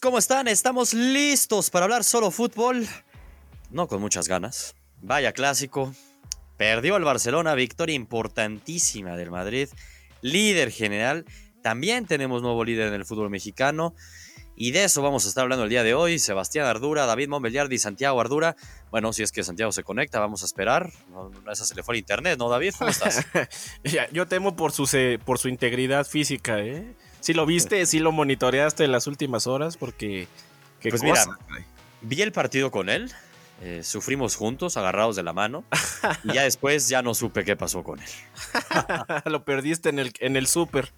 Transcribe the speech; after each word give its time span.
¿cómo 0.00 0.16
están? 0.16 0.48
Estamos 0.48 0.94
listos 0.94 1.68
para 1.68 1.84
hablar 1.84 2.04
solo 2.04 2.30
fútbol. 2.30 2.88
No 3.70 3.86
con 3.86 4.00
muchas 4.00 4.28
ganas. 4.28 4.74
Vaya 5.02 5.32
clásico. 5.32 5.94
Perdió 6.56 6.96
el 6.96 7.04
Barcelona, 7.04 7.54
victoria 7.54 7.94
importantísima 7.94 9.14
del 9.16 9.30
Madrid. 9.30 9.68
Líder 10.22 10.70
general. 10.70 11.26
También 11.62 12.06
tenemos 12.06 12.40
nuevo 12.40 12.64
líder 12.64 12.88
en 12.88 12.94
el 12.94 13.04
fútbol 13.04 13.28
mexicano. 13.28 13.94
Y 14.56 14.70
de 14.70 14.84
eso 14.84 15.02
vamos 15.02 15.26
a 15.26 15.28
estar 15.28 15.42
hablando 15.42 15.64
el 15.64 15.70
día 15.70 15.82
de 15.82 15.92
hoy. 15.92 16.18
Sebastián 16.18 16.66
Ardura, 16.66 17.04
David 17.04 17.28
Montbeliardi 17.28 17.74
y 17.74 17.78
Santiago 17.78 18.18
Ardura. 18.20 18.56
Bueno, 18.90 19.12
si 19.12 19.22
es 19.22 19.32
que 19.32 19.44
Santiago 19.44 19.70
se 19.70 19.82
conecta, 19.82 20.18
vamos 20.18 20.42
a 20.42 20.46
esperar. 20.46 20.90
No, 21.10 21.30
esa 21.52 21.66
se 21.66 21.74
le 21.74 21.82
fue 21.82 21.96
al 21.96 21.98
internet, 21.98 22.38
¿no, 22.38 22.48
David? 22.48 22.72
¿Cómo 22.78 22.90
estás? 22.90 23.26
Yo 24.12 24.26
temo 24.28 24.56
por 24.56 24.72
su, 24.72 24.88
por 25.26 25.38
su 25.38 25.48
integridad 25.48 26.06
física, 26.06 26.60
¿eh? 26.60 26.96
Si 27.24 27.32
lo 27.32 27.46
viste, 27.46 27.86
si 27.86 28.00
lo 28.00 28.12
monitoreaste 28.12 28.84
en 28.84 28.92
las 28.92 29.06
últimas 29.06 29.46
horas, 29.46 29.78
porque. 29.78 30.28
¿qué 30.78 30.90
pues 30.90 31.00
cosa? 31.00 31.38
mira, 31.48 31.66
vi 32.02 32.20
el 32.20 32.32
partido 32.32 32.70
con 32.70 32.90
él. 32.90 33.10
Eh, 33.62 33.80
sufrimos 33.82 34.36
juntos, 34.36 34.76
agarrados 34.76 35.16
de 35.16 35.22
la 35.22 35.32
mano. 35.32 35.64
y 36.22 36.34
ya 36.34 36.42
después 36.42 36.86
ya 36.90 37.00
no 37.00 37.14
supe 37.14 37.42
qué 37.42 37.56
pasó 37.56 37.82
con 37.82 37.98
él. 37.98 38.08
lo 39.24 39.42
perdiste 39.42 39.88
en 39.88 40.00
el, 40.00 40.12
en 40.20 40.36
el 40.36 40.46
súper. 40.46 40.92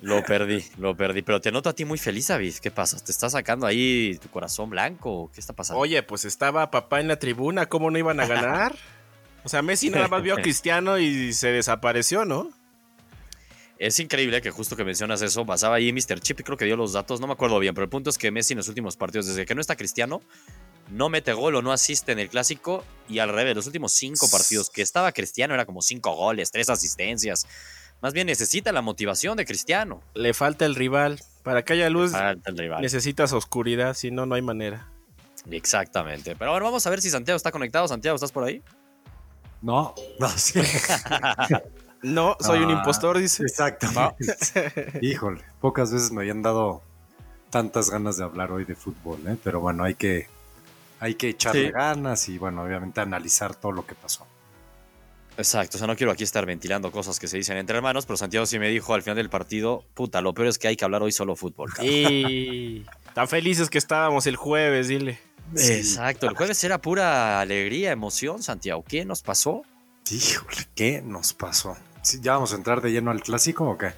Lo 0.00 0.22
perdí, 0.22 0.64
lo 0.78 0.96
perdí. 0.96 1.22
Pero 1.22 1.40
te 1.40 1.50
noto 1.50 1.70
a 1.70 1.72
ti 1.72 1.84
muy 1.84 1.98
feliz, 1.98 2.28
David. 2.28 2.54
¿Qué 2.62 2.70
pasa? 2.70 3.04
¿Te 3.04 3.10
está 3.10 3.28
sacando 3.28 3.66
ahí 3.66 4.16
tu 4.22 4.30
corazón 4.30 4.70
blanco? 4.70 5.28
¿Qué 5.34 5.40
está 5.40 5.54
pasando? 5.54 5.80
Oye, 5.80 6.04
pues 6.04 6.24
estaba 6.24 6.70
papá 6.70 7.00
en 7.00 7.08
la 7.08 7.18
tribuna. 7.18 7.66
¿Cómo 7.66 7.90
no 7.90 7.98
iban 7.98 8.20
a 8.20 8.26
ganar? 8.28 8.76
O 9.46 9.48
sea, 9.50 9.60
Messi 9.60 9.90
nada 9.90 10.08
más 10.08 10.22
vio 10.22 10.32
a 10.32 10.40
Cristiano 10.40 10.96
y 10.96 11.34
se 11.34 11.48
desapareció, 11.48 12.24
¿no? 12.24 12.48
Es 13.78 13.98
increíble 13.98 14.40
que 14.40 14.50
justo 14.50 14.76
que 14.76 14.84
mencionas 14.84 15.20
eso, 15.22 15.44
pasaba 15.44 15.76
ahí 15.76 15.92
Mr. 15.92 16.20
Chip 16.20 16.40
y 16.40 16.42
creo 16.44 16.56
que 16.56 16.64
dio 16.64 16.76
los 16.76 16.92
datos, 16.92 17.20
no 17.20 17.26
me 17.26 17.32
acuerdo 17.32 17.58
bien, 17.58 17.74
pero 17.74 17.84
el 17.84 17.90
punto 17.90 18.08
es 18.08 18.18
que 18.18 18.30
Messi 18.30 18.52
en 18.52 18.58
los 18.58 18.68
últimos 18.68 18.96
partidos, 18.96 19.26
desde 19.26 19.46
que 19.46 19.54
no 19.54 19.60
está 19.60 19.74
Cristiano, 19.74 20.22
no 20.90 21.08
mete 21.08 21.32
gol 21.32 21.56
o 21.56 21.62
no 21.62 21.72
asiste 21.72 22.12
en 22.12 22.20
el 22.20 22.28
clásico 22.28 22.84
y 23.08 23.18
al 23.18 23.30
revés, 23.30 23.56
los 23.56 23.66
últimos 23.66 23.92
cinco 23.92 24.28
partidos 24.30 24.70
que 24.70 24.82
estaba 24.82 25.10
Cristiano 25.12 25.54
era 25.54 25.66
como 25.66 25.82
cinco 25.82 26.14
goles, 26.14 26.50
tres 26.50 26.70
asistencias. 26.70 27.46
Más 28.00 28.12
bien 28.12 28.26
necesita 28.26 28.70
la 28.70 28.82
motivación 28.82 29.36
de 29.36 29.44
Cristiano. 29.44 30.02
Le 30.14 30.34
falta 30.34 30.66
el 30.66 30.74
rival. 30.74 31.20
Para 31.42 31.64
que 31.64 31.74
haya 31.74 31.90
luz, 31.90 32.12
necesitas 32.80 33.32
oscuridad, 33.32 33.94
si 33.94 34.10
no, 34.10 34.24
no 34.24 34.34
hay 34.34 34.42
manera. 34.42 34.88
Exactamente. 35.50 36.36
Pero 36.36 36.52
bueno, 36.52 36.64
vamos 36.64 36.86
a 36.86 36.90
ver 36.90 37.02
si 37.02 37.10
Santiago 37.10 37.36
está 37.36 37.50
conectado. 37.50 37.86
Santiago, 37.86 38.14
¿estás 38.14 38.32
por 38.32 38.44
ahí? 38.44 38.62
No, 39.60 39.94
no, 40.18 40.28
sí. 40.30 40.60
No, 42.04 42.36
soy 42.38 42.60
un 42.60 42.70
ah, 42.70 42.74
impostor, 42.74 43.18
dice. 43.18 43.42
Exacto. 43.44 43.86
Híjole, 45.00 45.40
pocas 45.60 45.90
veces 45.90 46.12
me 46.12 46.20
habían 46.20 46.42
dado 46.42 46.82
tantas 47.48 47.88
ganas 47.88 48.18
de 48.18 48.24
hablar 48.24 48.52
hoy 48.52 48.64
de 48.64 48.74
fútbol, 48.74 49.20
¿eh? 49.26 49.36
pero 49.42 49.60
bueno, 49.60 49.84
hay 49.84 49.94
que, 49.94 50.28
hay 51.00 51.14
que 51.14 51.30
echarle 51.30 51.70
ganas 51.70 52.28
y 52.28 52.36
bueno, 52.36 52.62
obviamente 52.62 53.00
analizar 53.00 53.54
todo 53.54 53.72
lo 53.72 53.86
que 53.86 53.94
pasó. 53.94 54.26
Exacto, 55.38 55.76
o 55.76 55.78
sea, 55.78 55.86
no 55.86 55.96
quiero 55.96 56.12
aquí 56.12 56.24
estar 56.24 56.44
ventilando 56.44 56.92
cosas 56.92 57.18
que 57.18 57.26
se 57.26 57.38
dicen 57.38 57.56
entre 57.56 57.76
hermanos, 57.76 58.04
pero 58.04 58.18
Santiago 58.18 58.44
sí 58.44 58.58
me 58.58 58.68
dijo 58.68 58.92
al 58.92 59.02
final 59.02 59.16
del 59.16 59.30
partido, 59.30 59.84
puta, 59.94 60.20
lo 60.20 60.34
peor 60.34 60.48
es 60.48 60.58
que 60.58 60.68
hay 60.68 60.76
que 60.76 60.84
hablar 60.84 61.02
hoy 61.02 61.10
solo 61.10 61.36
fútbol. 61.36 61.70
Y 61.80 62.84
tan 63.14 63.28
felices 63.28 63.70
que 63.70 63.78
estábamos 63.78 64.26
el 64.26 64.36
jueves, 64.36 64.88
dile. 64.88 65.18
Exacto, 65.56 66.28
el 66.28 66.36
jueves 66.36 66.62
era 66.64 66.78
pura 66.78 67.40
alegría, 67.40 67.92
emoción, 67.92 68.42
Santiago. 68.42 68.84
¿Qué 68.86 69.04
nos 69.04 69.22
pasó? 69.22 69.62
Híjole, 70.10 70.68
¿qué 70.74 71.02
nos 71.02 71.32
pasó? 71.32 71.76
¿Ya 72.20 72.32
vamos 72.32 72.52
a 72.52 72.56
entrar 72.56 72.80
de 72.80 72.90
lleno 72.92 73.10
al 73.10 73.22
clásico 73.22 73.68
o 73.68 73.78
qué? 73.78 73.92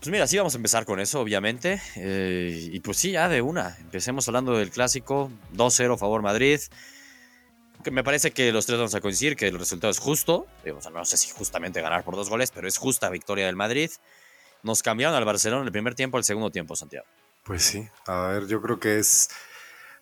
Pues 0.00 0.10
mira, 0.10 0.26
sí 0.26 0.36
vamos 0.36 0.54
a 0.54 0.56
empezar 0.56 0.84
con 0.84 0.98
eso, 0.98 1.20
obviamente. 1.20 1.80
Eh, 1.96 2.70
y 2.72 2.80
pues 2.80 2.96
sí, 2.96 3.12
ya 3.12 3.28
de 3.28 3.40
una. 3.40 3.76
Empecemos 3.80 4.26
hablando 4.26 4.56
del 4.56 4.70
clásico. 4.70 5.30
2-0 5.54 5.96
favor 5.96 6.22
Madrid. 6.22 6.60
Que 7.84 7.90
me 7.90 8.02
parece 8.02 8.30
que 8.32 8.50
los 8.52 8.66
tres 8.66 8.78
vamos 8.78 8.94
a 8.94 9.00
coincidir 9.00 9.36
que 9.36 9.48
el 9.48 9.58
resultado 9.58 9.90
es 9.90 9.98
justo. 9.98 10.46
no 10.92 11.04
sé 11.04 11.16
si 11.16 11.30
justamente 11.30 11.80
ganar 11.80 12.04
por 12.04 12.16
dos 12.16 12.30
goles, 12.30 12.50
pero 12.50 12.66
es 12.66 12.78
justa 12.78 13.10
victoria 13.10 13.46
del 13.46 13.56
Madrid. 13.56 13.90
Nos 14.62 14.82
cambiaron 14.82 15.16
al 15.16 15.24
Barcelona 15.24 15.64
el 15.64 15.72
primer 15.72 15.94
tiempo 15.94 16.16
al 16.16 16.24
segundo 16.24 16.50
tiempo, 16.50 16.76
Santiago. 16.76 17.06
Pues 17.44 17.62
sí, 17.62 17.88
a 18.06 18.28
ver, 18.28 18.46
yo 18.46 18.62
creo 18.62 18.78
que 18.78 18.98
es 18.98 19.28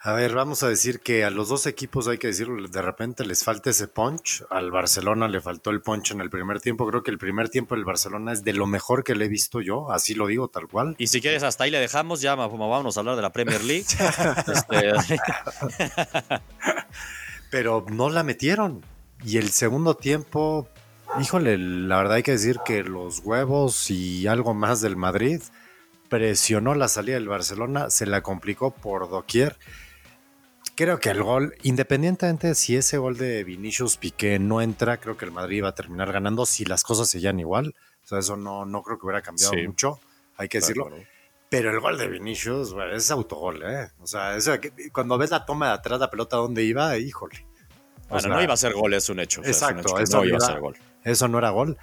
a 0.03 0.15
ver, 0.15 0.35
vamos 0.35 0.63
a 0.63 0.69
decir 0.69 1.01
que 1.01 1.25
a 1.25 1.31
los 1.31 1.51
dos 1.51 1.67
equipos 1.67 2.09
hay 2.09 2.17
que 2.17 2.29
decirlo, 2.29 2.67
de 2.67 2.81
repente 2.81 3.23
les 3.23 3.45
falta 3.45 3.69
ese 3.69 3.87
punch. 3.87 4.43
Al 4.49 4.71
Barcelona 4.71 5.29
le 5.29 5.43
faltó 5.43 5.69
el 5.69 5.83
punch 5.83 6.13
en 6.13 6.23
el 6.23 6.31
primer 6.31 6.59
tiempo. 6.59 6.89
Creo 6.89 7.03
que 7.03 7.11
el 7.11 7.19
primer 7.19 7.51
tiempo 7.51 7.75
del 7.75 7.85
Barcelona 7.85 8.33
es 8.33 8.43
de 8.43 8.55
lo 8.55 8.67
mejor 8.67 9.05
que 9.05 9.15
le 9.15 9.27
he 9.27 9.29
visto 9.29 9.61
yo, 9.61 9.93
así 9.93 10.15
lo 10.15 10.27
digo 10.27 10.49
tal 10.49 10.69
cual. 10.69 10.95
Y 10.97 11.09
si 11.09 11.21
quieres, 11.21 11.43
hasta 11.43 11.65
ahí 11.65 11.71
le 11.71 11.79
dejamos, 11.79 12.23
ya 12.23 12.35
vamos 12.35 12.97
a 12.97 13.01
hablar 13.01 13.15
de 13.15 13.21
la 13.21 13.31
Premier 13.31 13.63
League. 13.63 13.85
Este, 14.51 14.93
Pero 17.51 17.85
no 17.91 18.09
la 18.09 18.23
metieron. 18.23 18.83
Y 19.23 19.37
el 19.37 19.51
segundo 19.51 19.97
tiempo, 19.97 20.67
híjole, 21.21 21.59
la 21.59 21.99
verdad 21.99 22.15
hay 22.15 22.23
que 22.23 22.33
decir 22.33 22.59
que 22.65 22.83
los 22.83 23.21
huevos 23.21 23.91
y 23.91 24.27
algo 24.27 24.55
más 24.55 24.81
del 24.81 24.97
Madrid 24.97 25.43
presionó 26.09 26.75
la 26.75 26.89
salida 26.89 27.17
del 27.17 27.29
Barcelona, 27.29 27.91
se 27.91 28.07
la 28.07 28.23
complicó 28.23 28.71
por 28.71 29.11
doquier 29.11 29.59
creo 30.81 30.99
que 30.99 31.11
el 31.11 31.23
gol, 31.23 31.55
independientemente 31.63 32.47
de 32.47 32.55
si 32.55 32.75
ese 32.75 32.97
gol 32.97 33.19
de 33.19 33.45
Vinicius 33.45 33.99
Piqué 33.99 34.39
no 34.39 34.63
entra, 34.63 34.97
creo 34.97 35.15
que 35.15 35.27
el 35.27 35.31
Madrid 35.31 35.63
va 35.63 35.69
a 35.69 35.75
terminar 35.75 36.11
ganando 36.11 36.47
si 36.47 36.65
las 36.65 36.85
cosas 36.85 37.07
seguían 37.07 37.39
igual. 37.39 37.75
O 38.03 38.07
sea, 38.07 38.19
eso 38.19 38.35
no, 38.39 38.65
no 38.65 38.83
creo 38.83 38.99
que 38.99 39.05
hubiera 39.05 39.21
cambiado 39.21 39.53
mucho, 39.67 40.01
hay 40.39 40.49
que 40.49 40.57
decirlo. 40.57 40.89
Pero 41.51 41.71
el 41.71 41.81
gol 41.81 41.99
de 41.99 42.09
Vinicius, 42.09 42.75
es 42.95 43.11
autogol, 43.11 43.63
¿eh? 43.63 43.91
O 44.01 44.07
sea, 44.07 44.39
cuando 44.91 45.19
ves 45.19 45.31
la 45.31 45.45
toma 45.45 45.67
de 45.67 45.73
atrás, 45.75 46.01
la 46.01 46.09
pelota 46.09 46.39
donde 46.39 46.65
iba, 46.65 46.97
híjole. 46.97 47.47
Bueno, 48.09 48.29
no 48.29 48.43
iba 48.43 48.55
a 48.55 48.57
ser 48.57 48.73
gol, 48.73 48.95
es 48.95 49.07
un 49.11 49.21
hecho. 49.21 49.43
Exacto, 49.45 49.99
Eso 49.99 50.17
no 50.17 50.25
iba 50.25 50.39
a 50.39 50.41
ser 50.41 50.61
gol. 50.61 50.79
Eso 51.05 51.29
no 51.29 51.37
era 51.37 51.51
gol 51.51 51.77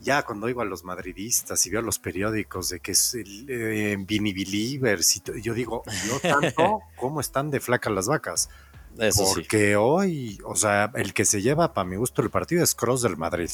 ya 0.00 0.22
cuando 0.22 0.48
iba 0.48 0.62
a 0.62 0.66
los 0.66 0.84
madridistas 0.84 1.64
y 1.66 1.70
veo 1.70 1.82
los 1.82 1.98
periódicos 1.98 2.68
de 2.70 2.80
que 2.80 2.92
es 2.92 3.14
el 3.14 3.46
eh, 3.48 3.96
Vini 3.98 4.32
Believers 4.32 5.16
y 5.16 5.22
yo 5.42 5.54
digo, 5.54 5.82
yo 6.06 6.20
tanto, 6.20 6.80
¿cómo 6.96 7.20
están 7.20 7.50
de 7.50 7.60
flacas 7.60 7.92
las 7.92 8.06
vacas? 8.06 8.48
Porque 9.16 9.76
hoy, 9.76 10.40
o 10.44 10.56
sea, 10.56 10.90
el 10.94 11.14
que 11.14 11.24
se 11.24 11.40
lleva 11.40 11.72
para 11.72 11.88
mi 11.88 11.96
gusto 11.96 12.20
el 12.22 12.30
partido 12.30 12.64
es 12.64 12.74
Cross 12.74 13.02
del 13.02 13.16
Madrid. 13.16 13.50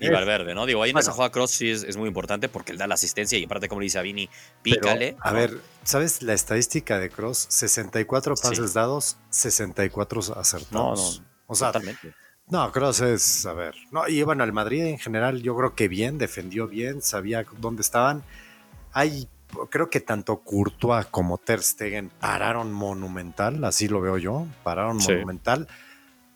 Y 0.00 0.10
Valverde, 0.10 0.54
¿no? 0.54 0.64
Digo, 0.64 0.82
ahí 0.82 0.90
en 0.90 0.98
esa 0.98 1.10
jugada 1.10 1.30
Cross 1.30 1.50
sí 1.50 1.70
es, 1.70 1.96
muy 1.96 2.06
importante 2.06 2.48
porque 2.48 2.70
él 2.70 2.78
da 2.78 2.86
la 2.86 2.94
asistencia 2.94 3.36
y 3.36 3.44
aparte, 3.44 3.68
como 3.68 3.80
le 3.80 3.86
dice 3.86 3.98
a 3.98 4.02
Vini, 4.02 4.28
pícale. 4.62 5.16
a 5.20 5.32
ver, 5.32 5.58
¿sabes 5.82 6.22
la 6.22 6.34
estadística 6.34 6.98
de 6.98 7.10
Cross? 7.10 7.46
64 7.50 8.34
pases 8.36 8.74
dados, 8.74 9.16
64 9.30 10.20
acertados. 10.36 10.70
No, 10.70 11.22
no. 11.22 11.28
O 11.46 11.54
sea, 11.54 11.72
totalmente 11.72 12.14
no, 12.50 12.72
Cross 12.72 13.00
es, 13.00 13.46
a 13.46 13.52
ver, 13.52 13.74
no, 13.90 14.08
y 14.08 14.22
bueno, 14.22 14.44
el 14.44 14.52
Madrid 14.52 14.84
en 14.84 14.98
general 14.98 15.42
yo 15.42 15.56
creo 15.56 15.74
que 15.74 15.88
bien, 15.88 16.18
defendió 16.18 16.66
bien, 16.66 17.02
sabía 17.02 17.44
dónde 17.58 17.82
estaban. 17.82 18.22
Hay, 18.92 19.28
creo 19.70 19.90
que 19.90 20.00
tanto 20.00 20.38
Courtois 20.38 21.06
como 21.06 21.38
Ter 21.38 21.62
Stegen 21.62 22.10
pararon 22.20 22.72
monumental, 22.72 23.62
así 23.64 23.88
lo 23.88 24.00
veo 24.00 24.18
yo, 24.18 24.46
pararon 24.62 24.96
monumental. 24.96 25.68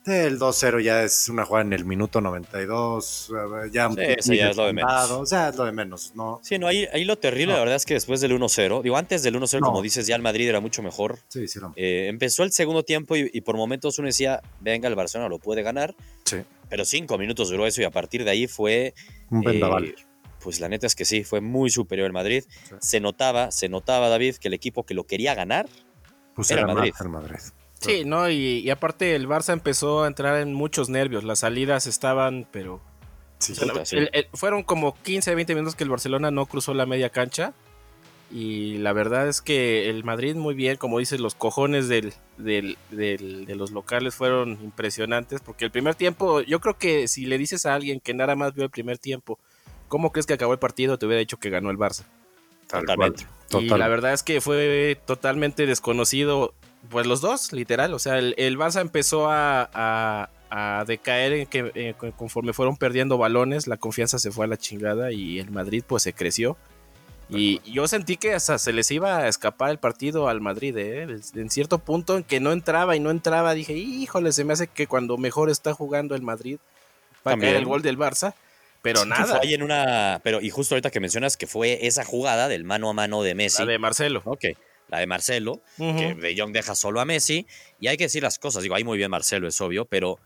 El 0.05 0.37
2-0 0.37 0.81
ya 0.81 1.03
es 1.03 1.29
una 1.29 1.45
jugada 1.45 1.65
en 1.65 1.71
el 1.71 1.85
minuto 1.85 2.19
92, 2.19 3.31
ya, 3.71 3.89
sí, 4.19 4.35
ya 4.35 4.49
es 4.49 4.57
lo 4.57 4.65
de 4.65 4.73
menos. 4.73 5.11
O 5.11 5.25
sea, 5.25 5.49
es 5.49 5.55
lo 5.55 5.63
de 5.63 5.71
menos, 5.71 6.11
¿no? 6.13 6.41
Sí, 6.43 6.59
no, 6.59 6.67
ahí, 6.67 6.85
ahí 6.91 7.05
lo 7.05 7.17
terrible, 7.17 7.53
la 7.53 7.59
verdad 7.59 7.75
es 7.75 7.85
que 7.85 7.93
después 7.93 8.19
del 8.19 8.37
1-0, 8.37 8.81
digo, 8.81 8.97
antes 8.97 9.23
del 9.23 9.35
1-0, 9.35 9.61
como 9.61 9.81
dices, 9.81 10.05
ya 10.05 10.15
el 10.15 10.21
Madrid 10.21 10.49
era 10.49 10.59
mucho 10.59 10.83
mejor. 10.83 11.19
Sí, 11.29 11.47
sí, 11.47 11.59
eh, 11.77 12.07
empezó 12.09 12.43
el 12.43 12.51
segundo 12.51 12.83
tiempo 12.83 13.15
y, 13.15 13.41
por 13.41 13.55
momentos 13.55 13.97
uno 13.97 14.07
decía, 14.07 14.41
venga, 14.59 14.89
el 14.89 14.95
Barcelona 14.95 15.29
lo 15.29 15.39
puede 15.39 15.63
ganar. 15.63 15.95
Sí. 16.25 16.37
Pero 16.69 16.83
cinco 16.83 17.17
minutos 17.17 17.49
duró 17.49 17.65
eso 17.65 17.81
y 17.81 17.85
a 17.85 17.91
partir 17.91 18.25
de 18.25 18.31
ahí 18.31 18.47
fue... 18.47 18.93
Un 19.29 19.41
vendaval. 19.41 19.85
Eh, 19.85 19.95
pues 20.41 20.59
la 20.59 20.67
neta 20.67 20.85
es 20.85 20.95
que 20.95 21.05
sí, 21.05 21.23
fue 21.23 21.39
muy 21.39 21.69
superior 21.69 22.05
el 22.05 22.13
Madrid. 22.13 22.43
Se 22.79 22.99
notaba, 22.99 23.51
se 23.51 23.69
notaba, 23.69 24.09
David, 24.09 24.35
que 24.35 24.49
el 24.49 24.53
equipo 24.53 24.83
que 24.83 24.93
lo 24.93 25.05
quería 25.05 25.33
ganar 25.33 25.67
pues 26.35 26.51
era, 26.51 26.67
Madrid. 26.67 26.93
El 26.99 27.09
Madrid. 27.09 27.39
Sí, 27.83 28.05
no, 28.05 28.29
y, 28.29 28.69
aparte 28.69 29.15
el 29.15 29.27
Barça 29.27 29.53
empezó 29.53 30.03
a 30.03 30.07
entrar 30.07 30.39
en 30.41 30.53
muchos 30.53 30.89
nervios. 30.89 31.23
Las 31.23 31.39
salidas 31.39 31.87
estaban, 31.87 32.47
pero. 32.51 32.81
Sí, 33.39 33.53
fueron 34.33 34.63
como 34.63 34.95
15, 35.03 35.35
20 35.35 35.55
minutos 35.55 35.75
que 35.75 35.83
el 35.83 35.89
Barcelona 35.89 36.31
no 36.31 36.45
cruzó 36.45 36.73
la 36.73 36.85
media 36.85 37.09
cancha. 37.09 37.53
Y 38.31 38.77
la 38.77 38.93
verdad 38.93 39.27
es 39.27 39.41
que 39.41 39.89
el 39.89 40.03
Madrid, 40.03 40.35
muy 40.35 40.55
bien, 40.55 40.77
como 40.77 40.97
dices, 40.97 41.19
los 41.19 41.35
cojones 41.35 41.87
del, 41.87 42.13
del, 42.37 42.77
de 42.89 43.55
los 43.55 43.71
locales 43.71 44.15
fueron 44.15 44.57
impresionantes. 44.63 45.41
Porque 45.41 45.65
el 45.65 45.71
primer 45.71 45.95
tiempo, 45.95 46.41
yo 46.41 46.59
creo 46.59 46.77
que 46.77 47.07
si 47.07 47.25
le 47.25 47.37
dices 47.37 47.65
a 47.65 47.75
alguien 47.75 47.99
que 47.99 48.13
nada 48.13 48.35
más 48.35 48.53
vio 48.53 48.63
el 48.63 48.71
primer 48.71 48.97
tiempo, 48.97 49.37
¿cómo 49.87 50.11
crees 50.11 50.25
que 50.25 50.33
acabó 50.33 50.53
el 50.53 50.59
partido? 50.59 50.97
Te 50.97 51.05
hubiera 51.05 51.19
dicho 51.19 51.37
que 51.37 51.49
ganó 51.49 51.69
el 51.69 51.77
Barça. 51.77 52.05
Totalmente. 52.67 53.27
Y 53.59 53.67
la 53.67 53.87
verdad 53.87 54.13
es 54.13 54.23
que 54.23 54.41
fue 54.41 54.97
totalmente 55.05 55.67
desconocido 55.67 56.55
pues 56.89 57.07
los 57.07 57.21
dos, 57.21 57.53
literal. 57.53 57.93
O 57.93 57.99
sea, 57.99 58.17
el, 58.17 58.35
el 58.37 58.57
Barça 58.57 58.81
empezó 58.81 59.27
a, 59.29 60.29
decaer 60.85 61.33
en 61.33 61.47
que 61.47 61.95
conforme 62.15 62.53
fueron 62.53 62.77
perdiendo 62.77 63.17
balones, 63.17 63.65
la 63.65 63.77
confianza 63.77 64.19
se 64.19 64.31
fue 64.31 64.45
a 64.45 64.47
la 64.47 64.57
chingada 64.57 65.11
y 65.11 65.39
el 65.39 65.49
Madrid 65.49 65.83
pues 65.87 66.03
se 66.03 66.13
creció. 66.13 66.57
Y 67.29 67.61
yo 67.71 67.87
sentí 67.87 68.17
que 68.17 68.33
hasta 68.33 68.59
se 68.59 68.73
les 68.73 68.91
iba 68.91 69.19
a 69.19 69.27
escapar 69.27 69.71
el 69.71 69.79
partido 69.79 70.27
al 70.27 70.41
Madrid, 70.41 70.77
¿eh? 70.77 71.07
En 71.33 71.49
cierto 71.49 71.79
punto 71.79 72.17
en 72.17 72.23
que 72.23 72.39
no 72.39 72.51
entraba 72.51 72.95
y 72.95 72.99
no 72.99 73.09
entraba, 73.09 73.55
dije, 73.55 73.73
híjole, 73.73 74.31
se 74.31 74.43
me 74.43 74.53
hace 74.53 74.67
que 74.67 74.85
cuando 74.85 75.17
mejor 75.17 75.49
está 75.49 75.73
jugando 75.73 76.13
el 76.13 76.21
Madrid 76.21 76.59
va 77.25 77.33
a 77.33 77.37
caer 77.37 77.55
el 77.55 77.65
gol 77.65 77.81
del 77.81 77.97
Barça. 77.97 78.35
Pero 78.83 79.05
nada. 79.05 79.39
Fue 79.39 79.53
en 79.53 79.63
una, 79.63 80.19
pero 80.23 80.41
y 80.41 80.49
justo 80.49 80.75
ahorita 80.75 80.91
que 80.91 80.99
mencionas 80.99 81.37
que 81.37 81.47
fue 81.47 81.87
esa 81.87 82.03
jugada 82.03 82.49
del 82.49 82.65
mano 82.65 82.89
a 82.89 82.93
mano 82.93 83.23
de 83.23 83.33
Messi. 83.33 83.63
La 83.63 83.71
de 83.71 83.79
Marcelo. 83.79 84.21
Ok. 84.25 84.45
La 84.89 84.99
de 84.99 85.07
Marcelo, 85.07 85.61
que 85.77 86.15
De 86.15 86.35
Jong 86.37 86.51
deja 86.51 86.75
solo 86.75 86.99
a 86.99 87.05
Messi. 87.05 87.47
Y 87.79 87.87
hay 87.87 87.97
que 87.97 88.05
decir 88.05 88.21
las 88.21 88.37
cosas. 88.37 88.63
Digo, 88.63 88.75
ahí 88.75 88.83
muy 88.83 88.97
bien 88.97 89.09
Marcelo, 89.09 89.47
es 89.47 89.59
obvio, 89.59 89.85
pero 89.85 90.19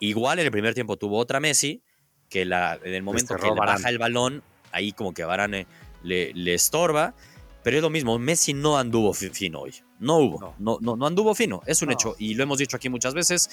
igual 0.00 0.38
en 0.38 0.46
el 0.46 0.50
primer 0.50 0.74
tiempo 0.74 0.96
tuvo 0.96 1.18
otra 1.18 1.40
Messi, 1.40 1.82
que 2.30 2.44
la, 2.44 2.78
en 2.82 2.94
el 2.94 3.02
momento 3.02 3.36
que 3.36 3.46
le 3.46 3.54
baja 3.54 3.88
el 3.88 3.98
balón, 3.98 4.42
ahí 4.72 4.92
como 4.92 5.12
que 5.12 5.24
Varane 5.24 5.66
le, 6.02 6.32
le, 6.32 6.54
estorba. 6.54 7.14
Pero 7.62 7.76
es 7.76 7.82
lo 7.82 7.90
mismo, 7.90 8.18
Messi 8.18 8.54
no 8.54 8.78
anduvo 8.78 9.12
fino 9.12 9.60
hoy. 9.60 9.74
No 9.98 10.18
hubo, 10.18 10.54
no, 10.58 10.78
no, 10.80 10.96
no 10.96 11.06
anduvo 11.06 11.34
fino. 11.34 11.62
Es 11.66 11.82
un 11.82 11.92
hecho. 11.92 12.14
Y 12.18 12.34
lo 12.34 12.42
hemos 12.42 12.58
dicho 12.58 12.76
aquí 12.76 12.88
muchas 12.88 13.14
veces. 13.14 13.50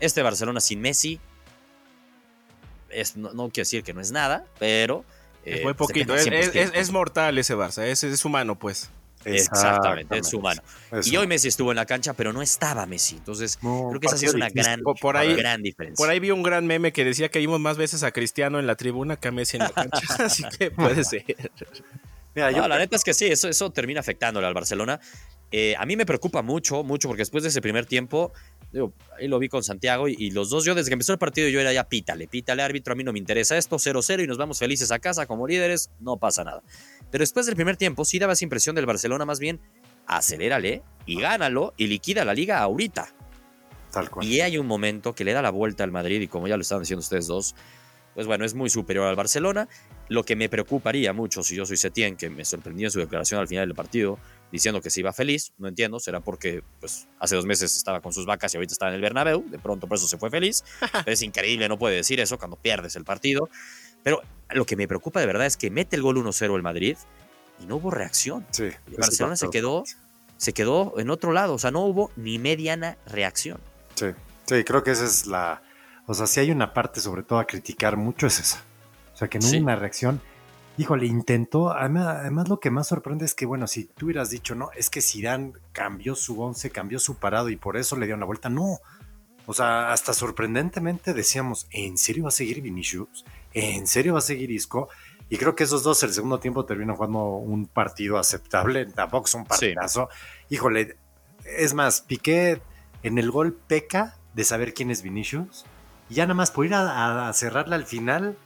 Este 0.00 0.22
Barcelona 0.22 0.60
sin 0.60 0.80
Messi 0.80 1.20
no, 3.16 3.32
quiero 3.50 3.50
decir 3.52 3.82
que 3.82 3.94
no 3.94 4.00
es 4.00 4.12
nada, 4.12 4.46
pero... 4.58 5.04
Eh, 5.44 5.64
poquito, 5.76 6.14
es, 6.14 6.90
mortal 6.92 7.36
ese 7.36 7.56
Barça, 7.56 7.82
es, 7.82 8.04
es 8.04 8.24
humano 8.24 8.56
pues. 8.56 8.90
Exactamente, 9.24 10.18
es 10.18 10.32
humano. 10.32 10.62
Y 11.04 11.16
hoy 11.16 11.26
Messi 11.26 11.48
estuvo 11.48 11.72
en 11.72 11.76
la 11.76 11.86
cancha, 11.86 12.14
pero 12.14 12.32
no 12.32 12.42
estaba 12.42 12.86
Messi. 12.86 13.16
Entonces, 13.16 13.56
creo 13.56 14.00
que 14.00 14.06
esa 14.06 14.16
es 14.16 14.34
una 14.34 14.48
gran, 14.48 14.80
por 15.00 15.16
ahí, 15.16 15.34
gran 15.34 15.62
diferencia. 15.62 16.02
Por 16.02 16.10
ahí 16.10 16.20
vi 16.20 16.30
un 16.30 16.42
gran 16.42 16.66
meme 16.66 16.92
que 16.92 17.04
decía 17.04 17.30
que 17.30 17.38
vimos 17.38 17.60
más 17.60 17.76
veces 17.76 18.02
a 18.02 18.12
Cristiano 18.12 18.58
en 18.58 18.66
la 18.66 18.76
tribuna 18.76 19.16
que 19.16 19.28
a 19.28 19.32
Messi 19.32 19.56
en 19.56 19.64
la 19.64 19.70
cancha. 19.70 20.00
Así 20.24 20.44
que 20.58 20.70
puede 20.70 21.04
ser. 21.04 21.24
Mira, 22.34 22.50
La 22.50 22.78
neta 22.78 22.96
es 22.96 23.04
que 23.04 23.12
sí, 23.12 23.26
eso, 23.26 23.48
eso 23.48 23.70
termina 23.70 24.00
afectándole 24.00 24.46
al 24.46 24.54
Barcelona. 24.54 24.98
Eh, 25.50 25.74
a 25.78 25.84
mí 25.84 25.96
me 25.96 26.06
preocupa 26.06 26.40
mucho, 26.40 26.82
mucho, 26.82 27.08
porque 27.08 27.20
después 27.20 27.42
de 27.42 27.50
ese 27.50 27.60
primer 27.60 27.84
tiempo, 27.84 28.32
digo, 28.72 28.94
ahí 29.18 29.28
lo 29.28 29.38
vi 29.38 29.48
con 29.48 29.62
Santiago 29.62 30.08
y, 30.08 30.30
los 30.30 30.50
dos, 30.50 30.64
yo 30.64 30.74
desde 30.74 30.88
que 30.88 30.94
empezó 30.94 31.12
el 31.12 31.18
partido 31.18 31.48
yo 31.48 31.60
era 31.60 31.72
ya 31.72 31.84
pítale, 31.84 32.26
pítale 32.26 32.62
árbitro, 32.62 32.92
a 32.92 32.96
mí 32.96 33.04
no 33.04 33.12
me 33.12 33.18
interesa 33.18 33.56
esto, 33.56 33.76
0-0 33.76 34.24
y 34.24 34.26
nos 34.26 34.38
vamos 34.38 34.58
felices 34.58 34.90
a 34.90 34.98
casa 34.98 35.26
como 35.26 35.46
líderes, 35.46 35.90
no 36.00 36.16
pasa 36.16 36.42
nada. 36.42 36.62
Pero 37.10 37.22
después 37.22 37.46
del 37.46 37.54
primer 37.54 37.76
tiempo 37.76 38.04
sí 38.04 38.18
daba 38.18 38.32
esa 38.32 38.44
impresión 38.44 38.74
del 38.74 38.86
Barcelona 38.86 39.24
más 39.26 39.38
bien, 39.38 39.60
acelérale 40.06 40.82
y 41.04 41.20
gánalo 41.20 41.74
y 41.76 41.86
liquida 41.86 42.24
la 42.24 42.34
liga 42.34 42.60
ahorita. 42.60 43.14
Tal 43.92 44.10
cual. 44.10 44.26
Y 44.26 44.40
hay 44.40 44.56
un 44.56 44.66
momento 44.66 45.14
que 45.14 45.24
le 45.24 45.32
da 45.32 45.42
la 45.42 45.50
vuelta 45.50 45.84
al 45.84 45.92
Madrid 45.92 46.20
y 46.22 46.28
como 46.28 46.48
ya 46.48 46.56
lo 46.56 46.62
estaban 46.62 46.82
diciendo 46.82 47.00
ustedes 47.00 47.26
dos, 47.26 47.54
pues 48.14 48.26
bueno, 48.26 48.44
es 48.44 48.54
muy 48.54 48.70
superior 48.70 49.06
al 49.06 49.16
Barcelona. 49.16 49.68
Lo 50.08 50.24
que 50.24 50.34
me 50.34 50.48
preocuparía 50.48 51.12
mucho 51.12 51.42
si 51.42 51.56
yo 51.56 51.66
soy 51.66 51.76
Setién, 51.76 52.16
que 52.16 52.30
me 52.30 52.44
sorprendió 52.44 52.86
en 52.86 52.90
su 52.90 53.00
declaración 53.00 53.40
al 53.40 53.48
final 53.48 53.68
del 53.68 53.74
partido, 53.74 54.18
diciendo 54.52 54.82
que 54.82 54.90
se 54.90 55.00
iba 55.00 55.12
feliz, 55.12 55.52
no 55.56 55.66
entiendo, 55.66 55.98
será 55.98 56.20
porque 56.20 56.62
pues, 56.78 57.08
hace 57.18 57.34
dos 57.34 57.46
meses 57.46 57.74
estaba 57.74 58.00
con 58.00 58.12
sus 58.12 58.26
vacas 58.26 58.52
y 58.52 58.58
ahorita 58.58 58.72
está 58.74 58.88
en 58.88 58.94
el 58.94 59.00
Bernabéu, 59.00 59.44
de 59.48 59.58
pronto 59.58 59.88
por 59.88 59.96
eso 59.96 60.06
se 60.06 60.18
fue 60.18 60.30
feliz. 60.30 60.62
es 61.06 61.22
increíble, 61.22 61.68
no 61.68 61.78
puede 61.78 61.96
decir 61.96 62.20
eso 62.20 62.38
cuando 62.38 62.56
pierdes 62.56 62.94
el 62.94 63.04
partido. 63.04 63.48
Pero 64.02 64.22
lo 64.50 64.66
que 64.66 64.76
me 64.76 64.86
preocupa 64.86 65.20
de 65.20 65.26
verdad 65.26 65.46
es 65.46 65.56
que 65.56 65.70
mete 65.70 65.96
el 65.96 66.02
gol 66.02 66.18
1-0 66.18 66.54
el 66.54 66.62
Madrid 66.62 66.96
y 67.60 67.66
no 67.66 67.76
hubo 67.76 67.90
reacción. 67.90 68.46
Sí, 68.50 68.68
Barcelona 68.98 69.36
se 69.36 69.48
quedó, 69.48 69.84
se 70.36 70.52
quedó 70.52 70.98
en 70.98 71.08
otro 71.08 71.32
lado, 71.32 71.54
o 71.54 71.58
sea, 71.58 71.70
no 71.70 71.80
hubo 71.80 72.10
ni 72.16 72.38
mediana 72.38 72.98
reacción. 73.06 73.58
Sí, 73.94 74.08
sí, 74.46 74.64
creo 74.64 74.84
que 74.84 74.90
esa 74.90 75.06
es 75.06 75.26
la... 75.26 75.62
O 76.06 76.14
sea, 76.14 76.26
si 76.26 76.40
hay 76.40 76.50
una 76.50 76.74
parte 76.74 77.00
sobre 77.00 77.22
todo 77.22 77.38
a 77.38 77.46
criticar 77.46 77.96
mucho 77.96 78.26
es 78.26 78.38
esa. 78.38 78.62
O 79.14 79.16
sea, 79.16 79.28
que 79.28 79.38
no 79.38 79.48
hubo 79.48 79.58
una 79.58 79.76
reacción 79.76 80.20
Híjole, 80.78 81.06
intentó. 81.06 81.70
Además, 81.70 82.48
lo 82.48 82.58
que 82.58 82.70
más 82.70 82.88
sorprende 82.88 83.24
es 83.24 83.34
que, 83.34 83.44
bueno, 83.44 83.66
si 83.66 83.84
tú 83.84 84.06
hubieras 84.06 84.30
dicho, 84.30 84.54
no, 84.54 84.70
es 84.74 84.88
que 84.88 85.02
Zidane 85.02 85.52
cambió 85.72 86.14
su 86.14 86.40
once, 86.40 86.70
cambió 86.70 86.98
su 86.98 87.16
parado 87.16 87.50
y 87.50 87.56
por 87.56 87.76
eso 87.76 87.96
le 87.96 88.06
dio 88.06 88.14
una 88.14 88.26
vuelta. 88.26 88.48
No. 88.48 88.78
O 89.44 89.52
sea, 89.52 89.92
hasta 89.92 90.14
sorprendentemente 90.14 91.12
decíamos, 91.14 91.66
¿en 91.70 91.98
serio 91.98 92.24
va 92.24 92.28
a 92.28 92.32
seguir 92.32 92.62
Vinicius? 92.62 93.24
¿En 93.52 93.86
serio 93.86 94.14
va 94.14 94.20
a 94.20 94.22
seguir 94.22 94.50
Isco? 94.50 94.88
Y 95.28 95.36
creo 95.36 95.54
que 95.54 95.64
esos 95.64 95.82
dos 95.82 96.02
el 96.02 96.12
segundo 96.12 96.38
tiempo 96.38 96.64
terminan 96.64 96.96
jugando 96.96 97.24
un 97.36 97.66
partido 97.66 98.18
aceptable. 98.18 98.86
Tampoco 98.86 99.26
es 99.26 99.34
un 99.34 99.44
partidazo. 99.44 100.08
Híjole, 100.48 100.96
es 101.44 101.74
más, 101.74 102.02
Piqué 102.02 102.62
en 103.02 103.18
el 103.18 103.30
gol 103.30 103.54
peca 103.54 104.16
de 104.34 104.44
saber 104.44 104.74
quién 104.74 104.90
es 104.90 105.02
Vinicius. 105.02 105.64
Y 106.08 106.14
ya 106.14 106.24
nada 106.24 106.34
más 106.34 106.50
por 106.50 106.66
ir 106.66 106.74
a, 106.74 107.28
a 107.28 107.32
cerrarla 107.32 107.76
al 107.76 107.86
final, 107.86 108.36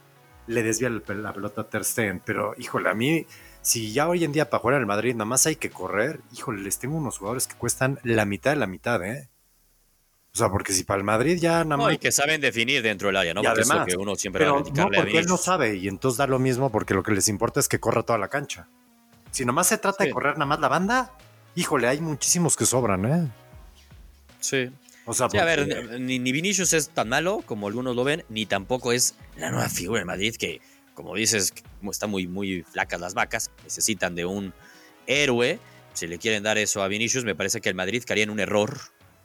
le 0.47 0.63
desvía 0.63 0.89
la 0.89 1.33
pelota 1.33 1.61
a 1.61 1.69
Ter 1.69 1.85
Stegen. 1.85 2.21
Pero, 2.25 2.55
híjole, 2.57 2.89
a 2.89 2.93
mí, 2.93 3.25
si 3.61 3.93
ya 3.93 4.07
hoy 4.07 4.23
en 4.23 4.31
día 4.31 4.49
para 4.49 4.61
jugar 4.61 4.75
en 4.75 4.81
el 4.81 4.87
Madrid 4.87 5.13
nada 5.13 5.25
más 5.25 5.45
hay 5.45 5.57
que 5.57 5.69
correr, 5.69 6.21
híjole, 6.33 6.61
les 6.61 6.79
tengo 6.79 6.97
unos 6.97 7.17
jugadores 7.17 7.47
que 7.47 7.55
cuestan 7.55 7.99
la 8.03 8.25
mitad 8.25 8.51
de 8.51 8.57
la 8.57 8.67
mitad, 8.67 9.03
¿eh? 9.05 9.29
O 10.33 10.37
sea, 10.37 10.49
porque 10.49 10.71
si 10.71 10.83
para 10.83 10.99
el 10.99 11.03
Madrid 11.03 11.39
ya 11.39 11.63
nada 11.63 11.77
más. 11.77 11.87
No, 11.87 11.91
y 11.91 11.97
que 11.97 12.11
saben 12.11 12.39
definir 12.39 12.83
dentro 12.83 13.07
del 13.07 13.17
área, 13.17 13.33
¿no? 13.33 13.41
porque 13.41 13.61
además, 13.61 13.87
que 13.87 13.97
uno 13.97 14.15
siempre 14.15 14.45
pero 14.45 14.63
no, 14.73 14.89
porque 14.91 15.17
él 15.17 15.25
no 15.25 15.37
sabe, 15.37 15.75
y 15.75 15.87
entonces 15.87 16.19
da 16.19 16.27
lo 16.27 16.37
mismo 16.37 16.71
porque 16.71 16.93
lo 16.93 17.01
que 17.01 17.11
les 17.11 17.27
importa 17.27 17.59
es 17.59 17.67
que 17.67 17.79
corra 17.79 18.03
toda 18.03 18.19
la 18.19 18.27
cancha. 18.27 18.67
Si 19.31 19.45
nomás 19.45 19.67
se 19.67 19.77
trata 19.77 20.03
de 20.03 20.11
correr 20.11 20.33
nada 20.33 20.45
más 20.45 20.59
la 20.59 20.67
banda, 20.67 21.11
híjole, 21.55 21.87
hay 21.87 22.01
muchísimos 22.01 22.55
que 22.55 22.65
sobran, 22.65 23.05
¿eh? 23.05 23.31
Sí. 24.39 24.69
O 25.09 25.13
sea, 25.13 25.27
a 25.27 25.45
ver, 25.45 25.99
ni, 26.01 26.19
Vinicius 26.19 26.73
es 26.73 26.89
tan 26.89 27.07
malo 27.07 27.41
como 27.45 27.67
algunos 27.67 27.95
lo 27.95 28.03
ven, 28.03 28.25
ni 28.27 28.45
tampoco 28.45 28.91
es 28.91 29.15
la 29.37 29.51
nueva 29.51 29.69
figura 29.69 29.99
de 29.99 30.05
Madrid 30.05 30.35
que, 30.37 30.59
como 30.93 31.15
dices, 31.15 31.53
están 31.89 32.09
muy, 32.09 32.27
muy 32.27 32.63
flacas 32.63 32.99
las 32.99 33.13
vacas, 33.13 33.49
necesitan 33.63 34.15
de 34.15 34.25
un 34.25 34.53
héroe. 35.05 35.59
Si 35.93 36.07
le 36.07 36.17
quieren 36.17 36.43
dar 36.43 36.57
eso 36.57 36.83
a 36.83 36.89
Vinicius, 36.89 37.23
me 37.23 37.35
parece 37.35 37.61
que 37.61 37.69
el 37.69 37.75
Madrid 37.75 38.03
caería 38.05 38.25
en 38.25 38.31
un 38.31 38.41
error. 38.41 38.77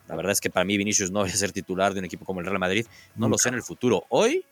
La 0.06 0.14
verdad 0.14 0.30
es 0.30 0.40
que 0.40 0.50
para 0.50 0.64
mí 0.64 0.76
Vinicius 0.76 1.10
no 1.10 1.24
debe 1.24 1.36
ser 1.36 1.50
titular 1.50 1.94
de 1.94 1.98
un 1.98 2.04
equipo 2.04 2.24
como 2.24 2.38
el 2.38 2.46
Real 2.46 2.60
Madrid. 2.60 2.86
No 3.16 3.28
lo 3.28 3.36
sé 3.36 3.48
en 3.48 3.56
el 3.56 3.62
futuro. 3.64 4.06
Hoy 4.08 4.44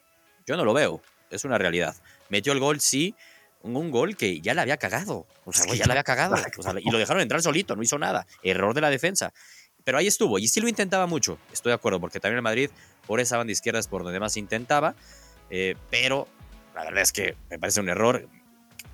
yo 0.46 0.56
no 0.56 0.64
lo 0.64 0.74
veo. 0.74 1.00
Es 1.30 1.44
una 1.44 1.58
realidad. 1.58 1.94
Metió 2.28 2.52
el 2.52 2.58
gol, 2.58 2.80
sí. 2.80 3.14
Un, 3.62 3.90
gol 3.92 4.16
que 4.16 4.40
ya 4.40 4.52
le 4.54 4.62
había 4.62 4.78
cagado. 4.78 5.26
O 5.44 5.52
sea, 5.52 5.72
ya 5.74 5.84
le 5.86 5.92
había 5.92 6.02
cagado. 6.02 6.34
y 6.82 6.90
lo 6.90 6.98
dejaron 6.98 7.22
entrar 7.22 7.40
solito, 7.40 7.76
no 7.76 7.82
hizo 7.82 7.98
nada. 7.98 8.26
Error 8.42 8.74
de 8.74 8.80
la 8.80 8.90
defensa. 8.90 9.32
Pero 9.84 9.98
ahí 9.98 10.06
estuvo, 10.06 10.38
y 10.38 10.48
sí 10.48 10.60
lo 10.60 10.68
intentaba 10.68 11.06
mucho, 11.06 11.38
estoy 11.52 11.70
de 11.70 11.74
acuerdo, 11.74 12.00
porque 12.00 12.20
también 12.20 12.36
el 12.36 12.42
Madrid 12.42 12.70
por 13.06 13.20
esa 13.20 13.36
banda 13.36 13.52
izquierda 13.52 13.80
es 13.80 13.88
por 13.88 14.04
donde 14.04 14.20
más 14.20 14.36
intentaba, 14.36 14.94
eh, 15.48 15.74
pero 15.90 16.28
la 16.74 16.84
verdad 16.84 17.02
es 17.02 17.12
que 17.12 17.36
me 17.48 17.58
parece 17.58 17.80
un 17.80 17.88
error 17.88 18.28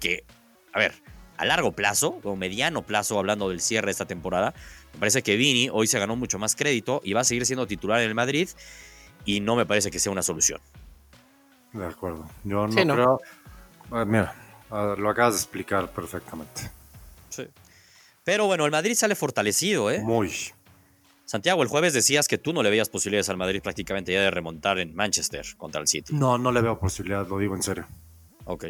que, 0.00 0.24
a 0.72 0.78
ver, 0.78 0.94
a 1.36 1.44
largo 1.44 1.72
plazo, 1.72 2.18
o 2.22 2.36
mediano 2.36 2.82
plazo, 2.82 3.18
hablando 3.18 3.48
del 3.48 3.60
cierre 3.60 3.86
de 3.86 3.92
esta 3.92 4.06
temporada, 4.06 4.54
me 4.94 5.00
parece 5.00 5.22
que 5.22 5.36
Vini 5.36 5.68
hoy 5.70 5.86
se 5.86 5.98
ganó 5.98 6.16
mucho 6.16 6.38
más 6.38 6.56
crédito 6.56 7.00
y 7.04 7.12
va 7.12 7.20
a 7.20 7.24
seguir 7.24 7.44
siendo 7.44 7.66
titular 7.66 8.00
en 8.00 8.08
el 8.08 8.14
Madrid, 8.14 8.48
y 9.24 9.40
no 9.40 9.56
me 9.56 9.66
parece 9.66 9.90
que 9.90 9.98
sea 9.98 10.12
una 10.12 10.22
solución. 10.22 10.60
De 11.72 11.84
acuerdo, 11.84 12.30
yo 12.44 12.66
no, 12.66 12.94
creo... 12.94 13.20
Eh, 13.94 14.04
mira, 14.06 14.34
lo 14.70 15.10
acabas 15.10 15.34
de 15.34 15.40
explicar 15.40 15.90
perfectamente. 15.90 16.70
Sí. 17.28 17.46
Pero 18.24 18.46
bueno, 18.46 18.64
el 18.64 18.72
Madrid 18.72 18.94
sale 18.94 19.14
fortalecido, 19.14 19.90
¿eh? 19.90 20.00
Muy. 20.00 20.32
Santiago, 21.26 21.64
el 21.64 21.68
jueves 21.68 21.92
decías 21.92 22.28
que 22.28 22.38
tú 22.38 22.52
no 22.52 22.62
le 22.62 22.70
veías 22.70 22.88
posibilidades 22.88 23.28
al 23.28 23.36
Madrid 23.36 23.60
prácticamente 23.60 24.12
ya 24.12 24.20
de 24.20 24.30
remontar 24.30 24.78
en 24.78 24.94
Manchester 24.94 25.44
contra 25.56 25.80
el 25.80 25.88
City. 25.88 26.14
No, 26.14 26.38
no 26.38 26.52
le 26.52 26.60
veo 26.60 26.78
posibilidades, 26.78 27.28
lo 27.28 27.38
digo 27.38 27.56
en 27.56 27.64
serio. 27.64 27.84
Ok. 28.44 28.66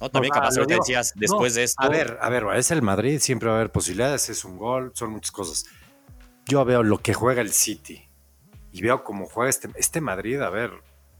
No, 0.00 0.10
también 0.10 0.32
capaz 0.32 0.56
lo 0.56 0.66
decías 0.66 1.12
después 1.14 1.54
de 1.54 1.62
esto. 1.62 1.80
A 1.80 1.88
ver, 1.88 2.18
a 2.20 2.28
ver, 2.28 2.44
es 2.56 2.72
el 2.72 2.82
Madrid, 2.82 3.20
siempre 3.20 3.48
va 3.48 3.54
a 3.54 3.58
haber 3.58 3.70
posibilidades, 3.70 4.28
es 4.28 4.44
un 4.44 4.58
gol, 4.58 4.90
son 4.94 5.12
muchas 5.12 5.30
cosas. 5.30 5.66
Yo 6.46 6.64
veo 6.64 6.82
lo 6.82 6.98
que 6.98 7.14
juega 7.14 7.42
el 7.42 7.52
City 7.52 8.02
y 8.72 8.82
veo 8.82 9.04
cómo 9.04 9.26
juega 9.26 9.48
este, 9.48 9.68
este 9.76 10.00
Madrid, 10.00 10.40
a 10.40 10.50
ver, 10.50 10.72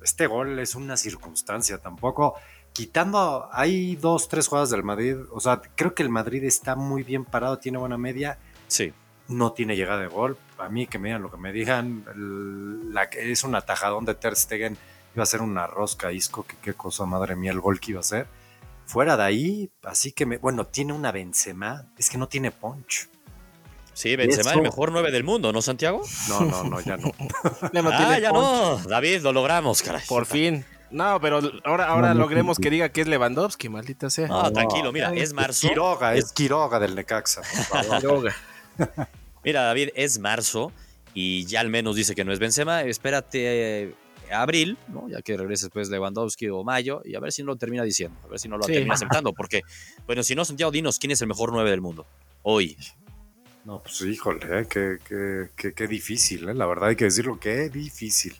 este 0.02 0.26
gol 0.26 0.58
es 0.58 0.74
una 0.74 0.96
circunstancia, 0.96 1.78
tampoco 1.78 2.34
quitando, 2.72 3.48
hay 3.52 3.94
dos, 3.94 4.28
tres 4.28 4.48
jugadas 4.48 4.70
del 4.70 4.82
Madrid, 4.82 5.18
o 5.30 5.38
sea, 5.38 5.60
creo 5.76 5.94
que 5.94 6.02
el 6.02 6.08
Madrid 6.08 6.42
está 6.42 6.74
muy 6.74 7.04
bien 7.04 7.24
parado, 7.24 7.58
tiene 7.58 7.78
buena 7.78 7.98
media. 7.98 8.38
Sí 8.66 8.92
no 9.30 9.52
tiene 9.52 9.76
llegada 9.76 10.00
de 10.00 10.08
gol. 10.08 10.36
A 10.58 10.68
mí 10.68 10.86
que 10.86 10.98
me 10.98 11.08
digan 11.08 11.22
lo 11.22 11.30
que 11.30 11.36
me 11.36 11.52
digan, 11.52 12.04
la 12.92 13.08
que 13.08 13.30
es 13.30 13.44
un 13.44 13.54
atajadón 13.54 14.04
de 14.04 14.14
Ter 14.14 14.36
Stegen, 14.36 14.76
iba 15.14 15.22
a 15.22 15.26
ser 15.26 15.42
una 15.42 15.66
rosca 15.66 16.12
Isco, 16.12 16.44
que 16.44 16.56
qué 16.56 16.74
cosa, 16.74 17.06
madre 17.06 17.36
mía, 17.36 17.52
el 17.52 17.60
gol 17.60 17.80
que 17.80 17.92
iba 17.92 18.00
a 18.00 18.04
ser. 18.04 18.26
Fuera 18.86 19.16
de 19.16 19.22
ahí, 19.22 19.70
así 19.84 20.12
que 20.12 20.26
me, 20.26 20.38
bueno, 20.38 20.66
tiene 20.66 20.92
una 20.92 21.12
Benzema, 21.12 21.86
es 21.96 22.10
que 22.10 22.18
no 22.18 22.28
tiene 22.28 22.50
punch. 22.50 23.08
Sí, 23.92 24.16
Benzema, 24.16 24.52
el 24.52 24.62
mejor 24.62 24.92
9 24.92 25.10
del 25.10 25.24
mundo, 25.24 25.52
¿no, 25.52 25.62
Santiago? 25.62 26.02
No, 26.28 26.40
no, 26.40 26.64
no, 26.64 26.80
ya 26.80 26.96
no. 26.96 27.12
ah, 27.92 28.18
ya 28.18 28.32
no. 28.32 28.78
David, 28.78 29.22
lo 29.22 29.32
logramos, 29.32 29.82
caray. 29.82 30.02
Por 30.08 30.26
fin. 30.26 30.64
No, 30.90 31.20
pero 31.20 31.40
ahora, 31.64 31.86
ahora 31.86 32.14
logremos 32.14 32.58
que 32.58 32.68
diga 32.68 32.88
que 32.88 33.02
es 33.02 33.06
Lewandowski, 33.06 33.68
maldita 33.68 34.10
sea. 34.10 34.26
No, 34.26 34.52
tranquilo, 34.52 34.90
mira, 34.92 35.12
es 35.14 35.32
marzo. 35.32 35.68
Quiroga, 35.68 36.14
es 36.14 36.32
Quiroga 36.32 36.80
del 36.80 36.96
Necaxa. 36.96 37.42
Quiroga. 38.00 38.34
Mira, 39.44 39.62
David, 39.62 39.90
es 39.94 40.18
marzo 40.18 40.72
y 41.14 41.44
ya 41.46 41.60
al 41.60 41.70
menos 41.70 41.96
dice 41.96 42.14
que 42.14 42.24
no 42.24 42.32
es 42.32 42.38
Benzema. 42.38 42.82
Espérate 42.82 43.84
eh, 43.84 43.94
abril, 44.32 44.78
¿no? 44.88 45.08
ya 45.08 45.22
que 45.22 45.36
regrese 45.36 45.66
después 45.66 45.88
Lewandowski 45.90 46.48
o 46.48 46.62
mayo, 46.64 47.02
y 47.04 47.14
a 47.14 47.20
ver 47.20 47.32
si 47.32 47.42
no 47.42 47.48
lo 47.48 47.56
termina 47.56 47.82
diciendo, 47.82 48.18
a 48.24 48.28
ver 48.28 48.38
si 48.38 48.48
no 48.48 48.56
lo 48.56 48.64
termina 48.64 48.94
aceptando, 48.94 49.32
porque, 49.32 49.62
bueno, 50.06 50.22
si 50.22 50.34
no, 50.34 50.44
Santiago, 50.44 50.70
dinos 50.70 50.98
quién 50.98 51.10
es 51.10 51.20
el 51.22 51.28
mejor 51.28 51.52
9 51.52 51.70
del 51.70 51.80
mundo 51.80 52.06
hoy. 52.42 52.76
No, 53.64 53.82
pues 53.82 54.00
híjole, 54.02 54.40
eh, 54.60 54.66
qué, 54.68 54.96
qué, 55.56 55.74
qué, 55.74 55.86
difícil, 55.86 56.48
eh, 56.48 56.54
la 56.54 56.66
verdad 56.66 56.90
hay 56.90 56.96
que 56.96 57.04
decirlo, 57.04 57.38
qué 57.38 57.68
difícil. 57.68 58.34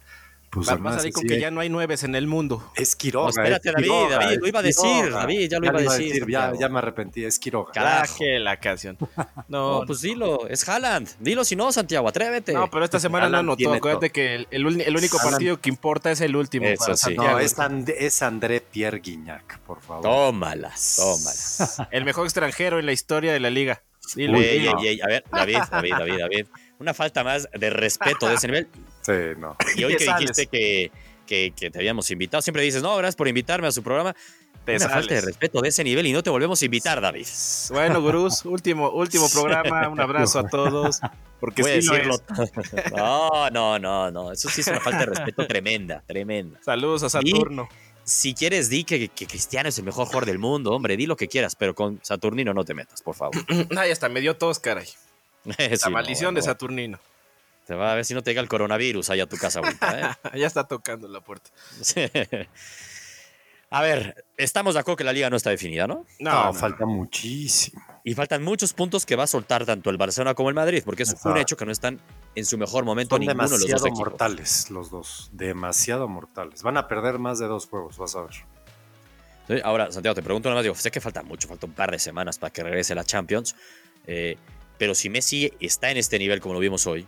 Pues 0.50 0.69
Va, 0.69 0.75
a 0.90 0.99
salir 0.99 1.12
con 1.12 1.25
que 1.25 1.38
ya 1.38 1.52
no 1.52 1.61
hay 1.61 1.69
nueves 1.69 2.02
en 2.02 2.16
el 2.16 2.26
mundo. 2.26 2.73
Es 2.75 2.97
Quiroga. 2.97 3.26
No, 3.26 3.30
espérate, 3.30 3.71
David, 3.71 4.11
David, 4.11 4.38
lo 4.40 4.49
iba 4.49 4.59
a 4.59 4.62
decir, 4.62 5.11
David, 5.12 5.49
ya 5.49 5.61
lo 5.61 5.66
iba, 5.66 5.78
a 5.78 5.83
decir. 5.83 6.26
ya, 6.28 6.52
ya, 6.59 6.69
me 6.69 6.78
arrepentí, 6.78 7.25
es 7.25 7.38
Quiroga. 7.38 7.73
Carajo. 7.73 8.25
la 8.25 8.57
canción. 8.59 8.99
No, 9.49 9.83
pues 9.87 10.00
dilo, 10.00 10.49
es 10.49 10.69
Haaland. 10.69 11.09
Dilo 11.19 11.45
si 11.45 11.57
no, 11.57 11.73
Santiago, 11.73 12.09
atrévete. 12.09 12.52
No, 12.52 12.71
pero 12.71 12.85
esta 12.85 13.00
semana 13.00 13.28
no 13.28 13.38
anotó. 13.38 13.73
Acuérdate 13.73 14.11
que 14.11 14.35
el, 14.35 14.47
el, 14.50 14.97
único 14.97 15.19
partido 15.19 15.61
que 15.61 15.69
importa 15.69 16.11
es 16.11 16.21
el 16.21 16.37
último. 16.37 16.66
Eso 16.66 16.97
sí. 16.97 17.14
No, 17.14 17.38
es, 17.38 17.57
es 17.99 18.23
André 18.23 18.61
Pierre 18.61 19.00
Guignac, 19.00 19.59
por 19.61 19.80
favor. 19.80 20.02
Tómalas, 20.02 20.97
tómalas. 20.97 21.83
el 21.90 22.04
mejor 22.04 22.26
extranjero 22.26 22.78
en 22.78 22.87
la 22.87 22.92
historia 22.92 23.33
de 23.33 23.40
la 23.40 23.50
liga. 23.50 23.83
Dilo. 24.14 24.38
Ey, 24.38 24.66
ey, 24.66 24.88
ey. 24.88 25.00
A 25.00 25.07
ver, 25.07 25.25
David, 25.30 25.59
David, 25.71 25.90
David, 25.90 26.19
David. 26.19 26.47
Una 26.78 26.95
falta 26.95 27.23
más 27.23 27.49
de 27.52 27.71
respeto 27.71 28.28
de 28.28 28.35
ese 28.35 28.47
nivel. 28.49 28.69
Sí, 29.02 29.12
no. 29.38 29.57
Y 29.76 29.85
hoy 29.85 29.97
que 29.97 30.04
dijiste 30.04 30.47
que 30.47 30.90
que, 31.30 31.71
te 31.71 31.78
habíamos 31.78 32.11
invitado. 32.11 32.42
Siempre 32.42 32.62
dices, 32.62 32.83
no, 32.83 32.97
gracias 32.97 33.16
por 33.16 33.28
invitarme 33.28 33.69
a 33.69 33.73
su 33.73 33.83
programa. 33.83 34.14
Te 34.64 34.76
Una 34.76 34.88
falta 34.88 35.14
de 35.14 35.21
respeto 35.23 35.61
de 35.61 35.69
ese 35.69 35.83
nivel 35.85 36.07
y 36.07 36.12
no 36.12 36.23
te 36.23 36.28
volvemos 36.28 36.61
a 36.61 36.64
invitar, 36.64 37.00
David. 37.00 37.26
Bueno, 37.71 38.02
Gurús, 38.02 38.45
último, 38.45 38.90
último 38.90 39.28
programa. 39.30 39.88
Un 39.88 40.00
abrazo 40.00 40.40
a 40.40 40.49
todos. 40.49 41.00
Porque 41.38 41.62
sí 41.62 41.71
decirlo. 41.71 42.16
No, 42.95 43.49
no, 43.50 43.78
no, 43.78 44.11
no. 44.11 44.33
Eso 44.33 44.50
sí 44.50 44.61
es 44.61 44.66
una 44.66 44.80
falta 44.80 45.00
de 45.00 45.07
respeto 45.07 45.47
tremenda, 45.47 46.02
tremenda. 46.07 46.61
Saludos 46.62 47.04
a 47.04 47.09
Saturno. 47.09 47.69
si 48.04 48.35
quieres, 48.35 48.69
di 48.69 48.85
que, 48.85 49.09
Cristiano 49.09 49.71
es 49.71 49.78
el 49.78 49.85
mejor 49.85 50.07
jugador 50.07 50.26
del 50.26 50.38
mundo, 50.38 50.73
hombre, 50.73 50.97
di 50.97 51.07
lo 51.07 51.16
que 51.16 51.28
quieras, 51.28 51.57
pero 51.57 51.75
con 51.75 51.99
Saturnino 52.02 52.52
no 52.52 52.64
te 52.64 52.75
metas, 52.75 53.00
por 53.00 53.14
favor. 53.14 53.37
Ay, 53.78 53.90
hasta 53.90 54.09
me 54.11 54.21
dio 54.21 54.37
tos, 54.37 54.59
caray. 54.59 54.88
La 55.45 55.90
maldición 55.90 56.35
de 56.35 56.42
Saturnino. 56.42 56.99
Te 57.70 57.76
va 57.76 57.92
a 57.92 57.94
ver 57.94 58.04
si 58.04 58.14
no 58.14 58.22
te 58.24 58.32
llega 58.32 58.42
el 58.42 58.48
coronavirus 58.48 59.10
allá 59.10 59.22
a 59.22 59.26
tu 59.28 59.36
casa 59.36 59.60
ahorita. 59.60 60.18
¿eh? 60.32 60.38
ya 60.40 60.48
está 60.48 60.64
tocando 60.64 61.06
la 61.06 61.20
puerta. 61.20 61.50
A 63.70 63.80
ver, 63.80 64.24
estamos 64.36 64.74
de 64.74 64.80
acuerdo 64.80 64.96
que 64.96 65.04
la 65.04 65.12
liga 65.12 65.30
no 65.30 65.36
está 65.36 65.50
definida, 65.50 65.86
¿no? 65.86 66.04
No, 66.18 66.52
falta 66.52 66.84
muchísimo. 66.84 67.80
Y 68.02 68.14
faltan 68.14 68.42
muchos 68.42 68.72
puntos 68.72 69.06
que 69.06 69.14
va 69.14 69.22
a 69.22 69.26
soltar 69.28 69.64
tanto 69.66 69.88
el 69.90 69.98
Barcelona 69.98 70.34
como 70.34 70.48
el 70.48 70.56
Madrid, 70.56 70.82
porque 70.84 71.04
es 71.04 71.14
un 71.24 71.36
hecho 71.36 71.56
que 71.56 71.64
no 71.64 71.70
están 71.70 72.00
en 72.34 72.44
su 72.44 72.58
mejor 72.58 72.84
momento 72.84 73.14
Son 73.14 73.20
ninguno 73.20 73.44
de 73.44 73.50
los 73.50 73.60
dos 73.60 73.68
Demasiado 73.68 73.94
mortales 73.94 74.70
los 74.72 74.90
dos, 74.90 75.30
demasiado 75.32 76.08
mortales. 76.08 76.64
Van 76.64 76.76
a 76.76 76.88
perder 76.88 77.20
más 77.20 77.38
de 77.38 77.46
dos 77.46 77.68
juegos, 77.68 77.98
vas 77.98 78.16
a 78.16 78.22
ver. 78.22 79.62
Ahora, 79.62 79.92
Santiago, 79.92 80.16
te 80.16 80.22
pregunto 80.22 80.48
nada 80.48 80.58
más, 80.58 80.64
digo, 80.64 80.74
sé 80.74 80.90
que 80.90 81.00
falta 81.00 81.22
mucho, 81.22 81.46
falta 81.46 81.66
un 81.66 81.72
par 81.72 81.92
de 81.92 82.00
semanas 82.00 82.36
para 82.36 82.52
que 82.52 82.64
regrese 82.64 82.96
la 82.96 83.04
Champions, 83.04 83.54
eh, 84.08 84.36
pero 84.76 84.96
si 84.96 85.08
Messi 85.08 85.52
está 85.60 85.92
en 85.92 85.98
este 85.98 86.18
nivel 86.18 86.40
como 86.40 86.54
lo 86.54 86.58
vimos 86.58 86.88
hoy, 86.88 87.06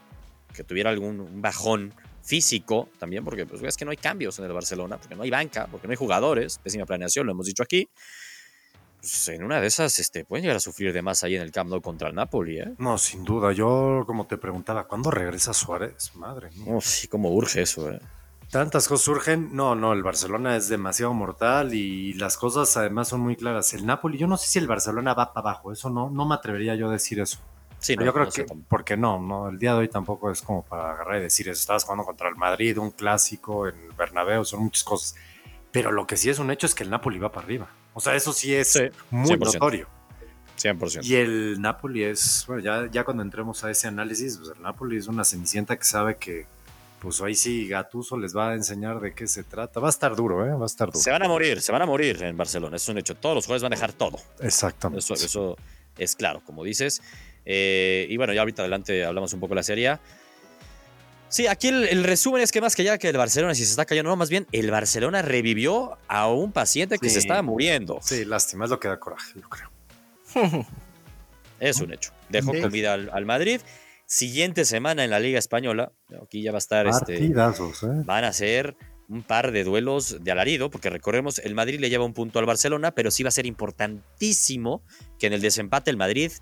que 0.53 0.65
tuviera 0.65 0.91
algún 0.91 1.41
bajón 1.41 1.95
físico 2.23 2.89
también, 2.99 3.25
porque 3.25 3.47
pues 3.47 3.63
es 3.63 3.77
que 3.77 3.85
no 3.85 3.91
hay 3.91 3.97
cambios 3.97 4.39
en 4.39 4.45
el 4.45 4.53
Barcelona, 4.53 4.97
porque 4.99 5.15
no 5.15 5.23
hay 5.23 5.31
banca, 5.31 5.67
porque 5.71 5.87
no 5.87 5.93
hay 5.93 5.97
jugadores, 5.97 6.59
pésima 6.59 6.87
planeación, 6.87 7.27
lo 7.27 7.33
hemos 7.33 7.47
dicho 7.47 7.63
aquí. 7.63 7.89
Pues 9.01 9.29
en 9.29 9.43
una 9.43 9.61
de 9.61 9.67
esas 9.67 9.99
este, 9.99 10.25
pueden 10.25 10.45
llegar 10.45 10.59
a 10.59 10.61
sufrir 10.61 10.93
de 10.93 11.03
más 11.03 11.25
ahí 11.25 11.35
en 11.35 11.43
el 11.43 11.51
Camp 11.51 11.69
Nou 11.69 11.83
contra 11.83 12.09
el 12.09 12.15
Napoli, 12.15 12.61
¿eh? 12.61 12.75
No, 12.79 12.99
sin 12.99 13.25
duda. 13.25 13.51
Yo, 13.51 14.05
como 14.07 14.29
te 14.29 14.39
preguntaba, 14.39 14.87
¿cuándo 14.87 15.11
regresa 15.11 15.53
Suárez? 15.53 16.15
Madre 16.15 16.51
mía. 16.55 16.79
sí, 16.81 17.09
cómo 17.09 17.33
urge 17.33 17.63
eso, 17.63 17.91
¿eh? 17.91 17.99
Tantas 18.49 18.87
cosas 18.87 19.05
surgen. 19.05 19.57
No, 19.57 19.75
no, 19.75 19.93
el 19.93 20.05
Barcelona 20.05 20.57
es 20.57 20.69
demasiado 20.69 21.15
mortal 21.15 21.75
y 21.75 22.13
las 22.13 22.37
cosas 22.37 22.77
además 22.77 23.09
son 23.09 23.23
muy 23.23 23.35
claras. 23.35 23.75
El 23.75 23.87
Napoli, 23.87 24.19
yo 24.19 24.29
no 24.29 24.37
sé 24.37 24.47
si 24.47 24.61
el 24.61 24.69
Barcelona 24.69 25.15
va 25.15 25.33
para 25.33 25.51
abajo, 25.51 25.73
eso 25.73 25.91
no, 25.91 26.09
no 26.09 26.25
me 26.25 26.37
atrevería 26.37 26.77
yo 26.77 26.89
a 26.89 26.93
decir 26.93 27.19
eso 27.19 27.41
yo 27.89 28.13
creo 28.13 28.31
que, 28.31 28.47
porque 28.69 28.97
no, 28.97 29.21
no, 29.21 29.49
el 29.49 29.59
día 29.59 29.73
de 29.73 29.79
hoy 29.79 29.89
tampoco 29.89 30.31
es 30.31 30.43
como 30.43 30.65
para 30.65 30.93
agarrar 30.93 31.19
y 31.19 31.23
decir, 31.23 31.49
estabas 31.49 31.85
jugando 31.85 32.05
contra 32.05 32.29
el 32.29 32.37
Madrid, 32.37 32.79
un 32.79 32.91
clásico 32.91 33.69
en 33.69 33.75
Bernabéu, 33.97 34.45
son 34.45 34.65
muchas 34.65 34.85
cosas. 34.85 35.17
Pero 35.71 35.91
lo 35.91 36.07
que 36.07 36.17
sí 36.17 36.31
es 36.31 36.39
un 36.39 36.51
hecho 36.51 36.67
es 36.67 36.75
que 36.75 36.85
el 36.85 36.91
Napoli 36.91 37.19
va 37.19 37.33
para 37.33 37.45
arriba. 37.45 37.69
O 37.95 38.01
sea, 38.01 38.15
eso 38.15 38.33
sí 38.33 38.55
es 38.55 38.79
muy 39.11 39.37
notorio. 39.37 39.89
100%. 40.59 41.05
Y 41.05 41.17
el 41.17 41.61
Napoli 41.61 42.05
es, 42.05 42.45
bueno, 42.47 42.63
ya, 42.63 42.89
ya 42.91 43.05
cuando 43.05 43.23
entremos 43.23 43.65
a 43.65 43.71
ese 43.71 43.89
análisis, 43.89 44.39
pues 44.39 44.51
el 44.57 44.63
Napoli 44.63 44.97
es 44.99 45.09
una 45.09 45.25
cenicienta 45.25 45.77
que 45.77 45.85
sabe 45.85 46.17
que, 46.17 46.47
pues 47.01 47.21
ahí 47.21 47.35
sí 47.35 47.67
Gatuso 47.67 48.17
les 48.17 48.37
va 48.37 48.51
a 48.51 48.55
enseñar 48.55 49.01
de 49.01 49.13
qué 49.13 49.27
se 49.27 49.43
trata. 49.43 49.81
Va 49.81 49.89
a 49.89 49.91
estar 49.91 50.15
duro, 50.15 50.47
¿eh? 50.47 50.53
Va 50.53 50.63
a 50.63 50.67
estar 50.67 50.89
duro. 50.89 51.01
Se 51.01 51.11
van 51.11 51.25
a 51.25 51.29
morir, 51.29 51.61
se 51.61 51.73
van 51.73 51.83
a 51.83 51.87
morir 51.87 52.23
en 52.23 52.37
Barcelona, 52.37 52.77
es 52.77 52.89
un 52.89 52.99
hecho. 52.99 53.17
Todos 53.17 53.35
los 53.35 53.47
jugadores 53.47 53.63
van 53.63 53.73
a 53.73 53.77
dejar 53.77 53.93
todo. 53.93 54.19
Exactamente. 54.39 55.01
Eso, 55.01 55.15
eso 55.15 55.57
es 55.99 56.15
claro, 56.15 56.43
como 56.45 56.63
dices. 56.63 57.03
Eh, 57.45 58.07
y 58.09 58.17
bueno, 58.17 58.33
ya 58.33 58.41
ahorita 58.41 58.63
adelante 58.63 59.05
hablamos 59.05 59.33
un 59.33 59.41
poco 59.41 59.53
de 59.53 59.57
la 59.57 59.63
serie. 59.63 59.99
Sí, 61.29 61.47
aquí 61.47 61.69
el, 61.69 62.05
resumen 62.05 62.43
es 62.43 62.53
que 62.53 62.61
más 62.61 62.77
que 62.77 62.85
ya 62.85 62.99
que 62.99 63.09
el 63.09 63.17
Barcelona 63.17 63.55
si 63.55 63.65
se 63.65 63.71
está 63.71 63.87
cayendo, 63.87 64.11
no, 64.11 64.17
más 64.17 64.29
bien 64.29 64.47
el 64.53 64.71
Barcelona 64.71 65.23
revivió 65.23 65.97
a 66.07 66.29
un 66.29 66.53
paciente 66.53 66.99
que 66.99 67.09
se 67.09 67.21
estaba 67.21 67.41
muriendo. 67.41 68.01
Sí, 68.03 68.27
lástima, 68.27 68.67
es 68.67 68.71
lo 68.71 68.79
que 68.79 68.89
da 68.89 69.01
coraje, 69.01 69.41
yo 69.41 69.49
creo. 69.49 69.71
es 71.61 71.81
un 71.81 71.93
hecho. 71.95 72.13
Dejó 72.29 72.53
comida 72.61 72.93
al, 72.93 73.25
Madrid. 73.25 73.63
Siguiente 74.05 74.67
semana 74.67 75.05
en 75.05 75.11
la 75.11 75.21
Liga 75.21 75.39
Española, 75.39 75.93
aquí 76.23 76.43
ya 76.43 76.53
va 76.53 76.59
a 76.59 76.59
estar 76.59 76.87
este. 76.87 77.25
¿eh? 77.25 77.33
Van 78.05 78.25
a 78.25 78.33
ser 78.35 78.77
un 79.09 79.23
par 79.23 79.53
de 79.53 79.65
duelos 79.65 80.23
de 80.23 80.33
alarido, 80.33 80.69
porque 80.69 80.91
recordemos, 80.91 81.39
el 81.39 81.55
Madrid 81.55 81.81
le 81.81 81.89
lleva 81.89 82.05
un 82.05 82.13
punto 82.13 82.41
al 82.41 82.45
Barcelona, 82.45 82.93
pero 82.93 83.11
sí 83.11 83.23
va 83.23 83.29
a 83.29 83.33
ser 83.33 83.47
importantísimo 83.47 84.83
que 85.19 85.29
en 85.29 85.33
el 85.33 85.41
desempate 85.41 85.91
el 85.91 85.97
Madrid 85.97 86.33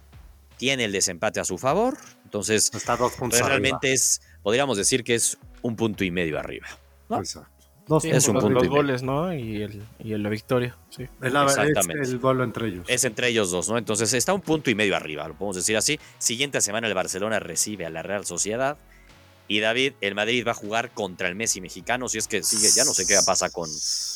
tiene 0.61 0.85
el 0.85 0.93
desempate 0.93 1.40
a 1.40 1.45
su 1.45 1.57
favor. 1.57 1.97
Entonces, 2.23 2.71
Está 2.75 2.95
dos 2.95 3.14
puntos 3.14 3.40
realmente 3.40 3.95
es, 3.95 4.21
podríamos 4.43 4.76
decir 4.76 5.02
que 5.02 5.14
es 5.14 5.38
un 5.62 5.75
punto 5.75 6.05
y 6.05 6.11
medio 6.11 6.38
arriba. 6.38 6.67
Exacto. 7.09 7.49
Dos 7.87 8.05
es 8.05 8.29
un 8.29 8.35
punto 8.35 8.50
los 8.50 8.69
goles, 8.69 9.02
¿no? 9.02 9.35
Y, 9.35 9.62
el, 9.62 9.83
y 9.99 10.11
la 10.19 10.29
victoria. 10.29 10.76
Sí. 10.90 11.09
Exactamente. 11.23 12.02
Es 12.02 12.11
el 12.11 12.19
gol 12.19 12.43
entre 12.43 12.69
ellos. 12.69 12.85
Es 12.88 13.05
entre 13.05 13.29
ellos 13.29 13.50
dos, 13.50 13.71
¿no? 13.71 13.79
Entonces 13.79 14.12
está 14.12 14.35
un 14.35 14.43
punto 14.43 14.69
y 14.69 14.75
medio 14.75 14.95
arriba, 14.95 15.26
lo 15.26 15.35
podemos 15.35 15.57
decir 15.57 15.79
así. 15.79 15.99
Siguiente 16.19 16.61
semana 16.61 16.87
el 16.87 16.95
Barcelona 16.95 17.40
recibe 17.40 17.87
a 17.87 17.90
la 17.90 18.02
Real 18.02 18.26
Sociedad. 18.26 18.76
Y 19.49 19.61
David, 19.61 19.95
el 20.02 20.14
Madrid 20.14 20.47
va 20.47 20.52
a 20.52 20.55
jugar 20.55 20.90
contra 20.90 21.29
el 21.29 21.37
Messi 21.37 21.62
mexicano. 21.62 22.07
Si 22.11 22.19
es 22.19 22.29
que 22.29 22.43
sigue, 22.43 22.69
ya 22.71 22.85
no 22.85 22.93
sé 22.93 23.07
qué 23.07 23.17
pasa 23.25 23.49
con, 23.49 23.69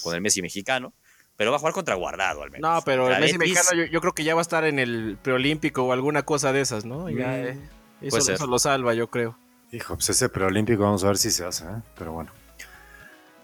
con 0.03 0.15
el 0.15 0.21
Messi 0.21 0.43
mexicano 0.43 0.93
pero 1.37 1.51
va 1.51 1.57
a 1.57 1.59
jugar 1.59 1.75
contra 1.75 1.95
Guardado 1.95 2.43
al 2.43 2.51
menos. 2.51 2.69
No, 2.69 2.83
pero 2.83 3.11
el 3.11 3.21
Messi 3.21 3.39
mexicano 3.39 3.85
yo, 3.85 4.01
creo 4.01 4.13
que 4.13 4.25
ya 4.25 4.35
va 4.35 4.41
a 4.41 4.43
estar 4.43 4.65
en 4.65 4.79
el 4.79 5.19
preolímpico 5.23 5.85
o 5.85 5.93
alguna 5.93 6.25
cosa 6.25 6.53
de 6.53 6.61
esas, 6.61 6.85
¿no? 6.85 7.11
Ya, 7.11 7.29
mm, 7.29 7.47
eh, 7.47 7.59
eso, 8.03 8.47
lo 8.47 8.59
salva, 8.59 8.95
yo 8.95 9.09
creo. 9.09 9.39
Hijo, 9.73 9.95
pues 9.95 10.09
ese 10.11 10.29
preolímpico 10.29 10.83
vamos 10.83 11.03
a 11.05 11.09
ver 11.09 11.19
si 11.19 11.31
se 11.31 11.45
hace, 11.45 11.65
¿eh? 11.65 11.83
Pero 11.97 12.13
bueno. 12.13 12.31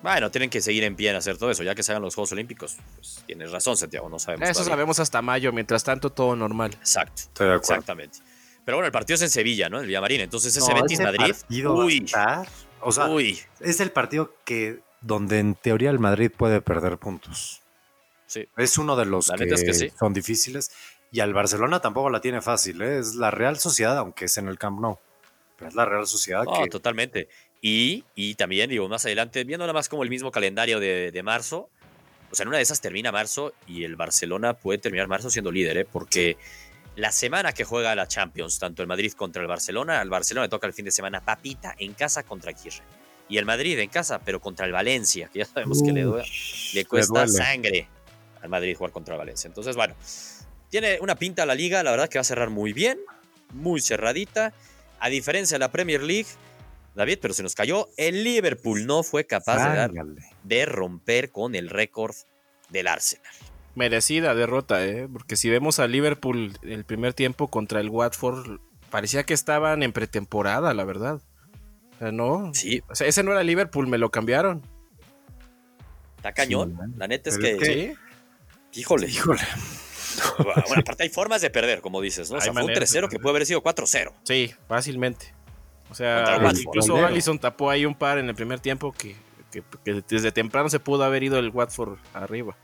Bueno, 0.02 0.30
tienen 0.30 0.48
que 0.48 0.60
seguir 0.60 0.84
en 0.84 0.96
pie 0.96 1.10
en 1.10 1.16
hacer 1.16 1.36
todo 1.36 1.50
eso, 1.50 1.62
ya 1.62 1.74
que 1.74 1.82
se 1.82 1.92
hagan 1.92 2.02
los 2.02 2.14
Juegos 2.14 2.32
Olímpicos. 2.32 2.78
Pues 2.94 3.22
tienes 3.26 3.50
razón, 3.50 3.76
Santiago, 3.76 4.08
no 4.08 4.18
sabemos. 4.18 4.48
Eso 4.48 4.64
sabemos 4.64 4.98
hasta 4.98 5.20
mayo, 5.20 5.52
mientras 5.52 5.84
tanto 5.84 6.10
todo 6.10 6.36
normal. 6.36 6.72
Exacto. 6.74 7.44
Exactamente. 7.54 8.18
Pero 8.64 8.76
bueno, 8.76 8.86
el 8.86 8.92
partido 8.92 9.16
es 9.16 9.22
en 9.22 9.30
Sevilla, 9.30 9.68
¿no? 9.68 9.78
En 9.78 9.82
el 9.82 9.88
Villamarín. 9.88 10.20
Entonces 10.20 10.56
ese 10.56 10.72
Betis 10.72 11.00
Madrid. 11.00 11.34
Uy. 11.66 12.06
O 12.80 12.92
sea, 12.92 13.08
uy. 13.08 13.38
es 13.60 13.80
el 13.80 13.90
partido 13.90 14.34
que 14.44 14.80
donde 15.00 15.38
en 15.38 15.54
teoría 15.54 15.90
el 15.90 15.98
Madrid 15.98 16.30
puede 16.34 16.60
perder 16.60 16.98
puntos. 16.98 17.62
Es 18.56 18.78
uno 18.78 18.96
de 18.96 19.06
los 19.06 19.30
que, 19.30 19.92
son 19.98 20.12
difíciles. 20.12 20.70
Y 21.12 21.20
al 21.20 21.34
Barcelona 21.34 21.80
tampoco 21.80 22.10
la 22.10 22.20
tiene 22.20 22.40
fácil. 22.40 22.80
¿eh? 22.82 22.98
Es 22.98 23.14
la 23.14 23.30
Real 23.30 23.58
Sociedad, 23.58 23.98
aunque 23.98 24.26
es 24.26 24.38
en 24.38 24.48
el 24.48 24.58
Camp 24.58 24.80
Nou. 24.80 24.98
Pero 25.56 25.68
es 25.68 25.74
la 25.74 25.84
Real 25.84 26.06
Sociedad 26.06 26.44
que... 26.44 26.68
totalmente. 26.68 27.28
Y, 27.60 28.04
y, 28.14 28.36
también, 28.36 28.70
digo, 28.70 28.88
más 28.88 29.04
adelante, 29.04 29.44
viendo 29.44 29.64
nada 29.64 29.74
más 29.74 29.88
como 29.88 30.02
el 30.02 30.08
mismo 30.08 30.30
calendario 30.30 30.80
de, 30.80 31.20
marzo, 31.22 31.68
o 32.30 32.34
sea, 32.34 32.44
en 32.44 32.48
una 32.48 32.56
de 32.56 32.62
esas 32.62 32.80
termina 32.80 33.12
marzo 33.12 33.52
y 33.66 33.84
el 33.84 33.96
Barcelona 33.96 34.54
puede 34.54 34.78
terminar 34.78 35.08
marzo 35.08 35.28
siendo 35.28 35.52
líder, 35.52 35.76
¿eh? 35.76 35.84
porque 35.84 36.38
la 36.96 37.12
semana 37.12 37.52
que 37.52 37.64
juega 37.64 37.94
la 37.94 38.08
Champions, 38.08 38.58
tanto 38.58 38.80
el 38.80 38.88
Madrid 38.88 39.12
contra 39.12 39.42
el 39.42 39.48
Barcelona, 39.48 40.00
al 40.00 40.08
Barcelona 40.08 40.46
le 40.46 40.48
toca 40.48 40.66
el 40.66 40.72
fin 40.72 40.86
de 40.86 40.90
semana 40.90 41.20
papita 41.20 41.74
en 41.78 41.92
casa 41.92 42.22
contra 42.22 42.54
Kirre. 42.54 42.82
Y 43.28 43.36
el 43.36 43.44
Madrid 43.44 43.78
en 43.78 43.90
casa, 43.90 44.20
pero 44.24 44.40
contra 44.40 44.64
el 44.64 44.72
Valencia, 44.72 45.28
que 45.30 45.40
ya 45.40 45.44
sabemos 45.44 45.82
que 45.82 45.92
le, 45.92 46.04
le 46.74 46.84
cuesta 46.86 47.28
sangre 47.28 47.88
al 48.42 48.48
Madrid 48.48 48.76
jugar 48.76 48.92
contra 48.92 49.16
Valencia. 49.16 49.48
Entonces, 49.48 49.76
bueno, 49.76 49.94
tiene 50.68 50.98
una 51.00 51.16
pinta 51.16 51.46
la 51.46 51.54
liga, 51.54 51.82
la 51.82 51.90
verdad 51.90 52.08
que 52.08 52.18
va 52.18 52.22
a 52.22 52.24
cerrar 52.24 52.50
muy 52.50 52.72
bien, 52.72 52.98
muy 53.52 53.80
cerradita. 53.80 54.52
A 54.98 55.08
diferencia 55.08 55.54
de 55.54 55.60
la 55.60 55.72
Premier 55.72 56.02
League, 56.02 56.28
David, 56.94 57.18
pero 57.22 57.34
se 57.34 57.42
nos 57.42 57.54
cayó. 57.54 57.88
El 57.96 58.22
Liverpool 58.24 58.86
no 58.86 59.02
fue 59.02 59.24
capaz 59.24 59.88
de, 59.88 60.04
de 60.44 60.66
romper 60.66 61.30
con 61.30 61.54
el 61.54 61.70
récord 61.70 62.14
del 62.68 62.86
Arsenal. 62.86 63.32
Merecida 63.74 64.34
derrota, 64.34 64.84
¿eh? 64.84 65.08
porque 65.10 65.36
si 65.36 65.48
vemos 65.48 65.78
a 65.78 65.86
Liverpool 65.86 66.58
el 66.62 66.84
primer 66.84 67.14
tiempo 67.14 67.48
contra 67.48 67.80
el 67.80 67.88
Watford, 67.88 68.60
parecía 68.90 69.22
que 69.22 69.32
estaban 69.32 69.82
en 69.82 69.92
pretemporada, 69.92 70.74
la 70.74 70.84
verdad. 70.84 71.20
no. 72.00 72.52
Sí. 72.52 72.82
O 72.88 72.94
sea, 72.94 73.06
ese 73.06 73.22
no 73.22 73.32
era 73.32 73.42
Liverpool, 73.44 73.86
me 73.86 73.96
lo 73.96 74.10
cambiaron. 74.10 74.62
Está 76.16 76.32
cañón. 76.32 76.76
la 76.96 77.08
neta 77.08 77.30
es 77.30 77.38
que, 77.38 77.96
Híjole. 78.74 79.08
Híjole. 79.08 79.40
Bueno, 80.38 80.62
aparte 80.76 81.04
hay 81.04 81.08
formas 81.08 81.40
de 81.40 81.50
perder, 81.50 81.80
como 81.80 82.00
dices, 82.00 82.30
¿no? 82.30 82.38
O 82.38 82.40
sea, 82.40 82.52
fue 82.52 82.62
un 82.64 82.70
3-0 82.70 83.08
que 83.08 83.18
puede 83.18 83.36
haber 83.36 83.46
sido 83.46 83.62
4-0. 83.62 84.12
Sí, 84.24 84.52
fácilmente. 84.68 85.32
O 85.90 85.94
sea, 85.94 86.40
incluso 86.58 86.96
Allison 87.04 87.38
tapó 87.38 87.70
ahí 87.70 87.84
un 87.84 87.94
par 87.94 88.18
en 88.18 88.28
el 88.28 88.34
primer 88.34 88.60
tiempo 88.60 88.92
que, 88.92 89.16
desde 89.84 90.30
temprano 90.30 90.68
se 90.68 90.78
pudo 90.78 91.04
haber 91.04 91.22
ido 91.22 91.38
el 91.38 91.50
Watford 91.50 91.98
arriba. 92.14 92.56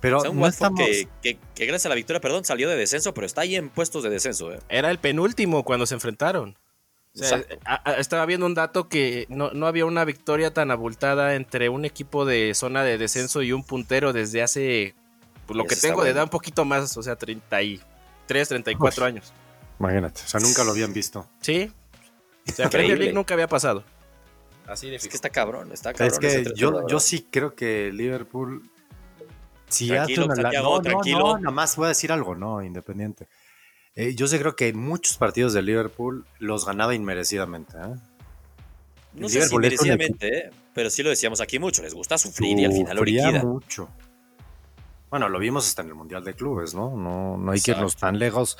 Pero 0.00 0.22
un 0.30 0.38
Watford 0.38 0.74
que, 1.22 1.38
gracias 1.54 1.86
a 1.86 1.88
la 1.90 1.94
victoria, 1.94 2.20
perdón, 2.20 2.44
salió 2.44 2.68
de 2.68 2.76
descenso, 2.76 3.12
pero 3.12 3.26
está 3.26 3.42
ahí 3.42 3.56
en 3.56 3.68
puestos 3.68 4.02
de 4.02 4.10
descenso. 4.10 4.52
¿eh? 4.52 4.60
Era 4.68 4.90
el 4.90 4.98
penúltimo 4.98 5.64
cuando 5.64 5.86
se 5.86 5.94
enfrentaron. 5.94 6.56
estaba 7.98 8.24
viendo 8.26 8.46
un 8.46 8.54
dato 8.54 8.88
que 8.88 9.26
no, 9.28 9.50
no, 9.50 9.66
había 9.66 9.84
una 9.84 10.04
victoria 10.04 10.52
tan 10.52 10.70
abultada 10.70 11.34
entre 11.34 11.68
un 11.68 11.84
equipo 11.84 12.24
de 12.24 12.54
zona 12.54 12.84
de 12.84 12.98
descenso 12.98 13.42
y 13.42 13.52
un 13.52 13.64
puntero 13.64 14.12
desde 14.12 14.42
hace 14.42 14.94
pues, 15.46 15.56
lo 15.56 15.64
que 15.64 15.76
tengo 15.76 16.04
de 16.04 16.10
edad 16.10 16.24
un 16.24 16.30
poquito 16.30 16.64
más, 16.64 16.96
o 16.96 17.02
sea, 17.02 17.16
33, 17.16 18.48
34 18.48 19.04
años. 19.04 19.32
Imagínate, 19.78 20.22
o 20.24 20.28
sea, 20.28 20.40
nunca 20.40 20.64
lo 20.64 20.70
habían 20.72 20.92
visto. 20.92 21.26
Sí. 21.40 21.70
O 22.48 22.52
sea, 22.52 22.70
Premier 22.70 22.98
League 22.98 23.12
nunca 23.12 23.34
había 23.34 23.48
pasado. 23.48 23.84
Así 24.66 24.90
de 24.90 24.96
Es 24.96 25.06
que 25.06 25.14
está 25.14 25.30
cabrón, 25.30 25.70
está 25.72 25.92
cabrón. 25.92 26.08
Es 26.12 26.18
que 26.18 26.52
yo, 26.54 26.86
yo 26.88 27.00
sí 27.00 27.26
creo 27.30 27.54
que 27.54 27.90
Liverpool. 27.92 28.68
Si 29.68 29.88
tranquilo, 29.88 30.30
hace 30.30 30.40
una, 30.40 30.50
no, 30.52 30.80
tranquilo. 30.80 31.18
No, 31.18 31.38
nada 31.38 31.50
más 31.50 31.76
voy 31.76 31.86
a 31.86 31.88
decir 31.88 32.12
algo, 32.12 32.34
no, 32.34 32.62
independiente. 32.62 33.26
Eh, 33.96 34.14
yo 34.14 34.28
sí 34.28 34.38
creo 34.38 34.54
que 34.54 34.72
muchos 34.72 35.16
partidos 35.16 35.54
de 35.54 35.62
Liverpool 35.62 36.24
los 36.38 36.66
ganaba 36.66 36.94
inmerecidamente. 36.94 37.76
¿eh? 37.76 37.94
No 39.14 39.28
sé 39.28 39.48
si 39.48 39.54
inmerecidamente, 39.54 40.38
¿eh? 40.38 40.50
pero 40.74 40.90
sí 40.90 41.02
lo 41.02 41.10
decíamos 41.10 41.40
aquí 41.40 41.58
mucho. 41.58 41.82
Les 41.82 41.94
gusta 41.94 42.18
sufrir 42.18 42.58
y 42.58 42.64
al 42.64 42.72
final 42.72 42.96
lo 42.96 43.04
liquida. 43.04 43.42
mucho. 43.42 43.88
Bueno, 45.10 45.28
lo 45.28 45.38
vimos 45.38 45.68
hasta 45.68 45.82
en 45.82 45.88
el 45.88 45.94
Mundial 45.94 46.24
de 46.24 46.34
Clubes, 46.34 46.74
¿no? 46.74 46.96
No, 46.96 47.36
no 47.36 47.52
hay 47.52 47.60
que 47.60 47.70
irnos 47.70 47.96
tan 47.96 48.18
lejos. 48.18 48.58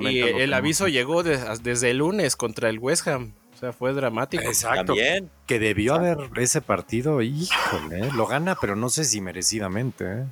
y, 0.00 0.20
el 0.20 0.54
aviso 0.54 0.88
llegó 0.88 1.22
desde 1.22 1.90
el 1.90 1.98
lunes 1.98 2.36
contra 2.36 2.70
el 2.70 2.78
West 2.78 3.06
Ham. 3.08 3.34
O 3.54 3.58
sea, 3.58 3.72
fue 3.72 3.92
dramático. 3.92 4.44
Exacto. 4.44 4.94
También. 4.94 5.30
Que 5.46 5.58
debió 5.58 5.94
haber 5.94 6.30
ese 6.36 6.60
partido, 6.62 7.20
híjole, 7.20 8.10
lo 8.12 8.26
gana, 8.26 8.56
pero 8.58 8.76
no 8.76 8.88
sé 8.88 9.04
si 9.04 9.20
merecidamente. 9.20 10.04
¿eh? 10.04 10.24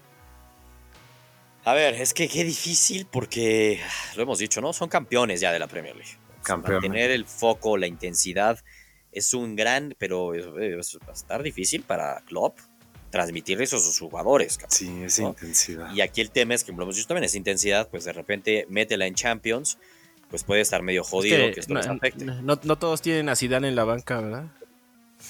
A 1.64 1.75
ver, 1.75 1.95
es 1.95 2.14
que 2.14 2.28
qué 2.28 2.45
difícil 2.45 3.07
porque, 3.11 3.81
lo 4.14 4.23
hemos 4.23 4.38
dicho, 4.38 4.61
¿no? 4.61 4.73
Son 4.73 4.88
campeones 4.88 5.40
ya 5.40 5.52
de 5.52 5.59
la 5.59 5.66
Premier 5.66 5.97
League. 5.97 6.16
Campeones. 6.45 6.83
Mantener 6.83 7.11
el 7.11 7.26
foco, 7.26 7.76
la 7.76 7.88
intensidad, 7.88 8.61
es 9.11 9.35
un 9.35 9.57
gran, 9.57 9.95
pero 9.99 10.28
va 10.28 11.09
a 11.09 11.12
estar 11.12 11.43
difícil 11.43 11.83
para 11.83 12.21
Klopp 12.26 12.59
transmitir 13.16 13.61
eso 13.62 13.76
a 13.76 13.80
sus 13.80 13.99
jugadores. 13.99 14.58
sí, 14.68 15.02
esa 15.02 15.23
intensidad. 15.23 15.90
Y 15.94 16.02
aquí 16.02 16.20
el 16.20 16.30
tema 16.30 16.54
es 16.54 16.64
que, 16.64 16.73
lo 16.73 16.82
hemos 16.82 16.96
visto 16.96 17.08
también, 17.08 17.25
esa 17.25 17.38
intensidad, 17.38 17.88
pues 17.88 18.04
de 18.04 18.12
repente 18.12 18.66
métela 18.68 19.06
en 19.06 19.14
Champions, 19.14 19.78
pues 20.28 20.44
puede 20.44 20.61
estar 20.61 20.82
medio 20.82 21.02
jodido 21.02 21.50
que, 21.52 21.61
esto 21.61 21.73
no, 21.73 21.80
les 21.80 21.88
afecte. 21.88 22.25
No, 22.26 22.56
todos 22.56 23.00
tienen 23.00 23.30
a 23.30 23.37
Zidane 23.37 23.68
en 23.68 23.75
la 23.75 23.85
banca, 23.85 24.20
¿verdad? 24.20 24.44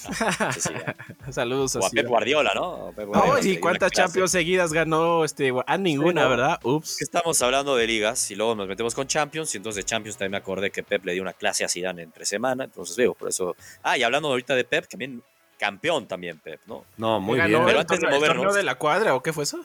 Ah, 0.08 0.52
Saludos 1.30 1.76
a, 1.76 1.78
o 1.78 1.86
a 1.86 1.90
Pep 1.90 2.08
Guardiola, 2.08 2.52
¿no? 2.56 2.92
¿y 3.40 3.58
cuántas 3.58 3.92
Champions 3.92 4.32
seguidas 4.32 4.72
ganó? 4.72 5.24
Este, 5.24 5.52
a 5.64 5.78
ninguna, 5.78 6.26
¿verdad? 6.26 6.58
Ups. 6.64 7.00
Estamos 7.00 7.40
hablando 7.40 7.76
de 7.76 7.86
ligas 7.86 8.28
y 8.32 8.34
luego 8.34 8.56
nos 8.56 8.66
metemos 8.66 8.96
con 8.96 9.06
Champions 9.06 9.54
y 9.54 9.58
entonces 9.58 9.84
de 9.84 9.88
Champions 9.88 10.16
también 10.16 10.32
me 10.32 10.38
acordé 10.38 10.72
que 10.72 10.82
Pep 10.82 11.04
le 11.04 11.12
dio 11.12 11.22
una 11.22 11.34
clase 11.34 11.64
a 11.64 11.68
Zidane 11.68 12.02
entre 12.02 12.26
semana, 12.26 12.64
entonces 12.64 12.96
veo, 12.96 13.14
por 13.14 13.28
eso... 13.28 13.54
Ah, 13.84 13.96
y 13.96 14.02
hablando 14.02 14.26
ahorita 14.28 14.56
de 14.56 14.64
Pep, 14.64 14.88
también 14.88 15.22
campeón 15.58 16.06
también, 16.06 16.38
Pep, 16.38 16.60
¿no? 16.66 16.84
No, 16.96 17.20
muy 17.20 17.40
bien. 17.40 17.62
Pero 17.64 17.80
antes 17.80 18.00
de 18.00 18.08
movernos. 18.08 18.54
de 18.54 18.62
la 18.62 18.76
cuadra 18.76 19.14
o 19.14 19.22
qué 19.22 19.32
fue 19.32 19.44
eso? 19.44 19.64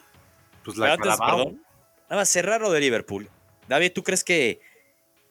Pues 0.64 0.76
la 0.76 0.94
antes, 0.94 1.16
perdón, 1.18 1.60
Nada 2.08 2.20
más 2.20 2.28
cerrar 2.28 2.60
lo 2.60 2.70
de 2.70 2.80
Liverpool. 2.80 3.28
David, 3.68 3.92
¿tú 3.92 4.02
crees 4.02 4.22
que, 4.22 4.60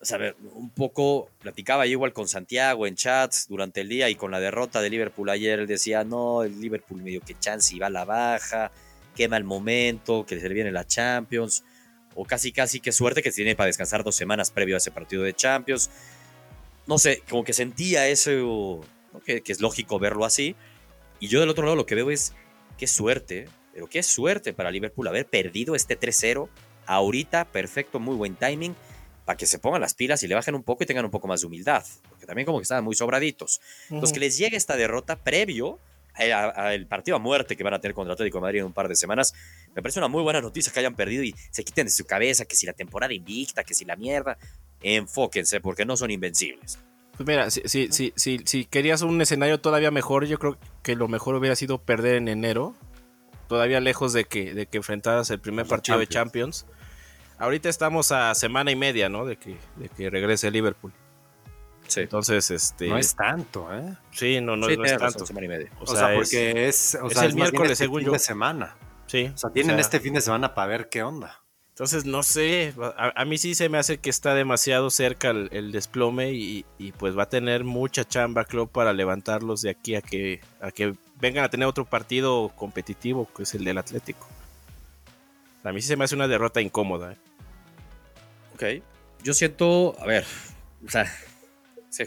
o 0.02 0.06
sea, 0.06 0.34
un 0.54 0.72
poco, 0.72 1.30
platicaba 1.40 1.86
yo 1.86 1.92
igual 1.92 2.12
con 2.12 2.28
Santiago 2.28 2.88
en 2.88 2.96
chats 2.96 3.48
durante 3.48 3.82
el 3.82 3.90
día 3.90 4.10
y 4.10 4.16
con 4.16 4.32
la 4.32 4.40
derrota 4.40 4.82
de 4.82 4.90
Liverpool 4.90 5.30
ayer, 5.30 5.60
él 5.60 5.68
decía, 5.68 6.04
no, 6.04 6.44
el 6.44 6.60
Liverpool 6.60 7.02
medio 7.02 7.22
que 7.22 7.38
chance 7.38 7.76
y 7.76 7.80
va 7.80 7.88
a 7.88 7.92
la 7.92 8.04
baja, 8.04 8.72
quema 9.16 9.38
el 9.38 9.44
momento, 9.44 10.26
que 10.26 10.40
se 10.40 10.48
le 10.48 10.56
viene 10.56 10.72
la 10.72 10.86
Champions, 10.86 11.64
o 12.16 12.26
casi 12.26 12.52
casi 12.52 12.80
qué 12.80 12.92
suerte 12.92 13.22
que 13.22 13.32
tiene 13.32 13.56
para 13.56 13.68
descansar 13.68 14.04
dos 14.04 14.16
semanas 14.16 14.52
previo 14.52 14.76
a 14.76 14.80
ese 14.80 14.92
partido 14.92 15.24
de 15.24 15.34
Champions. 15.34 15.90
No 16.88 16.98
sé, 16.98 17.22
como 17.30 17.44
que 17.44 17.54
sentía 17.54 18.08
eso 18.08 18.82
que, 19.20 19.42
es 19.46 19.62
lógico 19.62 20.00
verlo 20.00 20.26
así. 20.26 20.56
Y 21.20 21.28
yo 21.28 21.40
del 21.40 21.50
otro 21.50 21.64
lado 21.66 21.76
lo 21.76 21.86
que 21.86 21.96
veo 21.96 22.10
es 22.12 22.34
qué 22.78 22.88
suerte, 22.88 23.48
pero 23.74 23.88
qué 23.88 24.04
suerte 24.04 24.54
para 24.54 24.72
Liverpool 24.72 25.08
haber 25.08 25.28
perdido 25.28 25.76
este 25.76 26.00
3-0 26.00 26.50
ahorita, 26.86 27.46
perfecto, 27.46 28.00
muy 28.00 28.16
buen 28.16 28.36
timing, 28.36 28.76
para 29.26 29.38
que 29.38 29.46
se 29.46 29.60
pongan 29.60 29.82
las 29.82 29.94
pilas 29.94 30.24
y 30.24 30.28
le 30.28 30.36
bajen 30.36 30.56
un 30.56 30.64
poco 30.64 30.84
y 30.84 30.88
tengan 30.88 31.06
un 31.06 31.12
poco 31.12 31.28
más 31.28 31.42
de 31.42 31.48
humildad, 31.48 31.86
porque 32.10 32.26
también 32.26 32.46
como 32.46 32.58
que 32.58 32.64
estaban 32.64 32.84
muy 32.84 32.96
sobraditos. 32.96 33.62
Entonces, 33.90 34.14
que 34.14 34.20
les 34.20 34.38
llegue 34.38 34.58
esta 34.58 34.76
derrota 34.76 35.16
previo 35.16 35.80
al 36.14 36.88
partido 36.88 37.16
a 37.16 37.20
muerte 37.20 37.56
que 37.56 37.64
van 37.64 37.74
a 37.74 37.80
tener 37.80 37.96
contra 37.96 38.14
Atlético 38.14 38.40
de 38.40 38.42
Madrid 38.42 38.60
en 38.60 38.66
un 38.66 38.74
par 38.74 38.88
de 38.88 38.96
semanas, 38.96 39.34
me 39.74 39.82
parece 39.82 40.00
una 40.00 40.10
muy 40.10 40.22
buena 40.24 40.42
noticia 40.42 40.74
que 40.74 40.80
hayan 40.80 40.96
perdido 40.96 41.24
y 41.24 41.34
se 41.52 41.64
quiten 41.64 41.86
de 41.86 41.92
su 41.92 42.06
cabeza 42.06 42.46
que 42.46 42.56
si 42.56 42.66
la 42.66 42.74
temporada 42.74 43.14
invicta, 43.14 43.64
que 43.64 43.74
si 43.74 43.86
la 43.86 43.96
mierda, 43.96 44.38
enfóquense 44.82 45.62
porque 45.62 45.86
no 45.86 45.96
son 45.96 46.12
invencibles. 46.12 46.80
Pues 47.18 47.28
mira, 47.28 47.50
si, 47.52 47.62
si, 47.68 48.14
si, 48.16 48.40
si, 48.46 48.66
querías 48.66 49.02
un 49.02 49.22
escenario 49.22 49.60
todavía 49.60 49.92
mejor, 49.92 50.26
yo 50.26 50.40
creo 50.40 50.58
que 50.82 50.96
lo 50.96 51.08
mejor 51.08 51.36
hubiera 51.36 51.56
sido 51.56 51.78
perder 51.78 52.16
en 52.16 52.28
enero. 52.28 52.76
Todavía 53.48 53.80
lejos 53.80 54.14
de 54.14 54.26
que, 54.26 54.54
de 54.54 54.66
que 54.66 54.78
enfrentaras 54.78 55.30
el 55.30 55.40
primer 55.40 55.66
partido 55.68 56.00
de 56.00 56.08
Champions. 56.08 56.66
Ahorita 57.38 57.70
estamos 57.70 58.12
a 58.12 58.34
semana 58.34 58.72
y 58.72 58.76
media, 58.76 59.10
¿no? 59.10 59.26
De 59.26 59.36
que, 59.36 59.58
de 59.76 59.90
que 59.90 60.10
regrese 60.10 60.50
Liverpool. 60.52 60.94
Sí. 61.88 62.02
Entonces, 62.02 62.50
este. 62.52 62.88
No 62.88 62.98
es 62.98 63.16
tanto, 63.16 63.68
¿eh? 63.74 63.98
Sí, 64.12 64.40
no, 64.40 64.56
no, 64.56 64.70
es 64.70 64.98
tanto. 64.98 65.26
Semana 65.26 65.46
y 65.46 65.50
media. 65.50 65.72
O, 65.80 65.88
sea, 65.88 66.14
porque 66.16 66.68
es, 66.68 66.98
o 67.02 67.10
sea, 67.10 67.26
el 67.26 67.34
miércoles, 67.34 67.72
este 67.74 67.84
según 67.84 68.04
fin 68.04 68.12
de 68.14 68.20
semana. 68.20 68.78
Sí. 69.08 69.30
O 69.34 69.38
sea, 69.38 69.50
tienen 69.50 69.80
este 69.80 70.00
fin 70.00 70.14
de 70.14 70.22
semana 70.22 70.54
para 70.54 70.68
ver 70.68 70.90
qué 70.90 71.04
onda. 71.04 71.41
Entonces, 71.72 72.06
no 72.06 72.22
sé, 72.22 72.74
a, 72.98 73.26
mí 73.26 73.38
sí 73.38 73.56
se 73.56 73.70
me 73.70 73.78
hace 73.78 73.98
que 73.98 74.10
está 74.10 74.36
demasiado 74.36 74.90
cerca 74.90 75.30
el, 75.30 75.72
desplome 75.72 76.34
y, 76.34 76.66
pues 76.98 77.18
va 77.18 77.24
a 77.24 77.30
tener 77.30 77.64
mucha 77.64 78.06
chamba 78.06 78.46
club 78.46 78.70
para 78.70 78.94
levantarlos 78.94 79.62
de 79.62 79.72
aquí 79.72 79.96
a 79.96 80.02
que, 80.02 80.42
a 80.60 80.72
que 80.72 80.94
vengan 81.20 81.46
a 81.46 81.50
tener 81.50 81.68
otro 81.68 81.86
partido 81.86 82.52
competitivo, 82.56 83.28
que 83.36 83.44
es 83.44 83.56
el 83.56 83.64
del 83.64 83.78
Atlético. 83.78 84.28
A 85.64 85.72
mí 85.72 85.82
sí 85.82 85.88
se 85.88 85.96
me 85.96 86.04
hace 86.04 86.16
una 86.16 86.28
derrota 86.28 86.60
incómoda. 86.60 87.14
¿eh? 87.14 87.18
Ok, 88.56 88.84
yo 89.24 89.34
siento, 89.34 89.96
a 90.00 90.06
ver, 90.06 90.26
o 90.86 90.90
sea, 90.90 91.08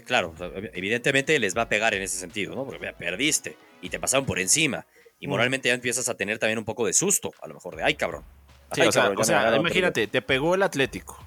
claro, 0.05 0.35
evidentemente 0.73 1.39
les 1.39 1.57
va 1.57 1.63
a 1.63 1.69
pegar 1.69 1.95
en 1.95 2.03
ese 2.03 2.17
sentido, 2.17 2.53
¿no? 2.55 2.65
Porque 2.65 2.93
perdiste 2.93 3.57
y 3.81 3.89
te 3.89 3.99
pasaron 3.99 4.25
por 4.25 4.39
encima 4.39 4.85
y 5.19 5.27
mm. 5.27 5.29
moralmente 5.29 5.69
ya 5.69 5.75
empiezas 5.75 6.07
a 6.07 6.15
tener 6.15 6.37
también 6.37 6.59
un 6.59 6.65
poco 6.65 6.85
de 6.85 6.93
susto, 6.93 7.33
a 7.41 7.47
lo 7.47 7.55
mejor 7.55 7.75
de, 7.75 7.83
ay 7.83 7.95
cabrón, 7.95 8.23
o 8.69 9.23
sea, 9.23 9.55
imagínate, 9.55 10.07
te 10.07 10.21
pegó 10.21 10.55
el 10.55 10.63
Atlético. 10.63 11.19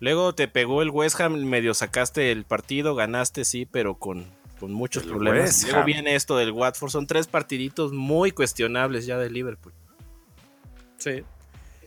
Luego 0.00 0.34
te 0.34 0.48
pegó 0.48 0.82
el 0.82 0.90
West 0.90 1.20
Ham, 1.20 1.36
medio 1.44 1.74
sacaste 1.74 2.32
el 2.32 2.44
partido, 2.44 2.94
ganaste, 2.94 3.44
sí, 3.44 3.66
pero 3.66 3.96
con, 3.96 4.26
con 4.58 4.72
muchos 4.72 5.04
problemas. 5.04 5.62
Luego 5.64 5.84
viene 5.84 6.14
esto 6.14 6.36
del 6.36 6.52
Watford, 6.52 6.90
son 6.90 7.06
tres 7.06 7.26
partiditos 7.26 7.92
muy 7.92 8.30
cuestionables 8.30 9.04
ya 9.04 9.18
de 9.18 9.28
Liverpool. 9.28 9.74
Sí. 10.96 11.22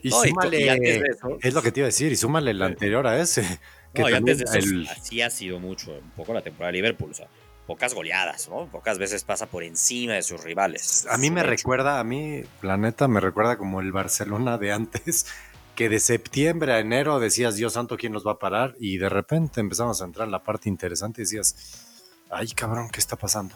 Y 0.03 0.11
súmale, 0.11 1.01
es 1.41 1.53
lo 1.53 1.61
que 1.61 1.71
te 1.71 1.79
iba 1.79 1.85
a 1.85 1.89
decir, 1.89 2.11
y 2.11 2.15
súmale 2.15 2.51
el 2.51 2.61
anterior 2.61 3.07
a 3.07 3.19
ese. 3.19 3.43
Que 3.93 4.01
antes 4.01 4.39
de 4.39 4.45
eso, 4.57 4.75
así 4.89 5.21
ha 5.21 5.29
sido 5.29 5.59
mucho, 5.59 5.91
un 5.91 6.09
poco 6.15 6.33
la 6.33 6.41
temporada 6.41 6.71
de 6.71 6.79
Liverpool. 6.79 7.11
O 7.11 7.13
sea, 7.13 7.27
pocas 7.67 7.93
goleadas, 7.93 8.49
¿no? 8.49 8.67
Pocas 8.67 8.97
veces 8.97 9.23
pasa 9.23 9.47
por 9.47 9.63
encima 9.63 10.13
de 10.13 10.23
sus 10.23 10.43
rivales. 10.43 11.07
A 11.09 11.17
mí 11.17 11.31
me 11.31 11.43
recuerda, 11.43 11.99
a 11.99 12.03
mí, 12.03 12.43
la 12.61 12.77
neta, 12.77 13.07
me 13.07 13.19
recuerda 13.19 13.57
como 13.57 13.81
el 13.81 13.91
Barcelona 13.91 14.57
de 14.57 14.71
antes, 14.71 15.27
que 15.75 15.89
de 15.89 15.99
septiembre 15.99 16.73
a 16.73 16.79
enero 16.79 17.19
decías, 17.19 17.55
Dios 17.55 17.73
santo, 17.73 17.97
¿quién 17.97 18.13
nos 18.13 18.25
va 18.25 18.33
a 18.33 18.39
parar? 18.39 18.75
Y 18.79 18.97
de 18.97 19.09
repente 19.09 19.61
empezamos 19.61 20.01
a 20.01 20.05
entrar 20.05 20.27
en 20.27 20.31
la 20.31 20.43
parte 20.43 20.69
interesante 20.69 21.21
y 21.21 21.23
decías, 21.23 22.21
ay, 22.29 22.47
cabrón, 22.49 22.89
¿qué 22.89 22.99
está 22.99 23.15
pasando? 23.15 23.55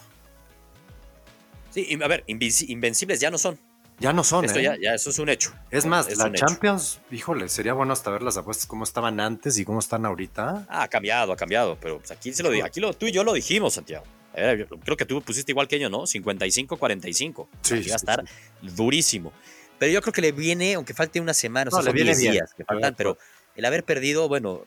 Sí, 1.71 1.97
a 2.01 2.07
ver, 2.07 2.23
invencibles 2.27 3.19
ya 3.19 3.29
no 3.29 3.37
son. 3.37 3.59
Ya 3.99 4.13
no 4.13 4.23
son, 4.23 4.45
Esto 4.45 4.59
¿eh? 4.59 4.63
ya, 4.63 4.77
ya, 4.79 4.93
eso 4.93 5.09
es 5.09 5.17
un 5.17 5.29
hecho. 5.29 5.51
Es 5.71 5.85
más, 5.85 6.15
la 6.17 6.31
Champions, 6.31 6.99
híjole, 7.09 7.49
sería 7.49 7.73
bueno 7.73 7.93
hasta 7.93 8.11
ver 8.11 8.21
las 8.21 8.37
apuestas 8.37 8.67
cómo 8.67 8.83
estaban 8.83 9.19
antes 9.19 9.57
y 9.57 9.65
cómo 9.65 9.79
están 9.79 10.05
ahorita. 10.05 10.67
Ah, 10.69 10.83
ha 10.83 10.87
cambiado, 10.87 11.33
ha 11.33 11.35
cambiado, 11.35 11.77
pero 11.81 11.97
pues, 11.97 12.11
aquí 12.11 12.31
se 12.31 12.43
lo 12.43 12.63
aquí 12.63 12.79
lo, 12.79 12.93
tú 12.93 13.07
y 13.07 13.11
yo 13.11 13.23
lo 13.23 13.33
dijimos, 13.33 13.73
Santiago. 13.73 14.05
creo 14.33 14.97
que 14.97 15.05
tú 15.05 15.21
pusiste 15.23 15.51
igual 15.51 15.67
que 15.67 15.79
yo, 15.79 15.89
¿no? 15.89 16.03
55-45. 16.03 17.47
Sí, 17.61 17.73
va 17.89 17.93
a 17.93 17.95
estar 17.95 18.23
durísimo. 18.61 19.33
Pero 19.79 19.91
yo 19.91 20.01
creo 20.01 20.13
que 20.13 20.21
le 20.21 20.31
viene, 20.31 20.75
aunque 20.75 20.93
falte 20.93 21.19
una 21.19 21.33
semana, 21.33 21.69
o 21.69 21.73
sea, 21.73 21.81
le 21.81 21.91
viene 21.91 22.15
días 22.15 22.53
que 22.53 22.65
faltan, 22.65 22.93
pero 22.95 23.17
el 23.55 23.65
haber 23.65 23.83
perdido, 23.83 24.27
bueno, 24.27 24.65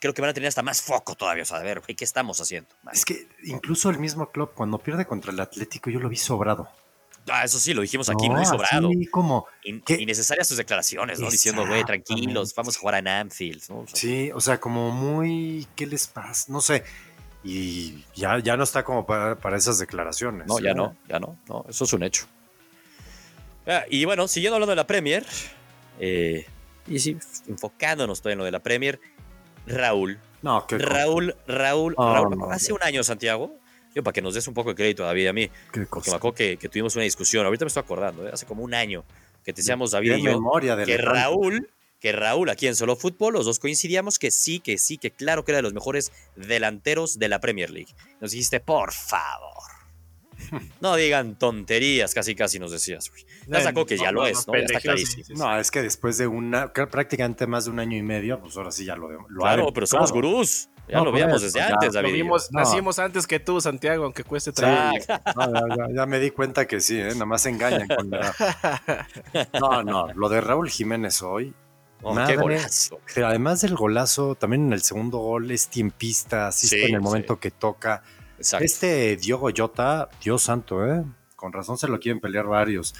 creo 0.00 0.14
que 0.14 0.20
van 0.20 0.30
a 0.30 0.34
tener 0.34 0.48
hasta 0.48 0.62
más 0.62 0.82
foco 0.82 1.16
todavía. 1.16 1.42
O 1.42 1.46
sea, 1.46 1.58
a 1.58 1.62
ver, 1.62 1.82
¿qué 1.82 2.04
estamos 2.04 2.40
haciendo? 2.40 2.70
Es 2.92 3.04
que 3.04 3.26
incluso 3.42 3.90
el 3.90 3.98
mismo 3.98 4.30
club, 4.30 4.52
cuando 4.54 4.78
pierde 4.78 5.04
contra 5.04 5.32
el 5.32 5.40
Atlético, 5.40 5.90
yo 5.90 5.98
lo 5.98 6.08
vi 6.08 6.16
sobrado. 6.16 6.68
Ah, 7.28 7.44
eso 7.44 7.58
sí, 7.58 7.74
lo 7.74 7.82
dijimos 7.82 8.08
aquí, 8.08 8.28
muy 8.28 8.44
sobrado. 8.44 8.90
Como. 9.10 9.46
innecesarias 9.64 10.48
sus 10.48 10.56
declaraciones, 10.56 11.18
¿no? 11.18 11.30
Diciendo, 11.30 11.66
güey, 11.66 11.84
tranquilos, 11.84 12.54
vamos 12.54 12.76
a 12.76 12.80
jugar 12.80 12.96
en 12.96 13.08
Anfield. 13.08 13.62
sí, 13.92 14.30
o 14.32 14.40
sea, 14.40 14.60
como 14.60 14.90
muy. 14.90 15.66
¿Qué 15.74 15.86
les 15.86 16.06
pasa? 16.06 16.52
No 16.52 16.60
sé. 16.60 16.84
Y 17.42 18.04
ya, 18.14 18.40
ya 18.40 18.56
no 18.56 18.64
está 18.64 18.82
como 18.82 19.06
para, 19.06 19.56
esas 19.56 19.78
declaraciones. 19.78 20.48
No, 20.48 20.58
ya 20.58 20.74
no, 20.74 20.96
ya 21.08 21.20
no, 21.20 21.38
no. 21.48 21.64
Eso 21.68 21.84
es 21.84 21.92
un 21.92 22.02
hecho. 22.02 22.26
Ah, 23.66 23.84
y 23.88 24.04
bueno, 24.04 24.26
siguiendo 24.28 24.56
hablando 24.56 24.72
de 24.72 24.76
la 24.76 24.86
Premier, 24.86 25.24
eh, 25.98 26.46
y 26.86 26.98
sí, 26.98 27.16
enfocándonos 27.48 28.20
todavía 28.20 28.34
en 28.34 28.38
lo 28.38 28.44
de 28.44 28.50
la 28.52 28.60
Premier, 28.60 29.00
Raúl. 29.66 30.18
No, 30.42 30.66
¿qué 30.66 30.78
Raúl, 30.78 31.34
Raúl, 31.46 31.94
Raúl, 31.96 32.36
hace 32.50 32.72
un 32.72 32.82
año, 32.82 33.02
Santiago, 33.02 33.58
yo 33.96 34.02
para 34.02 34.12
que 34.12 34.20
nos 34.20 34.34
des 34.34 34.46
un 34.46 34.52
poco 34.52 34.68
de 34.68 34.74
crédito, 34.74 35.04
David, 35.04 35.28
a 35.28 35.32
mí, 35.32 35.50
porque 35.88 36.10
me 36.10 36.16
acuerdo 36.16 36.34
que, 36.34 36.58
tuvimos 36.70 36.94
una 36.96 37.04
discusión, 37.04 37.46
ahorita 37.46 37.64
me 37.64 37.68
estoy 37.68 37.82
acordando, 37.82 38.28
¿eh? 38.28 38.30
hace 38.30 38.44
como 38.44 38.62
un 38.62 38.74
año 38.74 39.04
que 39.42 39.54
te 39.54 39.62
decíamos 39.62 39.92
David 39.92 40.16
y 40.16 40.22
yo, 40.22 40.38
que 40.84 40.98
Raúl, 40.98 41.70
que 41.98 42.12
Raúl 42.12 42.50
aquí 42.50 42.66
en 42.66 42.76
Solo 42.76 42.94
Fútbol, 42.94 43.32
los 43.32 43.46
dos 43.46 43.58
coincidíamos 43.58 44.18
que 44.18 44.30
sí, 44.30 44.60
que 44.60 44.76
sí, 44.76 44.98
que 44.98 45.12
claro 45.12 45.46
que 45.46 45.52
era 45.52 45.58
de 45.58 45.62
los 45.62 45.72
mejores 45.72 46.12
delanteros 46.36 47.18
de 47.18 47.30
la 47.30 47.40
Premier 47.40 47.70
League. 47.70 47.94
Nos 48.20 48.32
dijiste, 48.32 48.60
por 48.60 48.92
favor. 48.92 49.64
No 50.80 50.94
digan 50.94 51.38
tonterías, 51.38 52.12
casi 52.12 52.34
casi 52.34 52.58
nos 52.58 52.70
decías. 52.70 53.10
Ya 53.48 53.62
sacó 53.62 53.86
que 53.86 53.96
ya 53.96 54.12
lo 54.12 54.26
es, 54.26 54.46
¿no? 54.46 54.54
está 54.54 54.78
clarísimo. 54.78 55.24
No, 55.30 55.58
es 55.58 55.70
que 55.70 55.80
después 55.80 56.18
de 56.18 56.26
una, 56.26 56.70
prácticamente 56.72 57.46
más 57.46 57.64
de 57.64 57.70
un 57.70 57.80
año 57.80 57.96
y 57.96 58.02
medio, 58.02 58.38
pues 58.40 58.56
ahora 58.58 58.70
sí 58.70 58.84
ya 58.84 58.94
lo, 58.94 59.10
lo 59.10 59.40
Claro, 59.40 59.72
pero 59.72 59.86
somos 59.86 60.12
gurús. 60.12 60.68
Ya 60.88 61.00
lo 61.00 61.12
veíamos 61.12 61.42
desde 61.42 61.60
antes, 61.60 61.92
David. 61.92 62.24
Nacimos 62.50 62.98
antes 62.98 63.26
que 63.26 63.40
tú, 63.40 63.60
Santiago, 63.60 64.04
aunque 64.04 64.24
cueste 64.24 64.52
traer. 64.52 65.02
ya, 65.94 66.06
me 66.06 66.18
di 66.18 66.30
cuenta 66.30 66.66
que 66.66 66.80
sí, 66.80 66.98
¿eh? 66.98 67.10
nada 67.12 67.26
más 67.26 67.46
engañan 67.46 67.88
con 67.88 68.10
la... 68.10 68.34
No, 69.60 69.82
no, 69.82 70.12
lo 70.14 70.28
de 70.28 70.40
Raúl 70.40 70.70
Jiménez 70.70 71.22
hoy. 71.22 71.54
Oh, 72.02 72.14
qué 72.26 72.36
golazo. 72.36 73.00
Pero 73.14 73.26
además 73.26 73.62
del 73.62 73.74
golazo, 73.74 74.34
también 74.34 74.66
en 74.66 74.72
el 74.72 74.82
segundo 74.82 75.18
gol 75.18 75.50
es 75.50 75.68
tiempista, 75.68 76.48
asiste 76.48 76.86
en 76.86 76.94
el 76.94 77.00
momento 77.00 77.40
que 77.40 77.50
toca. 77.50 78.02
Este 78.38 79.16
Diogo 79.16 79.50
Jota, 79.56 80.08
Dios 80.22 80.42
santo, 80.42 80.86
¿eh? 80.86 81.04
Con 81.36 81.52
razón 81.52 81.78
se 81.78 81.88
lo 81.88 81.98
quieren 81.98 82.20
pelear 82.20 82.46
varios. 82.46 82.94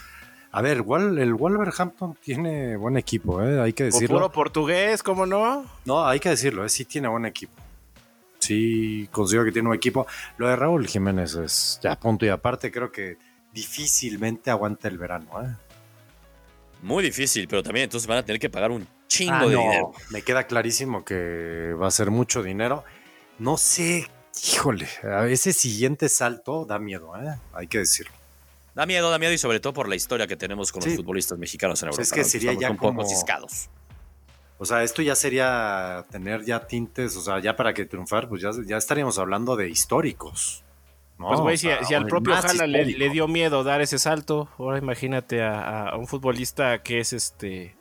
A 0.51 0.62
ver, 0.62 0.79
igual 0.79 1.18
el 1.18 1.35
Wolverhampton 1.35 2.16
tiene 2.22 2.77
buen 2.77 2.96
equipo, 2.96 3.42
¿eh? 3.42 3.61
hay 3.61 3.75
que 3.75 3.85
decirlo. 3.85 4.16
puro 4.16 4.33
portugués, 4.33 5.03
¿cómo 5.03 5.27
no? 5.27 5.66
No, 5.85 6.07
hay 6.07 6.18
que 6.18 6.31
decirlo, 6.31 6.64
¿eh? 6.64 6.70
sí 6.70 6.87
tiene 6.87 7.09
buen 7.09 7.27
equipo. 7.27 7.53
Sí, 8.46 9.09
considero 9.11 9.44
que 9.44 9.52
tiene 9.52 9.68
un 9.68 9.74
equipo. 9.74 10.06
Lo 10.37 10.48
de 10.48 10.56
Raúl 10.56 10.87
Jiménez 10.87 11.35
es 11.35 11.78
ya 11.82 11.98
punto 11.98 12.24
y 12.26 12.28
aparte, 12.28 12.70
creo 12.70 12.90
que 12.90 13.18
difícilmente 13.52 14.50
aguanta 14.50 14.88
el 14.88 14.98
verano. 14.98 15.42
¿eh? 15.42 15.54
Muy 16.82 17.02
difícil, 17.02 17.48
pero 17.48 17.62
también 17.62 17.85
entonces 17.85 18.06
van 18.06 18.18
a 18.18 18.22
tener 18.22 18.40
que 18.40 18.50
pagar 18.50 18.70
un 18.70 18.87
chingo 19.09 19.35
ah, 19.35 19.46
de 19.46 19.56
dinero. 19.56 19.92
Me 20.11 20.22
queda 20.22 20.46
clarísimo 20.46 21.04
que 21.04 21.74
va 21.80 21.88
a 21.88 21.90
ser 21.90 22.11
mucho 22.11 22.42
dinero. 22.42 22.85
No 23.38 23.56
sé 23.56 24.09
Híjole, 24.44 24.87
ese 25.28 25.52
siguiente 25.52 26.09
salto 26.09 26.64
da 26.64 26.78
miedo, 26.78 27.12
¿eh? 27.16 27.37
hay 27.54 27.66
que 27.66 27.78
decirlo. 27.78 28.12
Da 28.74 28.85
miedo, 28.85 29.11
da 29.11 29.18
miedo 29.18 29.32
y 29.32 29.38
sobre 29.38 29.61
todo 29.61 29.72
por 29.72 29.88
la 29.88 29.96
historia 29.96 30.26
que 30.26 30.37
tenemos 30.37 30.70
con 30.70 30.82
los 30.85 30.94
futbolistas 30.94 31.38
mexicanos 31.38 31.82
en 31.82 31.88
Europa. 31.88 32.02
es 32.02 32.12
que 32.12 32.24
sería 32.24 32.52
ya 32.52 32.70
un 32.70 32.76
como... 32.76 32.98
poco 32.98 33.09
ciscados. 33.09 33.70
O 34.58 34.64
sea, 34.64 34.82
esto 34.82 35.02
ya 35.02 35.14
sería 35.14 36.06
tener 36.10 36.44
ya 36.44 36.66
tintes, 36.66 37.16
o 37.16 37.20
sea, 37.20 37.40
ya 37.40 37.56
para 37.56 37.74
que 37.74 37.84
triunfar, 37.84 38.28
pues 38.28 38.40
ya, 38.40 38.50
ya 38.64 38.76
estaríamos 38.76 39.18
hablando 39.18 39.56
de 39.56 39.68
históricos. 39.68 40.64
Pues 41.18 41.40
güey, 41.40 41.56
si, 41.56 41.68
al 41.68 42.06
propio 42.06 42.34
Jala 42.34 42.66
le, 42.66 43.10
dio 43.10 43.26
miedo 43.26 43.64
dar 43.64 43.80
ese 43.80 43.98
salto, 43.98 44.48
ahora 44.58 44.78
imagínate 44.78 45.42
a, 45.42 45.94
un 45.96 46.06
futbolista 46.06 46.82
que 46.82 47.00
es 47.00 47.12
este 47.12 47.74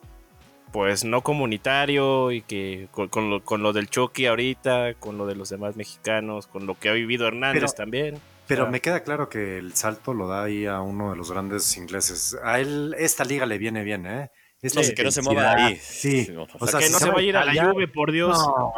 pues 0.71 1.05
no 1.05 1.21
comunitario 1.21 2.31
y 2.31 2.41
que 2.41 2.89
con, 2.91 3.29
lo, 3.29 3.73
del 3.73 3.89
Chucky 3.89 4.25
ahorita, 4.25 4.95
con 4.95 5.17
lo 5.17 5.25
de 5.25 5.35
los 5.35 5.49
demás 5.49 5.77
mexicanos, 5.77 6.47
con 6.47 6.65
lo 6.65 6.77
que 6.77 6.89
ha 6.89 6.93
vivido 6.93 7.27
Hernández 7.27 7.75
también. 7.75 8.19
Pero 8.47 8.69
me 8.69 8.81
queda 8.81 9.01
claro 9.03 9.29
que 9.29 9.57
el 9.57 9.73
salto 9.73 10.13
lo 10.13 10.27
da 10.27 10.43
ahí 10.43 10.65
a 10.65 10.81
uno 10.81 11.11
de 11.11 11.17
los 11.17 11.31
grandes 11.31 11.77
ingleses. 11.77 12.37
A 12.43 12.59
él 12.59 12.93
esta 12.97 13.23
liga 13.23 13.45
le 13.45 13.57
viene 13.57 13.83
bien, 13.83 14.05
¿eh? 14.05 14.31
No, 14.73 14.81
que 14.95 15.03
no 15.03 15.11
se 15.11 15.21
mueva 15.21 15.53
ahí. 15.53 15.79
Sí. 15.81 16.27
O, 16.59 16.67
sea, 16.67 16.79
que 16.79 16.89
no 16.89 16.99
se, 16.99 17.09
va 17.09 17.19
a 17.19 17.21
ir 17.21 17.37
a 17.37 17.45
la 17.45 17.65
Juve, 17.65 17.87
por 17.87 18.11
Dios. 18.11 18.37
No, 18.37 18.73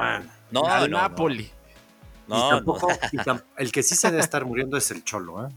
no, 0.52 0.66
al 0.66 0.90
Napoli. 0.90 1.50
No, 2.28 2.62
el 3.58 3.72
que 3.72 3.84
sí 3.84 3.96
se 3.96 4.10
debe 4.10 4.22
estar 4.22 4.44
muriendo 4.46 4.78
es 4.78 4.92
el 4.92 5.04
Cholo, 5.04 5.48
¿eh? 5.48 5.52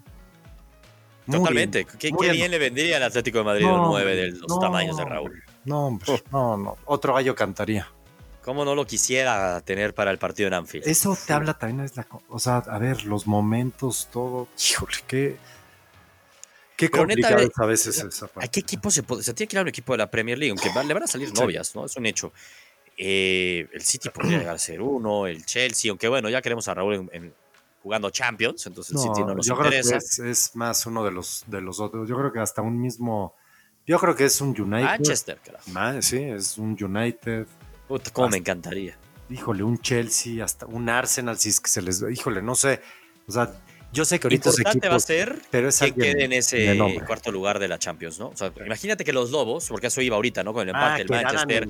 Totalmente. 1.30 1.86
qué, 1.98 2.12
bien 2.32 2.50
le 2.50 2.58
vendría 2.58 2.96
al 2.96 3.04
Atlético 3.04 3.38
de 3.38 3.44
Madrid 3.44 3.66
un 3.66 3.82
9 3.82 4.16
de 4.16 4.30
los 4.32 4.60
tamaños 4.60 4.96
de 4.96 5.04
Raúl. 5.04 5.42
No, 5.64 5.98
no, 6.32 6.56
no. 6.56 6.76
Otro 6.86 7.14
gallo 7.14 7.34
cantaría. 7.34 7.88
¿Cómo 8.42 8.64
no 8.64 8.74
lo 8.74 8.86
quisiera 8.86 9.60
tener 9.60 9.94
para 9.94 10.10
el 10.10 10.18
partido 10.18 10.48
en 10.48 10.54
Anfield? 10.54 10.88
Eso 10.88 11.16
te 11.26 11.32
habla 11.32 11.54
también, 11.54 11.84
es 11.84 11.96
la, 11.96 12.06
o 12.28 12.38
sea, 12.38 12.56
a 12.56 12.78
ver, 12.78 13.04
los 13.04 13.26
momentos, 13.26 14.08
todo. 14.10 14.48
Híjole, 14.58 14.96
qué, 15.06 15.36
qué 16.80 16.90
complicado 16.90 17.50
a 17.56 17.66
veces 17.66 18.02
esa 18.02 18.26
parte. 18.26 18.46
¿A 18.46 18.50
qué 18.50 18.60
equipo 18.60 18.90
se 18.90 19.02
puede? 19.02 19.22
Se 19.22 19.34
tiene 19.34 19.48
que 19.48 19.56
ir 19.56 19.58
a 19.58 19.62
un 19.62 19.68
equipo 19.68 19.92
de 19.92 19.98
la 19.98 20.10
Premier 20.10 20.38
League, 20.38 20.50
aunque 20.50 20.70
le 20.86 20.94
van 20.94 21.02
a 21.02 21.06
salir 21.06 21.32
novias, 21.34 21.74
¿no? 21.74 21.84
Es 21.84 21.96
un 21.96 22.06
hecho. 22.06 22.32
Eh, 22.96 23.68
el 23.72 23.82
City 23.82 24.10
podría 24.10 24.38
llegar 24.38 24.54
a 24.54 24.58
ser 24.58 24.82
uno, 24.82 25.26
el 25.26 25.44
Chelsea, 25.44 25.90
aunque 25.90 26.08
bueno, 26.08 26.28
ya 26.28 26.42
queremos 26.42 26.68
a 26.68 26.74
Raúl 26.74 27.08
en, 27.12 27.32
jugando 27.82 28.10
Champions, 28.10 28.66
entonces 28.66 28.94
el 28.94 29.00
City 29.00 29.20
no 29.20 29.34
nos 29.34 29.46
yo 29.46 29.54
interesa. 29.54 29.98
Creo 29.98 30.24
que 30.24 30.30
es, 30.30 30.54
más 30.54 30.84
uno 30.86 31.04
de 31.04 31.10
los, 31.10 31.44
de 31.46 31.60
los 31.60 31.80
otros. 31.80 32.08
Yo 32.08 32.16
creo 32.16 32.32
que 32.32 32.40
hasta 32.40 32.60
un 32.62 32.80
mismo 32.80 33.34
yo 33.86 33.98
creo 33.98 34.14
que 34.14 34.24
es 34.24 34.40
un 34.40 34.48
United. 34.50 34.84
Manchester, 34.84 35.40
carajo. 35.44 36.02
Sí, 36.02 36.18
es 36.18 36.58
un 36.58 36.76
United. 36.80 37.46
Puta, 37.88 38.10
cómo 38.12 38.28
me 38.28 38.36
encantaría. 38.36 38.96
Híjole, 39.28 39.62
un 39.62 39.78
Chelsea, 39.78 40.44
hasta 40.44 40.66
un 40.66 40.88
Arsenal, 40.88 41.38
si 41.38 41.48
es 41.48 41.60
que 41.60 41.68
se 41.68 41.82
les. 41.82 42.02
Híjole, 42.02 42.42
no 42.42 42.54
sé. 42.54 42.80
O 43.26 43.32
sea, 43.32 43.52
yo 43.92 44.04
sé 44.04 44.20
que 44.20 44.26
ahorita 44.26 44.50
Importante 44.50 44.88
va 44.88 44.96
a 44.96 45.00
ser 45.00 45.40
que 45.50 45.92
quede 45.94 46.24
en 46.24 46.32
ese 46.32 46.78
cuarto 47.06 47.32
lugar 47.32 47.58
de 47.58 47.68
la 47.68 47.78
Champions, 47.78 48.18
¿no? 48.18 48.28
O 48.28 48.36
sea, 48.36 48.52
imagínate 48.64 49.04
que 49.04 49.12
los 49.12 49.30
Lobos, 49.30 49.68
porque 49.68 49.88
eso 49.88 50.00
iba 50.00 50.16
ahorita, 50.16 50.44
¿no? 50.44 50.52
Con 50.52 50.62
el 50.62 50.68
empate, 50.70 51.04
del 51.04 51.12
ah, 51.14 51.22
Manchester, 51.22 51.68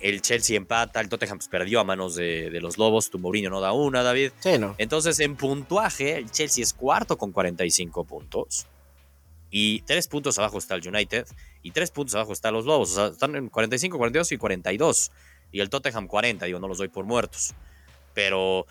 el 0.00 0.22
Chelsea 0.22 0.56
empata, 0.56 1.00
el 1.00 1.08
Tottenham 1.08 1.38
pues, 1.38 1.48
perdió 1.48 1.80
a 1.80 1.84
manos 1.84 2.16
de, 2.16 2.50
de, 2.50 2.60
los 2.60 2.76
Lobos, 2.76 3.10
tu 3.10 3.18
Mourinho 3.18 3.50
no 3.50 3.60
da 3.60 3.72
una, 3.72 4.02
David. 4.02 4.32
Sí, 4.40 4.58
no. 4.58 4.74
Entonces, 4.78 5.20
en 5.20 5.36
puntuaje, 5.36 6.16
el 6.16 6.30
Chelsea 6.30 6.62
es 6.62 6.72
cuarto 6.72 7.16
con 7.16 7.32
45 7.32 8.04
puntos. 8.04 8.66
Y 9.56 9.82
tres 9.82 10.08
puntos 10.08 10.36
abajo 10.40 10.58
está 10.58 10.74
el 10.74 10.86
United 10.86 11.26
y 11.62 11.70
tres 11.70 11.92
puntos 11.92 12.16
abajo 12.16 12.32
están 12.32 12.54
los 12.54 12.66
Lobos. 12.66 12.90
O 12.90 12.94
sea, 12.96 13.06
están 13.06 13.36
en 13.36 13.48
45, 13.48 13.96
42 13.96 14.32
y 14.32 14.36
42. 14.36 15.12
Y 15.52 15.60
el 15.60 15.70
Tottenham 15.70 16.08
40, 16.08 16.46
digo, 16.46 16.58
no 16.58 16.66
los 16.66 16.78
doy 16.78 16.88
por 16.88 17.04
muertos. 17.04 17.54
Pero, 18.14 18.66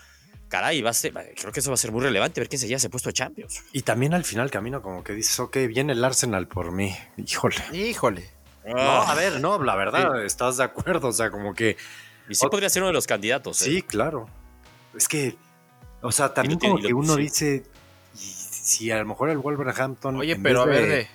caray, 0.54 0.84
va 0.84 0.92
a 0.92 0.94
ser, 0.94 1.14
creo 1.14 1.52
que 1.52 1.62
eso 1.62 1.72
va 1.72 1.74
a 1.74 1.78
ser 1.78 1.92
muy 1.92 2.02
relevante 2.02 2.40
ver 2.40 2.48
quién 2.48 2.60
se 2.60 2.68
ya 2.68 2.78
se 2.78 2.86
ha 2.86 2.90
puesto 2.92 3.10
a 3.10 3.12
Champions. 3.12 3.64
Y 3.72 3.82
también 3.82 4.14
al 4.14 4.24
final 4.24 4.52
camino 4.52 4.84
como 4.84 5.04
que 5.04 5.14
dices, 5.14 5.40
ok, 5.40 5.58
viene 5.68 5.94
el 5.94 6.04
Arsenal 6.04 6.48
por 6.48 6.72
mí. 6.72 6.96
Híjole. 7.18 7.56
Híjole. 7.74 8.30
No, 8.64 8.78
ah. 8.78 9.12
a 9.12 9.16
ver, 9.16 9.42
no, 9.42 9.62
la 9.64 9.76
verdad, 9.76 10.24
estás 10.24 10.58
de 10.58 10.66
acuerdo. 10.66 11.08
O 11.08 11.12
sea, 11.12 11.32
como 11.32 11.56
que. 11.56 11.76
Y 12.30 12.36
sí 12.36 12.46
podría 12.52 12.70
ser 12.70 12.84
uno 12.84 12.90
de 12.90 12.94
los 12.94 13.08
candidatos. 13.08 13.64
¿eh? 13.64 13.66
Sí, 13.66 13.82
claro. 13.82 14.30
Es 14.96 15.08
que, 15.08 15.36
o 16.04 16.12
sea, 16.12 16.36
también 16.36 16.60
como 16.60 16.78
que 16.78 16.94
uno 16.94 17.16
dice, 17.16 17.64
si 18.14 18.92
a 18.92 19.00
lo 19.00 19.06
mejor 19.06 19.32
el 19.32 19.40
Wolverhampton. 19.40 20.18
Oye, 20.18 20.36
pero 20.36 20.62
a 20.62 20.66
ver, 20.66 21.08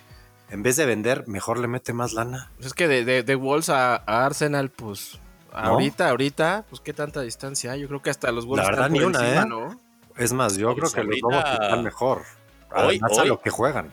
en 0.49 0.63
vez 0.63 0.75
de 0.75 0.85
vender, 0.85 1.29
mejor 1.29 1.59
le 1.59 1.69
mete 1.69 1.93
más 1.93 2.11
lana. 2.11 2.51
Pues 2.57 2.67
es 2.67 2.73
que 2.73 2.89
de, 2.89 3.23
de, 3.23 3.35
Wolves 3.35 3.69
a, 3.69 3.95
Arsenal, 3.95 4.69
pues. 4.69 5.17
Ahorita, 5.51 6.09
ahorita, 6.09 6.65
pues 6.69 6.81
qué 6.81 6.93
tanta 6.93 7.21
distancia 7.21 7.71
hay. 7.71 7.81
Yo 7.81 7.87
creo 7.87 8.01
que 8.01 8.09
hasta 8.09 8.31
los 8.31 8.45
Wolves. 8.45 8.65
La 8.65 8.71
verdad, 8.71 8.89
ni 8.89 8.99
una, 8.99 9.41
¿eh? 9.41 9.45
¿no? 9.45 9.79
Es 10.17 10.33
más, 10.33 10.57
yo 10.57 10.75
creo 10.75 10.91
que 10.91 11.03
los 11.03 11.21
Lobos 11.21 11.43
están 11.49 11.83
mejor. 11.83 12.23
Hoy, 12.75 12.99
hoy, 13.09 13.19
a 13.19 13.25
lo 13.25 13.39
que 13.41 13.49
juegan. 13.49 13.91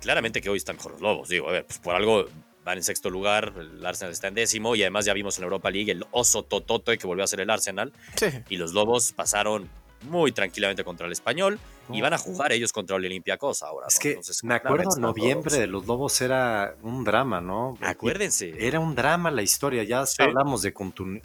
Claramente 0.00 0.40
que 0.40 0.50
hoy 0.50 0.58
están 0.58 0.76
mejor 0.76 0.92
los 0.92 1.00
Lobos. 1.00 1.28
Digo, 1.28 1.48
a 1.48 1.52
ver, 1.52 1.66
pues 1.66 1.78
por 1.78 1.94
algo 1.94 2.26
van 2.64 2.78
en 2.78 2.84
sexto 2.84 3.10
lugar, 3.10 3.52
el 3.58 3.84
Arsenal 3.84 4.12
está 4.12 4.28
en 4.28 4.34
décimo 4.34 4.76
y 4.76 4.82
además 4.82 5.04
ya 5.04 5.14
vimos 5.14 5.36
en 5.38 5.44
Europa 5.44 5.70
League 5.70 5.90
el 5.90 6.06
oso 6.12 6.44
totote 6.44 6.96
que 6.96 7.06
volvió 7.06 7.24
a 7.24 7.26
ser 7.26 7.40
el 7.40 7.50
Arsenal. 7.50 7.92
Sí. 8.14 8.26
Y 8.48 8.56
los 8.56 8.72
Lobos 8.72 9.12
pasaron 9.12 9.68
muy 10.04 10.32
tranquilamente 10.32 10.84
contra 10.84 11.06
el 11.06 11.12
español 11.12 11.58
y 11.90 12.00
van 12.00 12.12
a 12.12 12.18
jugar 12.18 12.52
ellos 12.52 12.72
contra 12.72 12.96
el 12.96 13.04
Olympiacos 13.04 13.62
ahora. 13.62 13.86
Es 13.88 13.98
que 13.98 14.18
me 14.42 14.54
acuerdo 14.54 14.96
noviembre 14.98 15.58
de 15.58 15.66
los 15.66 15.86
Lobos 15.86 16.20
era 16.20 16.74
un 16.82 17.04
drama, 17.04 17.40
¿no? 17.40 17.76
Acuérdense. 17.80 18.54
Era 18.58 18.80
un 18.80 18.94
drama 18.94 19.30
la 19.30 19.42
historia, 19.42 19.82
ya 19.82 20.04
hablamos 20.18 20.62
de, 20.62 20.72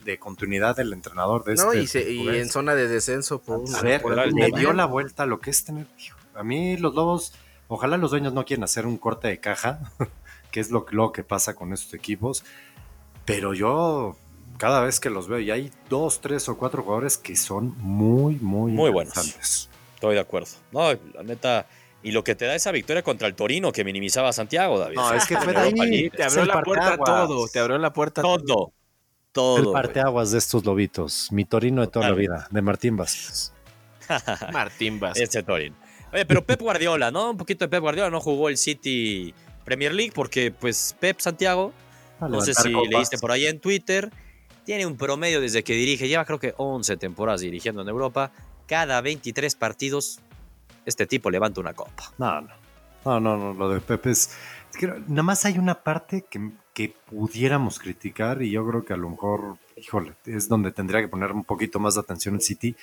de, 0.04 0.20
continuidad 0.20 0.76
del 0.76 0.94
entrenador 0.94 1.44
de 1.44 1.56
no, 1.56 1.74
este. 1.74 2.12
y, 2.12 2.28
en 2.28 2.50
zona 2.50 2.76
de 2.76 2.88
descenso. 2.88 3.40
Por 3.40 3.64
a 3.76 3.82
ver, 3.82 4.04
le 4.34 4.52
dio 4.52 4.74
la 4.74 4.86
vuelta 4.86 5.24
a 5.24 5.26
lo 5.26 5.40
que 5.40 5.52
es 5.52 5.64
tener... 5.64 5.88
A 6.34 6.44
mí 6.44 6.78
los 6.78 6.94
Lobos, 6.94 7.34
ojalá 7.68 7.98
los 7.98 8.12
dueños 8.12 8.34
no 8.34 8.46
quieran 8.46 8.64
hacer 8.64 8.86
un 8.86 8.98
corte 8.98 9.28
de 9.28 9.40
caja, 9.40 9.92
que 10.52 10.60
es 10.60 10.70
lo, 10.70 10.86
lo 10.92 11.12
que 11.12 11.24
pasa 11.24 11.56
con 11.56 11.74
estos 11.74 11.94
equipos, 11.94 12.44
pero 13.26 13.54
yo 13.54 14.18
cada 14.58 14.82
vez 14.82 15.00
que 15.00 15.10
los 15.10 15.28
veo 15.28 15.40
y 15.40 15.52
hay 15.52 15.72
dos, 15.90 16.20
tres 16.22 16.50
o 16.50 16.58
cuatro 16.58 16.84
jugadores 16.84 17.18
que 17.18 17.36
son 17.36 17.76
muy, 17.78 18.36
muy, 18.36 18.72
muy 18.72 18.92
buenos. 18.92 19.70
Estoy 19.96 20.16
de 20.16 20.20
acuerdo. 20.20 20.50
No, 20.72 20.92
la 21.14 21.24
neta. 21.24 21.68
Y 22.04 22.12
lo 22.12 22.24
que 22.24 22.36
te 22.36 22.46
da 22.46 22.56
esa 22.56 22.72
victoria 22.72 23.04
contra 23.04 23.28
el 23.28 23.36
Torino 23.36 23.72
que 23.72 23.84
minimizaba 23.84 24.30
a 24.30 24.34
Santiago, 24.34 24.78
David. 24.80 24.96
No, 24.96 25.14
es 25.14 25.26
que 25.26 25.38
fue 25.38 25.56
ahí, 25.56 26.10
te 26.10 26.24
abrió 26.24 26.46
la 26.46 26.62
puerta 26.62 26.98
todo, 26.98 27.48
te 27.48 27.60
abrió 27.60 27.78
la 27.78 27.92
puerta 27.92 28.22
todo. 28.22 28.72
Todo. 29.32 29.58
El 29.58 29.72
parteaguas 29.72 30.32
de 30.32 30.38
estos 30.38 30.66
lobitos. 30.66 31.32
Mi 31.32 31.46
Torino 31.46 31.82
de 31.82 31.88
toda 31.88 32.10
la 32.10 32.16
vida, 32.16 32.48
de 32.50 32.62
Martín 32.62 32.98
Vázquez. 32.98 33.52
Martín 34.54 35.00
Vázquez. 35.00 35.30
Ese 35.30 35.44
Torino. 35.44 35.76
Oye, 36.14 36.26
pero 36.26 36.46
Pep 36.46 36.62
Guardiola, 36.62 37.12
¿no? 37.12 37.32
Un 37.32 37.38
poquito 37.38 37.66
de 37.66 37.70
Pep 37.70 37.82
Guardiola 37.82 38.10
no 38.10 38.22
jugó 38.22 38.50
el 38.50 38.58
City 38.58 39.34
Premier 39.66 39.94
League 39.94 40.14
porque, 40.16 40.52
pues, 40.52 40.96
Pep 41.00 41.20
Santiago, 41.20 41.74
no 42.22 42.42
sé 42.42 42.54
si 42.54 42.72
leíste 42.90 43.18
por 43.18 43.32
ahí 43.32 43.46
en 43.46 43.60
Twitter, 43.60 44.12
tiene 44.68 44.86
un 44.86 44.98
promedio 44.98 45.40
desde 45.40 45.64
que 45.64 45.72
dirige, 45.76 46.10
lleva 46.10 46.26
creo 46.26 46.40
que 46.40 46.54
11 46.58 46.98
temporadas 46.98 47.40
dirigiendo 47.40 47.84
en 47.84 47.88
Europa. 47.88 48.34
Cada 48.68 49.00
23 49.00 49.56
partidos, 49.56 50.20
este 50.86 51.08
tipo 51.08 51.30
levanta 51.30 51.62
una 51.62 51.72
copa. 51.72 52.12
No, 52.18 52.42
no. 52.42 52.50
No, 53.06 53.20
no, 53.22 53.38
no 53.38 53.54
lo 53.54 53.70
de 53.70 53.80
Pepe 53.80 54.10
es. 54.10 54.36
que 54.78 54.88
nada 55.08 55.24
más 55.24 55.46
hay 55.46 55.58
una 55.58 55.76
parte 55.84 56.26
que, 56.30 56.52
que 56.74 56.94
pudiéramos 57.10 57.80
criticar 57.80 58.42
y 58.42 58.52
yo 58.52 58.68
creo 58.68 58.84
que 58.84 58.92
a 58.92 58.98
lo 58.98 59.10
mejor, 59.10 59.56
híjole, 59.78 60.16
es 60.26 60.50
donde 60.50 60.74
tendría 60.74 61.00
que 61.00 61.08
poner 61.08 61.32
un 61.32 61.46
poquito 61.46 61.80
más 61.80 61.96
de 61.96 62.02
atención 62.02 62.36
el 62.36 62.42
City. 62.42 62.76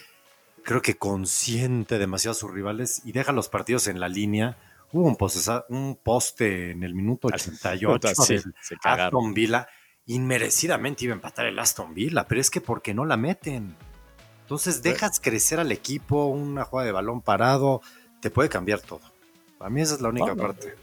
Creo 0.63 0.81
que 0.81 0.97
consiente 0.97 1.99
demasiado 1.99 2.33
a 2.33 2.37
sus 2.37 2.51
rivales 2.51 3.03
y 3.05 3.13
deja 3.13 3.33
los 3.33 3.51
partidos 3.51 3.89
en 3.89 4.01
la 4.01 4.09
línea. 4.09 4.57
Hubo 4.91 5.07
un, 5.07 5.19
un 5.69 5.97
poste 5.97 6.71
en 6.71 6.83
el 6.83 6.95
minuto 6.95 7.29
88 7.29 8.09
sí, 8.25 8.37
Aston 8.85 9.35
Villa 9.35 9.69
inmerecidamente 10.07 11.05
iba 11.05 11.13
a 11.13 11.17
empatar 11.17 11.47
el 11.47 11.59
Aston 11.59 11.95
Villa, 11.95 12.27
pero 12.29 12.41
es 12.41 12.51
que 12.51 12.61
porque 12.61 12.95
no 12.95 13.05
la 13.05 13.17
meten. 13.17 13.77
Entonces 14.43 14.83
dejas 14.83 15.21
crecer 15.21 15.59
al 15.59 15.73
equipo, 15.73 16.27
una 16.27 16.65
jugada 16.65 16.87
de 16.87 16.93
balón 16.93 17.23
parado, 17.23 17.81
te 18.21 18.31
puede 18.31 18.49
cambiar 18.49 18.81
todo. 18.81 19.01
A 19.61 19.71
mí 19.71 19.81
esa 19.81 19.95
es 19.95 20.01
la 20.01 20.11
única 20.11 20.35
parte. 20.35 20.75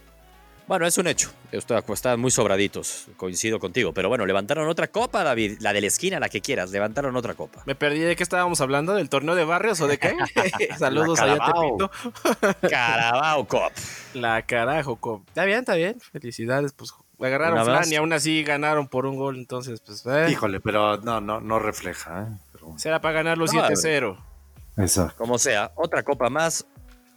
Bueno, 0.71 0.88
es 0.88 0.97
un 0.97 1.05
hecho. 1.07 1.29
Están 1.51 2.19
muy 2.21 2.31
sobraditos, 2.31 3.07
coincido 3.17 3.60
contigo. 3.60 3.93
Pero 3.93 4.07
bueno, 4.07 4.25
levantaron 4.25 4.69
otra 4.69 4.88
copa, 4.88 5.21
David. 5.21 5.57
La 5.60 5.73
de 5.73 5.81
la 5.81 5.88
esquina, 5.88 6.19
la 6.19 6.29
que 6.29 6.39
quieras. 6.39 6.71
Levantaron 6.71 7.13
otra 7.15 7.34
copa. 7.34 7.62
Me 7.65 7.75
perdí 7.75 7.99
de 7.99 8.15
qué 8.15 8.23
estábamos 8.23 8.62
hablando, 8.62 8.93
del 8.95 9.10
torneo 9.10 9.36
de 9.36 9.43
barrios 9.43 9.81
o 9.81 9.88
de 9.88 9.97
qué. 9.97 10.15
Saludos 10.79 11.19
allá 11.19 11.39
Tepito. 11.45 11.91
Carabao 12.69 13.45
Cop. 13.47 13.73
La 14.13 14.41
carajo 14.43 14.95
Cop. 14.95 15.27
Está 15.27 15.43
bien, 15.43 15.60
está 15.60 15.75
bien. 15.75 15.99
Felicidades, 15.99 16.71
pues 16.71 16.93
agarraron 17.27 17.63
Flan 17.63 17.91
y 17.91 17.95
aún 17.95 18.13
así 18.13 18.43
ganaron 18.43 18.88
por 18.88 19.05
un 19.05 19.15
gol, 19.15 19.38
entonces 19.38 19.81
pues... 19.81 20.05
Eh. 20.05 20.27
Híjole, 20.31 20.60
pero 20.60 20.97
no, 20.97 21.21
no, 21.21 21.39
no 21.39 21.60
refleja, 21.60 22.23
¿eh? 22.23 22.51
Será 22.77 23.01
para 23.01 23.15
ganar 23.15 23.38
los 23.38 23.53
7-0. 23.53 24.17
Exacto. 24.77 25.15
Como 25.17 25.38
sea, 25.38 25.71
otra 25.75 26.03
copa 26.03 26.29
más. 26.29 26.65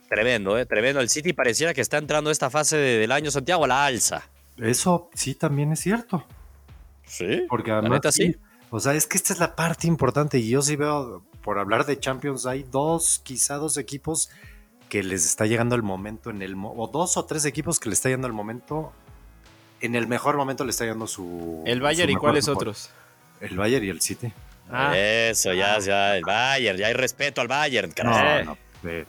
Tremendo, 0.09 0.59
¿eh? 0.59 0.67
Tremendo. 0.67 1.01
El 1.01 1.09
City 1.09 1.33
pareciera 1.33 1.75
que 1.75 1.81
está 1.81 1.99
entrando 1.99 2.31
esta 2.31 2.51
fase 2.51 2.77
del 2.77 3.13
año 3.13 3.31
Santiago 3.31 3.65
a 3.65 3.69
la 3.69 3.87
alza. 3.87 4.23
Eso 4.57 5.11
sí 5.15 5.35
también 5.35 5.73
es 5.73 5.81
cierto. 5.81 6.25
Sí. 7.07 7.47
Porque 7.49 7.73
además... 7.73 8.01
sí. 8.11 8.37
O 8.71 8.81
sea, 8.81 8.95
es 8.95 9.07
que 9.07 9.17
esta 9.17 9.33
es 9.33 9.39
la 9.39 9.55
parte 9.55 9.87
importante 9.87 10.39
y 10.39 10.49
yo 10.49 10.61
sí 10.61 10.75
veo, 10.75 11.23
por 11.43 11.59
hablar 11.59 11.87
de 11.87 11.99
Champions, 11.99 12.45
hay 12.45 12.65
dos, 12.65 13.21
quizá 13.23 13.55
dos 13.55 13.77
equipos 13.77 14.31
que 14.89 15.03
les 15.03 15.25
está 15.25 15.47
llegando 15.47 15.77
el 15.77 15.83
momento 15.83 16.31
en 16.31 16.43
el... 16.43 16.55
O 16.57 16.89
dos 16.93 17.17
o 17.17 17.25
tres 17.25 17.45
equipos 17.45 17.79
que 17.79 17.89
les 17.89 17.99
está 17.99 18.09
llegando 18.09 18.27
el 18.27 18.33
momento 18.33 18.93
en 19.85 19.95
el 19.95 20.07
mejor 20.07 20.37
momento 20.37 20.65
le 20.65 20.71
está 20.71 20.87
dando 20.87 21.07
su. 21.07 21.63
¿El 21.67 21.81
Bayern 21.81 22.11
y 22.11 22.17
cuáles 22.17 22.49
otros? 22.49 22.91
El 23.41 23.57
Bayern 23.57 23.85
y 23.85 23.89
el 23.89 24.01
City. 24.01 24.33
Ah. 24.71 24.97
Eso, 24.97 25.53
ya, 25.53 25.79
ya, 25.79 26.17
el 26.17 26.25
Bayern, 26.25 26.79
ya 26.79 26.87
hay 26.87 26.95
respeto 26.95 27.41
al 27.41 27.49
Bayern, 27.49 27.93
No, 28.03 28.57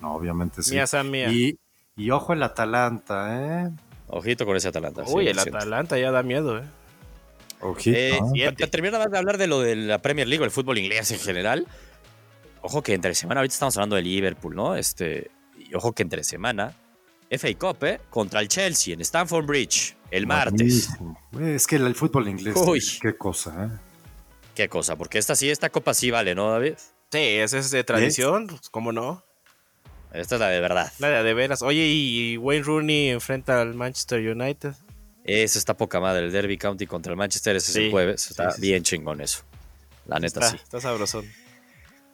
no, 0.02 0.16
obviamente 0.16 0.62
sí. 0.62 0.72
Mía 0.72 0.86
San 0.88 1.10
mía. 1.10 1.32
Y, 1.32 1.58
y, 1.96 2.12
ojo 2.12 2.34
el 2.34 2.44
Atalanta, 2.44 3.66
¿eh? 3.66 3.72
Ojito 4.08 4.46
con 4.46 4.56
ese 4.58 4.68
Atalanta. 4.68 5.04
Uy, 5.08 5.28
el 5.28 5.40
Atalanta 5.40 5.98
ya 5.98 6.12
da 6.12 6.24
miedo, 6.24 6.60
¿eh? 6.60 6.64
Ojito. 7.62 7.98
Eh, 7.98 8.20
y 8.34 8.68
termino 8.68 8.98
de 8.98 9.18
hablar 9.18 9.38
de 9.38 9.48
lo 9.48 9.62
de 9.62 9.76
la 9.76 10.00
Premier 10.02 10.28
League, 10.28 10.44
el 10.44 10.52
fútbol 10.52 10.78
inglés 10.78 11.12
en 11.12 11.20
general. 11.20 11.68
Ojo 12.62 12.82
que 12.82 12.94
entre 12.94 13.16
semana, 13.16 13.40
ahorita 13.40 13.54
estamos 13.54 13.78
hablando 13.78 13.96
de 13.96 14.02
Liverpool, 14.02 14.56
¿no? 14.56 14.76
Este, 14.76 15.32
y 15.58 15.74
ojo 15.74 15.94
que 15.94 16.04
entre 16.04 16.24
semana 16.24 16.74
FA 17.30 17.54
Cup, 17.58 17.84
¿eh? 17.84 18.02
Contra 18.10 18.40
el 18.40 18.48
Chelsea 18.48 18.94
en 18.94 19.02
Stamford 19.02 19.46
Bridge 19.46 19.96
el 20.12 20.28
martes. 20.28 20.90
Es 21.40 21.68
que 21.68 21.76
el, 21.76 21.96
fútbol 21.96 22.28
inglés, 22.28 22.56
Uy. 22.56 22.82
qué 23.02 23.16
cosa, 23.18 23.66
¿eh? 23.66 23.80
Qué 24.54 24.70
cosa, 24.70 24.96
porque 24.96 25.18
esta 25.18 25.36
sí, 25.36 25.50
esta 25.50 25.70
copa 25.70 25.94
sí 25.94 26.12
vale, 26.12 26.34
¿no, 26.34 26.50
David? 26.50 26.76
Sí, 27.12 27.20
esa 27.20 27.58
es 27.58 27.72
de 27.72 27.84
tradición, 27.84 28.48
pues, 28.48 28.70
¿cómo 28.70 28.92
no? 28.92 29.24
Esta 30.14 30.36
es 30.36 30.42
la 30.42 30.48
de 30.48 30.62
verdad. 30.62 30.94
La 31.00 31.24
de, 31.24 31.34
veras. 31.34 31.62
Oye, 31.62 31.86
y 31.88 32.38
Wayne 32.38 32.64
Rooney 32.64 33.10
enfrenta 33.10 33.62
al 33.62 33.74
Manchester 33.74 34.20
United. 34.26 34.74
Eso 35.26 35.60
está 35.60 35.76
poca 35.76 36.00
madre, 36.00 36.26
el 36.26 36.32
Derby 36.32 36.58
County 36.58 36.88
contra 36.88 37.12
el 37.12 37.18
Manchester, 37.18 37.56
ese 37.56 37.72
es 37.72 37.78
el 37.78 37.92
jueves. 37.92 38.30
Está 38.32 38.56
bien 38.58 38.84
chingón 38.84 39.20
eso. 39.20 39.44
La 40.08 40.20
neta 40.20 40.50
sí. 40.50 40.56
Está 40.56 40.80
sabrosón. 40.80 41.26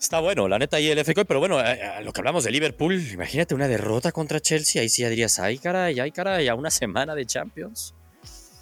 Está 0.02 0.20
bueno, 0.20 0.48
la 0.48 0.58
neta, 0.58 0.80
y 0.80 0.90
el 0.90 0.98
FK, 0.98 1.26
pero 1.26 1.40
bueno, 1.40 1.62
eh, 1.62 2.02
lo 2.04 2.12
que 2.12 2.22
hablamos 2.22 2.44
de 2.44 2.50
Liverpool, 2.50 3.00
imagínate 3.14 3.54
una 3.54 3.68
derrota 3.68 4.12
contra 4.12 4.40
Chelsea, 4.40 4.82
ahí 4.82 4.90
sí 4.90 5.04
ya 5.04 5.10
dirías, 5.10 5.38
ay 5.38 5.60
caray, 5.60 6.00
ay 6.00 6.12
caray, 6.12 6.48
a 6.48 6.56
una 6.56 6.72
semana 6.72 7.14
de 7.14 7.24
Champions. 7.28 7.94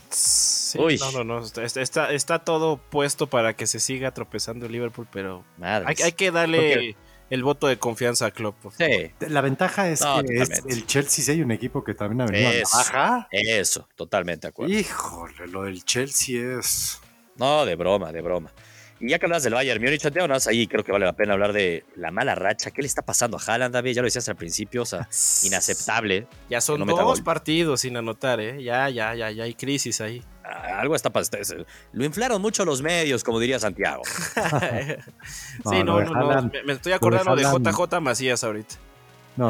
Sí, 0.10 0.78
no, 1.00 1.12
no, 1.14 1.24
no, 1.24 1.40
está, 1.40 2.12
está, 2.12 2.40
todo 2.40 2.76
puesto 2.76 3.28
para 3.28 3.56
que 3.56 3.68
se 3.68 3.80
siga 3.80 4.14
tropezando 4.14 4.66
el 4.66 4.74
Liverpool, 4.74 5.08
pero 5.10 5.46
hay, 5.62 5.96
hay, 6.04 6.12
que 6.12 6.30
darle 6.32 6.98
el 7.30 7.44
voto 7.44 7.68
de 7.68 7.80
confianza 7.80 8.26
a 8.26 8.32
Klopp. 8.32 8.58
Sí. 8.78 9.12
La 9.30 9.40
ventaja 9.40 9.90
es 9.90 10.02
que 10.02 10.44
el 10.68 10.86
Chelsea 10.88 11.24
sí 11.24 11.32
hay 11.32 11.42
un 11.42 11.52
equipo 11.52 11.86
que 11.86 11.94
también 11.94 12.20
ha 12.20 12.26
venido 12.26 12.50
a 12.50 12.54
la 12.54 12.64
baja. 12.64 13.28
Eso, 13.32 13.88
totalmente 13.96 14.48
de 14.48 14.50
acuerdo. 14.50 14.74
Híjole, 14.74 15.48
lo 15.48 15.64
del 15.64 15.86
Chelsea 15.86 16.60
es... 16.60 17.00
No, 17.38 17.66
de 17.66 17.76
broma, 17.76 18.12
de 18.12 18.22
broma. 18.22 18.52
Y 19.00 19.10
ya 19.10 19.20
que 19.20 19.26
hablas 19.26 19.44
del 19.44 19.54
Bayern 19.54 19.82
Múnich, 19.82 20.02
Santiago, 20.02 20.28
nada 20.28 20.42
ahí 20.48 20.68
creo 20.68 20.84
que 20.84 20.92
vale 20.92 21.06
la 21.06 21.14
pena 21.14 21.34
hablar 21.34 21.54
de 21.54 21.86
la 21.96 22.12
mala 22.12 22.36
racha. 22.36 22.72
¿Qué 22.72 22.82
le 22.82 22.88
está 22.88 23.02
pasando 23.02 23.38
a 23.38 23.42
Haaland, 23.42 23.74
David? 23.74 23.94
Ya 23.94 24.02
lo 24.02 24.08
decías 24.08 24.28
al 24.28 24.36
principio, 24.36 24.82
o 24.82 24.86
sea, 24.86 25.08
inaceptable. 25.44 26.28
Ya 26.50 26.60
son 26.60 26.86
dos 26.86 27.22
partidos 27.22 27.82
sin 27.82 27.96
anotar, 27.96 28.40
¿eh? 28.42 28.62
Ya, 28.62 28.90
ya, 28.90 29.16
ya, 29.16 29.32
ya 29.32 29.44
hay 29.46 29.54
crisis 29.54 30.02
ahí. 30.02 30.22
Ah, 30.44 30.80
algo 30.80 30.96
está 30.96 31.10
pasando. 31.10 31.66
Lo 31.94 32.04
inflaron 32.04 32.42
mucho 32.42 32.66
los 32.66 32.82
medios, 32.82 33.24
como 33.24 33.40
diría 33.40 33.60
Santiago. 33.60 34.04
sí, 35.70 35.84
no, 35.84 36.02
no, 36.02 36.04
no, 36.04 36.52
Me, 36.66 36.74
estoy 36.74 36.92
acordando 36.92 37.36
de, 37.36 37.44
JJ 37.44 38.02
Macías 38.02 38.44
ahorita. 38.44 38.76
No, 39.38 39.50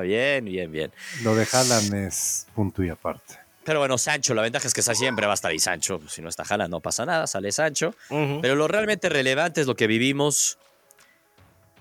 bien, 0.00 0.44
bien, 0.44 0.72
bien. 0.72 0.92
Lo 1.22 1.36
de 1.36 1.46
Haaland 1.52 1.94
es 1.94 2.48
punto 2.54 2.82
y 2.82 2.88
aparte. 2.88 3.39
Pero 3.70 3.78
bueno, 3.78 3.98
Sancho, 3.98 4.34
la 4.34 4.42
ventaja 4.42 4.66
es 4.66 4.74
que 4.74 4.82
siempre 4.82 5.26
va 5.26 5.32
a 5.32 5.34
estar 5.34 5.52
ahí 5.52 5.60
Sancho. 5.60 6.00
Si 6.08 6.20
no 6.20 6.28
está 6.28 6.44
Jala, 6.44 6.66
no 6.66 6.80
pasa 6.80 7.06
nada, 7.06 7.28
sale 7.28 7.52
Sancho. 7.52 7.94
Pero 8.08 8.56
lo 8.56 8.66
realmente 8.66 9.08
relevante 9.08 9.60
es 9.60 9.68
lo 9.68 9.76
que 9.76 9.86
vivimos 9.86 10.58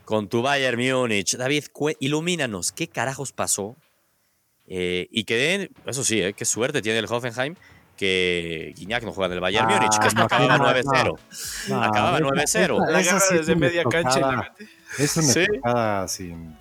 con 0.06 0.30
tu 0.30 0.44
Bayern 0.44 0.80
Múnich. 0.80 1.36
David, 1.36 1.66
ilumínanos, 2.00 2.74
¿qué 2.74 2.90
carajos 2.90 3.32
pasó? 3.32 3.76
Eh, 4.68 5.08
y 5.10 5.24
que 5.24 5.36
den, 5.36 5.72
eso 5.88 6.04
sí, 6.04 6.22
eh, 6.22 6.34
qué 6.34 6.46
suerte 6.46 6.84
tiene 6.84 7.00
el 7.00 7.06
Hoffenheim 7.06 7.56
que 7.98 8.72
Guiñac 8.78 9.04
no 9.04 9.12
juega 9.12 9.26
en 9.26 9.34
el 9.34 9.40
Bayern 9.40 9.72
ah, 9.72 9.74
Múnich, 9.74 9.98
que 10.00 10.10
esto 10.10 10.22
acababa 10.22 10.60
9-0. 10.60 11.18
acababa 11.82 12.20
9-0. 12.20 12.88
La 12.88 13.02
guerra 13.02 13.20
desde 13.32 13.56
media 13.56 13.84
cancha. 13.86 14.54
Es 15.00 15.18
una 15.18 16.08
¿Sí? 16.08 16.20
sin 16.20 16.56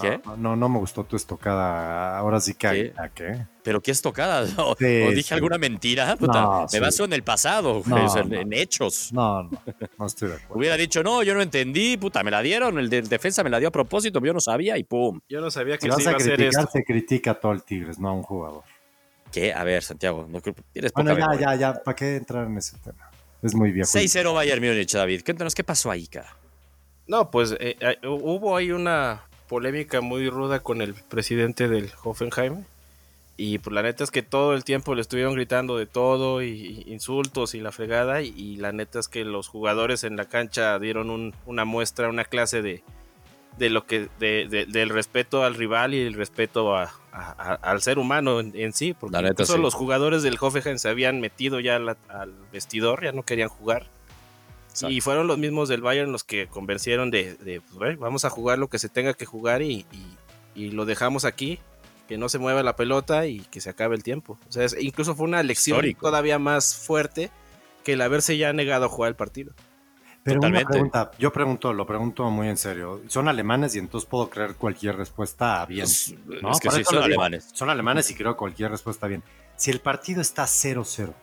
¿Qué? 0.00 0.20
No, 0.36 0.56
no, 0.56 0.68
me 0.68 0.78
gustó 0.78 1.04
tu 1.04 1.16
estocada. 1.16 2.18
Ahora 2.18 2.40
sí 2.40 2.54
que. 2.54 2.68
¿Qué? 2.68 3.10
qué? 3.14 3.46
¿Pero 3.62 3.80
qué 3.80 3.90
estocada? 3.90 4.46
¿O, 4.62 4.76
dije 4.76 5.34
alguna 5.34 5.58
mentira? 5.58 6.16
me 6.72 6.80
baso 6.80 7.04
en 7.04 7.12
el 7.12 7.22
pasado, 7.22 7.82
en, 7.90 8.52
hechos. 8.52 9.12
No, 9.12 9.44
no, 9.44 9.50
no 9.98 10.06
estoy 10.06 10.28
de 10.28 10.34
acuerdo. 10.36 10.54
Hubiera 10.54 10.76
dicho, 10.76 11.02
no, 11.02 11.22
yo 11.22 11.34
no 11.34 11.42
entendí, 11.42 11.96
puta, 11.96 12.22
me 12.22 12.30
la 12.30 12.42
dieron, 12.42 12.78
el 12.78 12.88
de 12.88 13.02
defensa 13.02 13.42
me 13.42 13.50
la 13.50 13.58
dio 13.58 13.68
a 13.68 13.72
propósito, 13.72 14.20
yo 14.22 14.32
no 14.32 14.40
sabía 14.40 14.78
y 14.78 14.84
pum. 14.84 15.20
Yo 15.28 15.40
no 15.40 15.50
sabía 15.50 15.78
que 15.78 15.82
si 15.82 15.88
vas 15.88 16.06
a, 16.06 16.14
criticar, 16.14 16.70
se 16.70 16.84
critica 16.84 17.30
a 17.32 17.34
todo 17.34 17.52
el 17.52 17.62
Tigres, 17.62 17.98
no 17.98 18.08
a 18.08 18.12
un 18.12 18.22
jugador. 18.22 18.62
¿Qué? 19.32 19.52
A 19.52 19.64
ver, 19.64 19.82
Santiago, 19.82 20.26
no 20.28 20.40
tienes 20.72 20.92
Bueno, 20.92 21.18
ya, 21.18 21.28
ya, 21.38 21.54
ya, 21.56 21.74
¿para 21.82 21.96
qué 21.96 22.16
entrar 22.16 22.46
en 22.46 22.58
ese 22.58 22.78
tema? 22.78 23.10
Es 23.42 23.54
muy 23.54 23.72
viejo. 23.72 23.88
6-0 23.88 24.34
Bayern 24.34 24.64
Múnich, 24.64 24.92
David. 24.92 25.22
Cuéntanos 25.24 25.54
qué 25.54 25.64
pasó 25.64 25.90
ahí, 25.90 26.06
cara. 26.06 26.36
No, 27.06 27.30
pues 27.30 27.52
eh, 27.60 27.76
eh, 27.80 27.98
hubo 28.06 28.56
ahí 28.56 28.72
una 28.72 29.22
polémica 29.48 30.00
muy 30.00 30.28
ruda 30.30 30.60
con 30.60 30.82
el 30.82 30.94
presidente 30.94 31.68
del 31.68 31.90
Hoffenheim. 32.02 32.64
Y 33.38 33.58
pues 33.58 33.74
la 33.74 33.82
neta 33.82 34.02
es 34.02 34.10
que 34.10 34.22
todo 34.22 34.54
el 34.54 34.64
tiempo 34.64 34.94
le 34.94 35.02
estuvieron 35.02 35.34
gritando 35.34 35.76
de 35.76 35.86
todo, 35.86 36.42
y, 36.42 36.84
insultos 36.86 37.54
y 37.54 37.60
la 37.60 37.70
fregada. 37.70 38.22
Y, 38.22 38.56
la 38.56 38.72
neta 38.72 38.98
es 38.98 39.08
que 39.08 39.24
los 39.24 39.48
jugadores 39.48 40.04
en 40.04 40.16
la 40.16 40.24
cancha 40.24 40.78
dieron 40.78 41.34
una 41.44 41.64
muestra, 41.64 42.08
una 42.08 42.24
clase 42.24 42.62
de, 42.62 42.82
de 43.58 43.68
lo 43.68 43.86
que, 43.86 44.08
de, 44.18 44.66
del 44.68 44.88
respeto 44.88 45.44
al 45.44 45.54
rival 45.54 45.92
y 45.92 46.00
el 46.00 46.14
respeto 46.14 46.74
a, 46.76 46.92
al 47.12 47.82
ser 47.82 47.98
humano 47.98 48.40
en, 48.40 48.72
sí. 48.72 48.94
Porque 48.94 49.18
incluso 49.18 49.58
los 49.58 49.74
jugadores 49.74 50.22
del 50.22 50.38
Hoffenheim 50.40 50.78
se 50.78 50.88
habían 50.88 51.20
metido 51.20 51.60
ya 51.60 51.76
al 51.76 52.34
vestidor, 52.52 53.04
ya 53.04 53.12
no 53.12 53.22
querían 53.22 53.50
jugar 53.50 53.95
Y 54.88 55.00
fueron 55.00 55.26
los 55.26 55.38
mismos 55.38 55.68
del 55.68 55.80
Bayern 55.80 56.12
los 56.12 56.24
que 56.24 56.46
convencieron 56.48 57.10
de, 57.10 57.62
pues, 57.76 57.98
vamos 57.98 58.24
a 58.24 58.30
jugar 58.30 58.58
lo 58.58 58.68
que 58.68 58.78
se 58.78 58.88
tenga 58.88 59.14
que 59.14 59.26
jugar 59.26 59.62
y, 59.62 59.86
lo 60.54 60.84
dejamos 60.84 61.24
aquí, 61.24 61.58
que 62.08 62.18
no 62.18 62.28
se 62.28 62.38
mueva 62.38 62.62
la 62.62 62.76
pelota 62.76 63.26
y 63.26 63.40
que 63.40 63.60
se 63.60 63.70
acabe 63.70 63.96
el 63.96 64.02
tiempo. 64.02 64.38
O 64.48 64.52
sea, 64.52 64.66
incluso 64.80 65.14
fue 65.14 65.24
una 65.24 65.42
lección 65.42 65.84
todavía 66.00 66.38
más 66.38 66.76
fuerte 66.76 67.30
que 67.84 67.94
el 67.94 68.00
haberse 68.00 68.36
ya 68.36 68.52
negado 68.52 68.86
a 68.86 68.88
jugar 68.88 69.10
el 69.10 69.16
partido. 69.16 69.52
Pero 70.26 70.40
una 70.40 70.64
pregunta, 70.64 71.12
yo 71.20 71.32
pregunto, 71.32 71.72
lo 71.72 71.86
pregunto 71.86 72.28
muy 72.30 72.48
en 72.48 72.56
serio. 72.56 73.00
Son 73.06 73.28
alemanes 73.28 73.76
y 73.76 73.78
entonces 73.78 74.10
puedo 74.10 74.28
creer 74.28 74.56
cualquier 74.56 74.96
respuesta 74.96 75.64
bien. 75.66 75.84
Es 75.84 76.16
que 76.60 76.70
sí, 76.72 76.82
son 76.82 77.04
alemanes. 77.04 77.50
Son 77.52 77.70
alemanes 77.70 78.10
y 78.10 78.14
creo 78.16 78.36
cualquier 78.36 78.72
respuesta 78.72 79.06
bien. 79.06 79.22
Si 79.54 79.70
el 79.70 79.80
partido 79.80 80.20
está 80.20 80.42
0-0, 80.44 81.14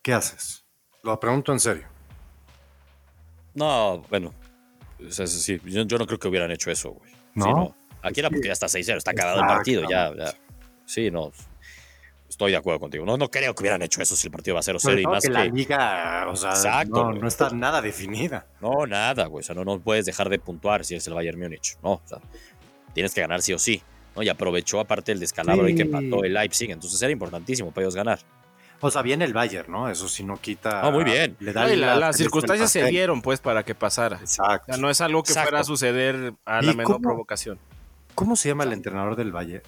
¿qué 0.00 0.14
haces? 0.14 0.64
Lo 1.02 1.20
pregunto 1.20 1.52
en 1.52 1.60
serio. 1.60 1.97
No, 3.58 4.04
bueno, 4.08 4.32
yo, 4.98 5.98
no 5.98 6.06
creo 6.06 6.18
que 6.18 6.28
hubieran 6.28 6.50
hecho 6.50 6.70
eso, 6.70 6.90
güey. 6.92 7.12
¿No? 7.34 7.74
Aquí 8.02 8.20
era 8.20 8.30
porque 8.30 8.46
ya 8.46 8.52
está 8.52 8.66
6-0, 8.66 8.96
está 8.96 9.10
acabado 9.10 9.40
el 9.40 9.46
partido, 9.46 9.82
ya, 9.88 10.14
ya. 10.16 10.34
Sí, 10.84 11.10
no, 11.10 11.32
estoy 12.28 12.52
de 12.52 12.56
acuerdo 12.56 12.80
contigo. 12.80 13.04
No, 13.04 13.16
no 13.16 13.28
creo 13.30 13.54
que 13.54 13.62
hubieran 13.62 13.82
hecho 13.82 14.00
eso 14.00 14.14
si 14.14 14.28
el 14.28 14.30
partido 14.30 14.54
va 14.54 14.60
a 14.60 14.62
0-0 14.62 15.02
y 15.02 15.06
más 15.06 15.24
que, 15.24 15.30
la 15.30 15.44
liga, 15.44 16.26
o 16.28 16.36
sea, 16.36 16.84
no, 16.84 17.26
está 17.26 17.50
nada 17.50 17.82
definida. 17.82 18.46
No, 18.60 18.86
nada, 18.86 19.26
güey. 19.26 19.40
O 19.40 19.44
sea, 19.44 19.54
no, 19.54 19.64
no 19.64 19.80
puedes 19.80 20.06
dejar 20.06 20.28
de 20.28 20.38
puntuar 20.38 20.84
si 20.84 20.94
eres 20.94 21.06
el 21.08 21.14
Bayern 21.14 21.38
Múnich. 21.38 21.76
No, 21.82 21.94
o 21.94 22.02
sea, 22.04 22.18
tienes 22.94 23.12
que 23.12 23.20
ganar 23.20 23.42
sí 23.42 23.52
o 23.52 23.58
sí. 23.58 23.82
¿no? 24.14 24.22
Y 24.22 24.28
aprovechó 24.28 24.80
aparte 24.80 25.12
el 25.12 25.20
descalabro 25.20 25.68
y 25.68 25.74
que 25.74 25.82
empató 25.82 26.24
el 26.24 26.34
Leipzig. 26.34 26.70
Entonces 26.70 27.00
era 27.02 27.12
importantísimo 27.12 27.70
para 27.72 27.84
ellos 27.84 27.96
ganar. 27.96 28.20
O 28.80 28.90
sea, 28.90 29.02
bien 29.02 29.22
el 29.22 29.32
Bayern, 29.32 29.70
¿no? 29.72 29.90
Eso 29.90 30.08
sí 30.08 30.22
no 30.22 30.40
quita. 30.40 30.82
Ah, 30.82 30.90
muy 30.90 31.04
bien. 31.04 31.36
Le 31.40 31.52
da 31.52 31.66
las 31.66 32.16
circunstancias 32.16 32.70
se 32.70 32.84
dieron, 32.84 33.22
pues, 33.22 33.40
para 33.40 33.64
que 33.64 33.74
pasara. 33.74 34.18
Exacto. 34.20 34.70
O 34.70 34.74
sea, 34.74 34.80
no 34.80 34.90
es 34.90 35.00
algo 35.00 35.22
que 35.22 35.32
fuera 35.32 35.60
a 35.60 35.64
suceder 35.64 36.34
a 36.44 36.62
la 36.62 36.72
menor 36.72 37.00
provocación. 37.00 37.58
¿Cómo 38.14 38.36
se 38.36 38.48
llama 38.48 38.64
el 38.64 38.72
entrenador 38.72 39.16
del 39.16 39.32
Bayern? 39.32 39.64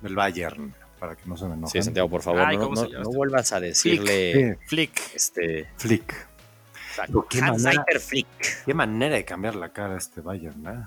Del 0.00 0.14
Bayern 0.14 0.74
para 0.98 1.16
que 1.16 1.22
no 1.26 1.36
se 1.36 1.46
me 1.46 1.54
enojen. 1.54 1.68
Sí, 1.68 1.84
Santiago, 1.84 2.08
por 2.08 2.22
favor, 2.22 2.40
no, 2.54 2.68
no, 2.70 2.82
este? 2.82 2.96
vuelvas 3.04 3.52
a 3.52 3.60
decirle 3.60 4.58
Flick. 4.66 5.14
Este, 5.14 5.68
Flick. 5.76 6.28
¿Qué, 7.28 7.40
manera, 7.40 7.84
Flick. 8.00 8.64
qué 8.64 8.74
manera 8.74 9.14
de 9.14 9.24
cambiar 9.24 9.54
la 9.54 9.68
cara 9.72 9.94
a 9.94 9.98
este 9.98 10.20
Bayern, 10.20 10.66
¿eh? 10.66 10.84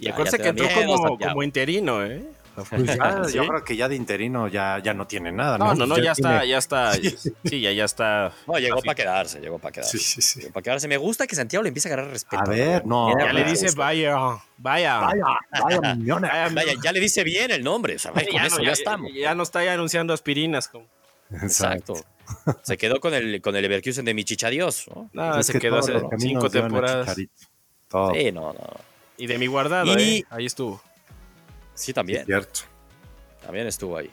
Y 0.00 0.08
acuérdate 0.08 0.38
que 0.38 0.48
entró 0.48 0.66
como, 0.74 1.18
como 1.18 1.42
interino, 1.42 2.04
¿eh? 2.04 2.26
Pues 2.68 2.84
ya, 2.84 3.22
yo 3.32 3.46
creo 3.46 3.64
que 3.64 3.76
ya 3.76 3.88
de 3.88 3.96
interino 3.96 4.48
ya, 4.48 4.80
ya 4.82 4.94
no 4.94 5.06
tiene 5.06 5.32
nada, 5.32 5.58
¿no? 5.58 5.74
No, 5.74 5.86
no, 5.86 5.98
ya, 5.98 6.12
está, 6.12 6.44
ya 6.44 6.58
está. 6.58 6.92
Sí, 6.92 7.60
ya, 7.60 7.72
ya 7.72 7.84
está. 7.84 8.32
No, 8.46 8.58
llegó 8.58 8.80
para 8.80 8.94
quedarse, 8.94 9.40
llegó 9.40 9.58
para 9.58 9.72
quedarse. 9.72 9.98
Sí, 9.98 10.20
sí, 10.20 10.40
sí. 10.40 10.48
para 10.50 10.62
quedarse. 10.62 10.88
Me 10.88 10.96
gusta 10.96 11.26
que 11.26 11.36
Santiago 11.36 11.62
le 11.62 11.68
empiece 11.68 11.88
a 11.88 11.92
agarrar 11.92 12.12
respeto. 12.12 12.42
A 12.42 12.48
ver, 12.48 12.86
no. 12.86 13.16
Ya 13.18 13.32
le 13.32 13.44
dice 13.44 13.70
vaya, 13.76 14.16
vaya. 14.58 15.00
Vaya, 15.00 15.24
vaya, 15.62 15.94
millones. 15.94 16.30
Vaya, 16.52 16.72
ya 16.82 16.92
le 16.92 17.00
dice 17.00 17.24
bien 17.24 17.50
el 17.50 17.62
nombre. 17.62 17.96
O 17.96 17.98
sea, 17.98 18.12
con 18.12 18.22
ya, 18.22 18.46
eso 18.46 18.58
no, 18.58 18.64
ya, 18.64 18.72
estamos. 18.72 19.10
Ya 19.14 19.34
no 19.34 19.42
está 19.42 19.60
anunciando 19.72 20.12
aspirinas. 20.12 20.68
Como. 20.68 20.86
Exacto. 21.42 21.94
Se 22.62 22.76
quedó 22.76 23.00
con 23.00 23.14
el, 23.14 23.40
con 23.40 23.56
el 23.56 23.64
Everkusen 23.64 24.04
de 24.04 24.14
Michicha 24.14 24.50
Dios. 24.50 24.86
¿no? 24.94 25.10
No, 25.12 25.42
se 25.42 25.58
quedó 25.58 25.78
hace 25.78 26.00
cinco 26.18 26.48
temporadas. 26.48 27.14
Sí, 27.14 27.28
no, 28.32 28.52
no. 28.52 28.90
Y 29.16 29.26
de 29.26 29.38
mi 29.38 29.46
guardado, 29.46 29.98
¿eh? 29.98 30.24
ahí 30.30 30.46
estuvo. 30.46 30.80
Sí, 31.80 31.92
también. 31.92 32.24
cierto. 32.26 32.60
También 33.42 33.66
estuvo 33.66 33.96
ahí. 33.96 34.10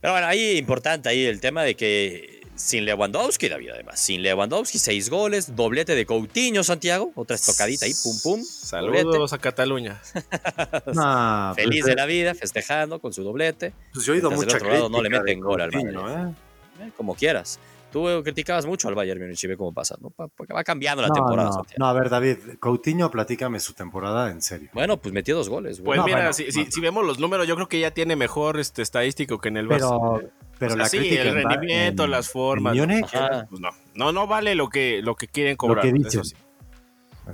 Pero 0.00 0.12
bueno, 0.12 0.26
ahí 0.26 0.56
importante 0.58 1.08
ahí 1.08 1.24
el 1.24 1.40
tema 1.40 1.62
de 1.62 1.74
que 1.74 2.34
sin 2.56 2.84
Lewandowski, 2.84 3.48
David, 3.48 3.70
además. 3.70 3.98
Sin 3.98 4.22
Lewandowski, 4.22 4.78
seis 4.78 5.10
goles, 5.10 5.56
doblete 5.56 5.94
de 5.94 6.06
Coutinho, 6.06 6.62
Santiago. 6.62 7.10
Otra 7.14 7.36
estocadita 7.36 7.86
ahí, 7.86 7.92
pum, 8.02 8.16
pum. 8.22 8.42
Saludos 8.44 9.32
a 9.32 9.38
Cataluña. 9.38 10.00
Feliz 11.56 11.82
pues, 11.82 11.84
de 11.86 11.94
la 11.96 12.06
vida, 12.06 12.34
festejando 12.34 13.00
con 13.00 13.12
su 13.12 13.24
doblete. 13.24 13.72
Pues 13.92 14.06
yo 14.06 14.12
he 14.12 14.16
oído 14.16 14.30
mucha 14.30 14.58
crítica 14.58 14.88
no 14.88 15.02
le 15.02 15.10
meten 15.10 15.40
gol 15.40 15.60
al 15.60 15.72
Madrid. 15.72 15.96
¿eh? 15.96 16.34
Eh, 16.80 16.90
como 16.96 17.14
quieras. 17.14 17.58
Tú 17.94 18.08
criticabas 18.24 18.66
mucho 18.66 18.88
al 18.88 18.96
Bayern 18.96 19.20
Múnich 19.20 19.44
y 19.44 19.46
ve 19.46 19.56
cómo 19.56 19.72
pasa, 19.72 19.94
¿no? 20.00 20.10
Porque 20.10 20.52
va 20.52 20.64
cambiando 20.64 21.00
la 21.00 21.10
temporada. 21.10 21.50
No, 21.50 21.64
no, 21.78 21.86
a 21.86 21.92
ver, 21.92 22.10
David, 22.10 22.38
Coutinho, 22.58 23.08
platícame 23.08 23.60
su 23.60 23.72
temporada 23.72 24.32
en 24.32 24.42
serio. 24.42 24.68
Bueno, 24.72 24.96
pues 24.96 25.14
metió 25.14 25.36
dos 25.36 25.48
goles. 25.48 25.80
Pues 25.80 26.00
mira, 26.04 26.32
si, 26.32 26.44
vemos 26.80 27.06
los 27.06 27.20
números, 27.20 27.46
yo 27.46 27.54
creo 27.54 27.68
que 27.68 27.78
ya 27.78 27.92
tiene 27.92 28.16
mejor 28.16 28.58
este, 28.58 28.82
estadístico 28.82 29.38
que 29.38 29.46
en 29.46 29.58
el 29.58 29.68
Barça. 29.68 30.28
Pero, 30.58 30.74
la 30.74 30.88
sí, 30.88 31.16
el 31.16 31.34
rendimiento, 31.34 32.08
las 32.08 32.28
formas. 32.28 32.76
Pues 32.76 33.60
no, 33.60 33.70
no, 33.94 34.10
no 34.10 34.26
vale 34.26 34.56
lo 34.56 34.68
que, 34.68 35.00
lo 35.00 35.14
que 35.14 35.28
quieren 35.28 35.54
cobrar. 35.54 35.86
Lo 35.86 35.92
que 35.92 36.08
eso 36.08 36.24
sí. 36.24 36.34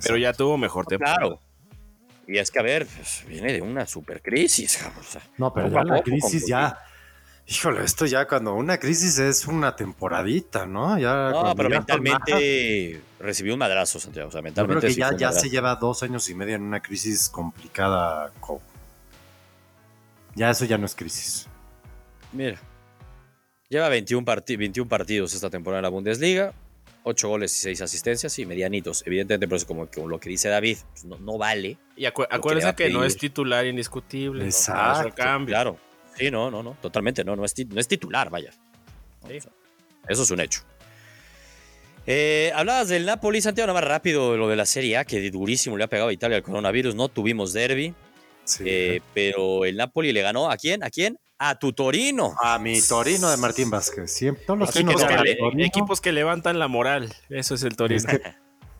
Pero 0.02 0.18
ya 0.18 0.34
tuvo 0.34 0.58
mejor 0.58 0.84
temporada. 0.84 1.16
Claro. 1.16 1.40
Y 2.26 2.36
es 2.36 2.50
que, 2.50 2.58
a 2.58 2.62
ver, 2.62 2.86
pues, 2.86 3.24
viene 3.26 3.54
de 3.54 3.62
una 3.62 3.86
super 3.86 4.20
crisis. 4.20 4.78
no, 5.38 5.54
pero 5.54 5.68
ya 5.68 5.84
la 5.84 6.02
crisis 6.02 6.46
ya 6.46 6.78
Híjole, 7.50 7.82
esto 7.84 8.06
ya 8.06 8.28
cuando 8.28 8.54
una 8.54 8.78
crisis 8.78 9.18
es 9.18 9.44
una 9.48 9.74
temporadita, 9.74 10.66
¿no? 10.66 10.96
Ya 11.00 11.30
no, 11.30 11.52
pero 11.56 11.68
mentalmente 11.68 13.00
recibió 13.18 13.54
un 13.54 13.58
madrazo, 13.58 13.98
Santiago. 13.98 14.28
O 14.28 14.30
sea, 14.30 14.40
mentalmente 14.40 14.86
creo 14.94 15.10
que 15.10 15.18
ya, 15.18 15.32
se 15.32 15.50
lleva 15.50 15.74
dos 15.74 16.04
años 16.04 16.28
y 16.28 16.34
medio 16.36 16.54
en 16.54 16.62
una 16.62 16.80
crisis 16.80 17.28
complicada. 17.28 18.32
Ya 20.36 20.50
eso 20.50 20.64
ya 20.64 20.78
no 20.78 20.86
es 20.86 20.94
crisis. 20.94 21.48
Mira, 22.30 22.56
lleva 23.68 23.88
21, 23.88 24.24
21 24.24 24.88
partidos 24.88 25.34
esta 25.34 25.50
temporada 25.50 25.80
en 25.80 25.82
la 25.82 25.88
Bundesliga, 25.88 26.52
8 27.02 27.28
goles 27.28 27.52
y 27.56 27.62
6 27.62 27.80
asistencias 27.80 28.38
y 28.38 28.46
medianitos. 28.46 29.02
Evidentemente, 29.04 29.48
pero 29.48 29.56
es 29.56 29.64
como, 29.64 29.88
lo 30.06 30.20
que 30.20 30.28
dice 30.28 30.48
David, 30.48 30.78
pues 30.92 31.04
no, 31.04 31.36
vale. 31.36 31.78
Y 31.96 32.04
acuérdense 32.04 32.76
que, 32.76 32.90
no 32.90 33.02
es 33.02 33.16
titular 33.16 33.66
indiscutible. 33.66 34.44
Exacto. 34.44 35.12
Claro. 35.46 35.89
Sí, 36.16 36.30
no, 36.30 36.50
no, 36.50 36.62
no, 36.62 36.76
totalmente, 36.80 37.24
no, 37.24 37.36
no 37.36 37.44
es, 37.44 37.54
no 37.68 37.80
es 37.80 37.88
titular, 37.88 38.30
vaya. 38.30 38.50
eso 39.28 40.22
es 40.22 40.30
un 40.30 40.40
hecho. 40.40 40.62
Eh, 42.06 42.50
hablabas 42.54 42.88
del 42.88 43.06
Napoli, 43.06 43.40
Santiago, 43.40 43.68
nada 43.68 43.80
más 43.80 43.88
rápido 43.88 44.36
lo 44.36 44.48
de 44.48 44.56
la 44.56 44.66
Serie 44.66 44.96
A, 44.96 45.04
que 45.04 45.30
durísimo 45.30 45.76
le 45.76 45.84
ha 45.84 45.88
pegado 45.88 46.08
a 46.08 46.12
Italia 46.12 46.38
el 46.38 46.42
coronavirus, 46.42 46.94
no 46.94 47.08
tuvimos 47.08 47.52
derby, 47.52 47.94
eh, 48.64 49.00
pero 49.14 49.64
el 49.64 49.76
Napoli 49.76 50.12
le 50.12 50.22
ganó 50.22 50.50
a 50.50 50.56
quién, 50.56 50.82
a 50.82 50.90
quién, 50.90 51.18
a 51.38 51.58
tu 51.58 51.72
Torino. 51.72 52.34
A 52.42 52.58
mi 52.58 52.80
Torino 52.82 53.30
de 53.30 53.36
Martín 53.36 53.70
Vázquez. 53.70 54.10
Siempre, 54.10 54.44
todos 54.44 54.58
los 54.58 54.76
equipos 54.76 55.04
que, 55.04 55.64
equipos 55.64 56.00
que 56.00 56.12
levantan 56.12 56.58
la 56.58 56.68
moral, 56.68 57.14
eso 57.28 57.54
es 57.54 57.62
el 57.62 57.76
Torino. 57.76 58.02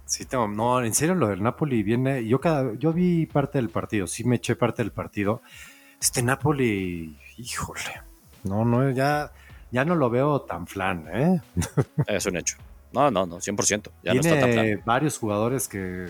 sí, 0.06 0.24
tengo, 0.24 0.48
no, 0.48 0.82
en 0.82 0.94
serio 0.94 1.14
lo 1.14 1.28
del 1.28 1.42
Napoli 1.42 1.82
viene, 1.82 2.26
yo 2.26 2.40
cada, 2.40 2.74
yo 2.78 2.92
vi 2.92 3.26
parte 3.26 3.58
del 3.58 3.70
partido, 3.70 4.06
sí 4.06 4.24
me 4.24 4.36
eché 4.36 4.56
parte 4.56 4.82
del 4.82 4.92
partido. 4.92 5.42
Este 6.00 6.22
Napoli 6.22 7.16
híjole, 7.36 8.02
no, 8.44 8.64
no, 8.64 8.90
ya, 8.90 9.30
ya 9.70 9.84
no 9.84 9.94
lo 9.94 10.10
veo 10.10 10.40
tan 10.42 10.66
flan, 10.66 11.06
¿eh? 11.12 11.40
Es 12.06 12.26
un 12.26 12.36
hecho. 12.36 12.56
No, 12.92 13.10
no, 13.10 13.26
no, 13.26 13.36
100%. 13.36 13.90
Ya 14.02 14.12
Tiene 14.12 14.28
no 14.28 14.34
está 14.34 14.46
tan 14.46 14.52
flan. 14.52 14.82
varios 14.84 15.18
jugadores 15.18 15.68
que, 15.68 16.08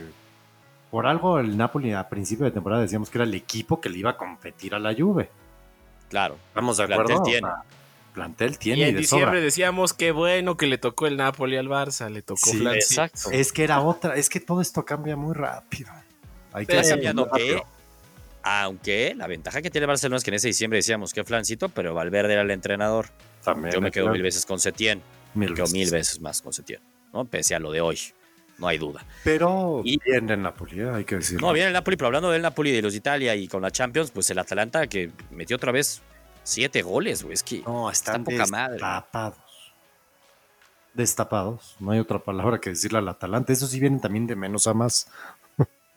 por 0.90 1.07
algo, 1.07 1.38
el 1.38 1.57
Napoli 1.57 1.92
a 1.92 2.09
principio 2.09 2.44
de 2.44 2.53
temporada 2.53 2.83
decíamos 2.83 3.11
que 3.11 3.18
era 3.18 3.24
el 3.24 3.35
equipo 3.35 3.81
que 3.81 3.88
le 3.88 3.98
iba 3.98 4.11
a 4.11 4.16
competir 4.16 4.74
a 4.74 4.79
la 4.79 4.94
Juve. 4.94 5.29
Claro. 6.09 6.37
Vamos 6.55 6.76
de 6.79 6.85
acuerdo. 6.85 7.05
Plantel 7.05 7.22
tiene. 7.24 7.48
plantel 8.14 8.59
tiene. 8.59 8.81
Y 8.81 8.85
en 8.85 8.96
diciembre 8.96 9.40
decíamos 9.40 9.92
que 9.92 10.11
bueno 10.11 10.57
que 10.57 10.66
le 10.66 10.79
tocó 10.79 11.07
el 11.07 11.16
Napoli 11.16 11.57
al 11.57 11.68
Barça, 11.68 12.09
le 12.09 12.22
tocó 12.22 12.50
sí, 12.50 12.66
Exacto. 12.66 13.31
Es 13.31 13.53
que 13.53 13.62
era 13.62 13.81
otra, 13.81 14.16
es 14.16 14.29
que 14.29 14.40
todo 14.40 14.61
esto 14.61 14.85
cambia 14.85 15.16
muy 15.16 15.35
rápido. 15.35 15.90
Hay 16.53 16.66
que 16.66 16.83
cambiando 16.83 17.29
aunque 18.42 19.14
la 19.16 19.26
ventaja 19.26 19.62
que 19.62 19.70
tiene 19.70 19.87
Barcelona 19.87 20.18
es 20.18 20.24
que 20.24 20.31
en 20.31 20.35
ese 20.35 20.48
diciembre 20.48 20.79
decíamos 20.79 21.12
que 21.12 21.24
flancito, 21.24 21.68
pero 21.68 21.94
Valverde 21.94 22.33
era 22.33 22.42
el 22.42 22.50
entrenador. 22.50 23.07
Yo 23.72 23.81
me 23.81 23.91
quedo 23.91 24.11
mil 24.11 24.22
veces 24.22 24.47
con 24.47 24.59
Setién. 24.59 25.03
me 25.34 25.53
quedo 25.53 25.66
mil 25.68 25.91
veces 25.91 26.20
más 26.20 26.43
con 26.43 26.53
Setién, 26.53 26.80
¿no? 27.12 27.24
Pese 27.24 27.55
a 27.55 27.59
lo 27.59 27.72
de 27.72 27.80
hoy. 27.80 27.99
No 28.59 28.68
hay 28.68 28.76
duda. 28.76 29.07
Pero 29.24 29.80
y, 29.84 29.99
bien 30.05 30.28
el 30.28 30.43
Napoli, 30.43 30.80
¿eh? 30.80 30.91
hay 30.91 31.05
que 31.05 31.16
decirlo. 31.16 31.47
No, 31.47 31.53
bien 31.55 31.68
el 31.68 31.72
Napoli, 31.72 31.97
pero 31.97 32.09
hablando 32.09 32.30
del 32.30 32.43
Napoli 32.43 32.70
de 32.72 32.82
los 32.82 32.93
de 32.93 32.99
Italia 32.99 33.34
y 33.34 33.49
con 33.49 33.62
la 33.62 33.70
Champions, 33.70 34.11
pues 34.11 34.28
el 34.30 34.38
Atalanta 34.38 34.86
que 34.86 35.11
metió 35.30 35.57
otra 35.57 35.72
vez 35.72 36.03
siete 36.43 36.82
goles, 36.82 37.22
güey. 37.22 37.34
Es 37.34 37.43
que 37.43 37.62
no, 37.62 37.91
están, 37.91 38.22
poca 38.22 38.45
destapados. 38.68 39.38
Destapados. 40.93 41.76
No 41.80 41.93
hay 41.93 42.01
otra 42.01 42.18
palabra 42.18 42.61
que 42.61 42.70
decirle 42.70 42.99
al 42.99 43.09
Atalanta. 43.09 43.53
Eso 43.53 43.66
sí 43.66 43.80
vienen 43.80 44.01
también 44.01 44.26
de 44.26 44.36
menos 44.36 44.66
a 44.66 44.74
más. 44.74 45.09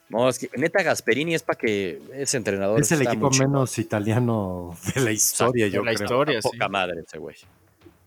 No, 0.10 0.30
es 0.30 0.38
que 0.40 0.50
neta 0.58 0.84
Gasperini 0.84 1.34
es 1.34 1.44
para 1.44 1.58
que 1.58 2.02
ese 2.14 2.38
entrenador. 2.38 2.80
Es 2.80 2.92
el 2.92 3.02
equipo 3.02 3.30
menos 3.32 3.78
italiano 3.80 4.78
de 4.94 5.02
la 5.02 5.12
historia, 5.12 5.68
yo 5.68 5.80
de 5.80 5.86
la 5.86 5.94
historia, 5.94 6.42
sí. 6.42 6.50
Poca 6.52 6.70
madre 6.70 7.02
ese 7.06 7.18
güey. 7.18 7.36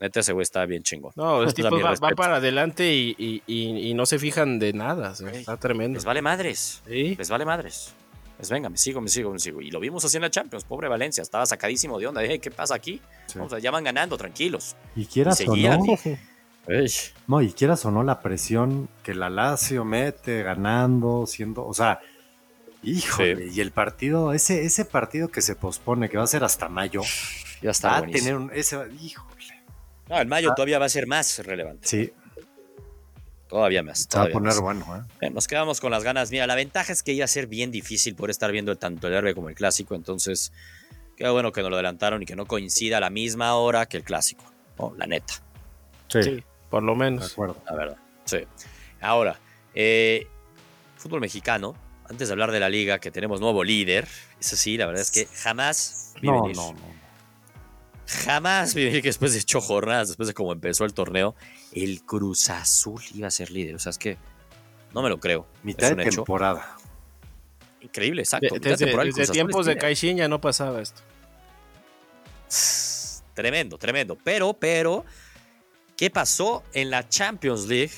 Neta, 0.01 0.21
ese 0.21 0.33
güey 0.33 0.43
está 0.43 0.65
bien 0.67 0.83
chingón. 0.83 1.13
No, 1.17 1.43
los 1.43 1.55
tipos 1.55 1.73
va, 1.73 2.11
para 2.11 2.37
adelante 2.37 2.93
y, 2.93 3.93
no 3.95 4.07
se 4.07 4.19
fijan 4.19 4.59
de 4.59 4.73
nada. 4.73 5.13
Está 5.33 5.57
tremendo. 5.57 5.97
Les 5.97 6.05
vale 6.05 6.23
madres. 6.23 6.83
Les 6.87 7.29
vale 7.29 7.45
madres. 7.45 7.95
Pues 8.37 8.51
venga, 8.51 8.69
me 8.69 8.77
sigo, 8.77 9.01
me 9.01 9.09
sigo, 9.09 9.33
me 9.33 9.39
sigo. 9.39 9.63
Y 9.63 9.71
lo 9.71 9.81
vimos 9.81 10.05
así 10.05 10.19
en 10.19 10.23
la 10.23 10.31
Champions, 10.31 10.65
pobre 10.65 10.89
Valencia, 10.89 11.23
estaba 11.23 11.47
sacadísimo 11.47 11.99
de 11.99 12.07
onda. 12.07 12.21
Dije, 12.21 12.39
¿qué 12.39 12.51
pasa 12.51 12.75
aquí? 12.75 13.01
Vamos, 13.35 13.55
ya 13.63 13.71
van 13.71 13.85
ganando, 13.85 14.19
tranquilos. 14.19 14.77
Y 14.95 15.07
quieras 15.07 15.41
o 15.47 15.57
no, 15.57 15.85
No, 17.29 17.43
y 17.43 17.53
quieras 17.53 17.85
o 17.85 17.91
no 17.91 18.03
la 18.03 18.21
presión 18.21 18.89
que 19.03 19.15
la 19.15 19.31
Lazio 19.31 19.85
mete 19.85 20.43
ganando, 20.43 21.27
siendo, 21.27 21.67
o 21.67 21.75
sea, 21.75 22.01
híjole, 22.83 23.49
y 23.53 23.61
el 23.61 23.71
partido, 23.71 24.33
ese, 24.33 24.65
ese 24.65 24.85
partido 24.85 25.29
que 25.29 25.43
se 25.43 25.55
pospone, 25.55 26.09
que 26.09 26.17
va 26.17 26.25
a 26.25 26.29
ser 26.29 26.45
hasta 26.45 26.69
mayo, 26.69 27.03
ya 27.63 27.71
está 27.71 27.91
va 27.91 27.97
a 27.99 28.03
tener 28.03 28.37
un, 28.37 28.51
ese, 28.53 28.79
híjole. 29.01 29.37
No, 30.09 30.19
el 30.19 30.29
mayo 30.29 30.51
ah. 30.53 30.55
todavía 30.55 30.79
va 30.79 30.87
a 30.87 30.89
ser 30.89 31.07
más 31.07 31.39
relevante. 31.45 31.87
Sí. 31.87 32.13
Todavía 33.49 33.83
más. 33.83 34.07
Se 34.11 34.19
va 34.19 34.25
a 34.25 34.29
poner 34.29 34.55
bueno, 34.61 35.07
¿eh? 35.21 35.31
Nos 35.31 35.47
quedamos 35.47 35.81
con 35.81 35.93
las 35.93 36.03
ganas. 36.03 36.33
Mira, 36.33 36.49
la 36.49 36.57
ventaja 36.57 36.93
es 36.93 37.03
que 37.05 37.13
iba 37.13 37.25
a 37.25 37.29
ser 37.29 37.47
bien 37.47 37.71
difícil 37.71 38.17
por 38.17 38.31
estar 38.31 38.51
viendo 38.51 38.77
tanto 38.77 39.07
el 39.07 39.13
derby 39.13 39.35
como 39.35 39.49
el 39.49 39.55
clásico, 39.55 39.95
entonces 39.95 40.53
qué 41.17 41.29
bueno 41.29 41.53
que 41.53 41.63
nos 41.63 41.71
lo 41.71 41.77
adelantaron 41.77 42.23
y 42.23 42.27
que 42.27 42.37
no 42.37 42.47
coincida 42.47 42.99
a 42.99 43.01
la 43.01 43.11
misma 43.11 43.55
hora 43.55 43.87
que 43.87 43.97
el 43.97 44.05
clásico, 44.05 44.45
la 44.97 45.07
neta. 45.07 45.35
sí. 46.09 46.43
Por 46.71 46.83
lo 46.83 46.95
menos. 46.95 47.29
De 47.29 47.33
acuerdo. 47.33 47.57
La 47.67 47.75
verdad. 47.75 47.97
Sí. 48.25 48.39
Ahora, 49.01 49.39
eh, 49.75 50.27
fútbol 50.97 51.21
mexicano. 51.21 51.75
Antes 52.09 52.29
de 52.29 52.33
hablar 52.33 52.53
de 52.53 52.61
la 52.61 52.69
liga, 52.69 53.01
que 53.01 53.11
tenemos 53.11 53.41
nuevo 53.41 53.65
líder. 53.65 54.07
Eso 54.41 54.55
sí, 54.55 54.77
la 54.77 54.87
verdad 54.87 55.03
es 55.03 55.11
que 55.11 55.27
jamás 55.27 56.15
no, 56.23 56.49
no, 56.49 56.73
no. 56.73 56.97
Jamás 58.07 58.75
vi 58.75 58.91
que 58.91 59.09
después 59.09 59.33
de 59.33 59.41
ocho 59.41 59.61
jornadas, 59.61 60.09
después 60.09 60.29
de 60.29 60.35
cómo 60.35 60.53
empezó 60.53 60.85
el 60.85 60.95
torneo, 60.95 61.35
el 61.73 62.03
Cruz 62.03 62.51
Azul 62.51 63.03
iba 63.15 63.27
a 63.27 63.33
ser 63.33 63.51
líder. 63.51 63.75
O 63.75 63.79
sea, 63.81 63.91
es 63.91 63.99
que 63.99 64.17
no 64.95 65.03
me 65.03 65.09
lo 65.09 65.19
creo. 65.19 65.47
Mitad 65.65 65.97
de 65.97 66.05
temporada. 66.05 66.77
Increíble, 67.81 68.23
exacto. 68.23 68.57
desde, 68.61 69.27
tiempos 69.33 69.67
de 69.67 69.77
Caixin 69.77 70.17
ya 70.17 70.29
no 70.29 70.41
pasaba 70.41 70.81
esto. 70.81 71.03
Tremendo, 73.35 73.77
tremendo. 73.77 74.17
Pero, 74.23 74.55
pero, 74.55 75.05
¿Qué 75.97 76.11
pasó 76.11 76.63
en 76.75 76.91
la 76.91 77.09
Champions 77.09 77.67
League 77.67 77.95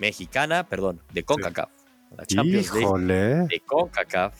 mexicana, 0.00 0.66
perdón, 0.66 1.02
de 1.12 1.24
CONCACAF? 1.24 1.68
La 2.16 2.24
Champions 2.24 2.66
Híjole. 2.74 3.06
League 3.06 3.46
de 3.48 3.60
CONCACAF. 3.60 4.34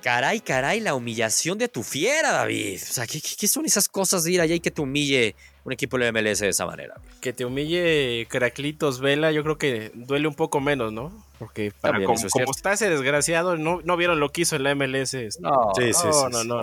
Caray, 0.00 0.40
caray, 0.40 0.80
la 0.80 0.94
humillación 0.94 1.58
de 1.58 1.68
tu 1.68 1.82
fiera, 1.82 2.32
David. 2.32 2.80
O 2.82 2.92
sea, 2.92 3.06
¿qué, 3.06 3.48
son 3.48 3.64
esas 3.66 3.88
cosas 3.88 4.24
de 4.24 4.32
ir 4.32 4.40
allá 4.40 4.54
y 4.54 4.60
que 4.60 4.70
te 4.70 4.80
humille 4.80 5.34
un 5.64 5.72
equipo 5.72 5.98
de 5.98 6.10
MLS 6.12 6.40
de 6.40 6.48
esa 6.48 6.66
manera? 6.66 6.94
Que 7.20 7.32
te 7.32 7.44
humille 7.44 8.26
Craclitos 8.28 9.00
Vela, 9.00 9.32
yo 9.32 9.42
creo 9.44 9.58
que 9.58 9.92
duele 9.94 10.26
un 10.26 10.34
poco 10.34 10.60
menos, 10.60 10.92
¿no? 10.92 11.12
Porque 11.38 11.72
para 11.80 12.02
como, 12.04 12.16
está 12.50 12.72
ese 12.72 12.90
desgraciado, 12.90 13.56
no, 13.56 13.80
no 13.82 13.96
vieron 13.96 14.18
lo 14.20 14.30
que 14.30 14.42
hizo 14.42 14.56
en 14.56 14.64
la 14.64 14.74
MLS. 14.74 15.40
No, 15.40 15.72
sí, 15.76 15.92
sí, 15.92 16.06
no, 16.30 16.44
no, 16.44 16.62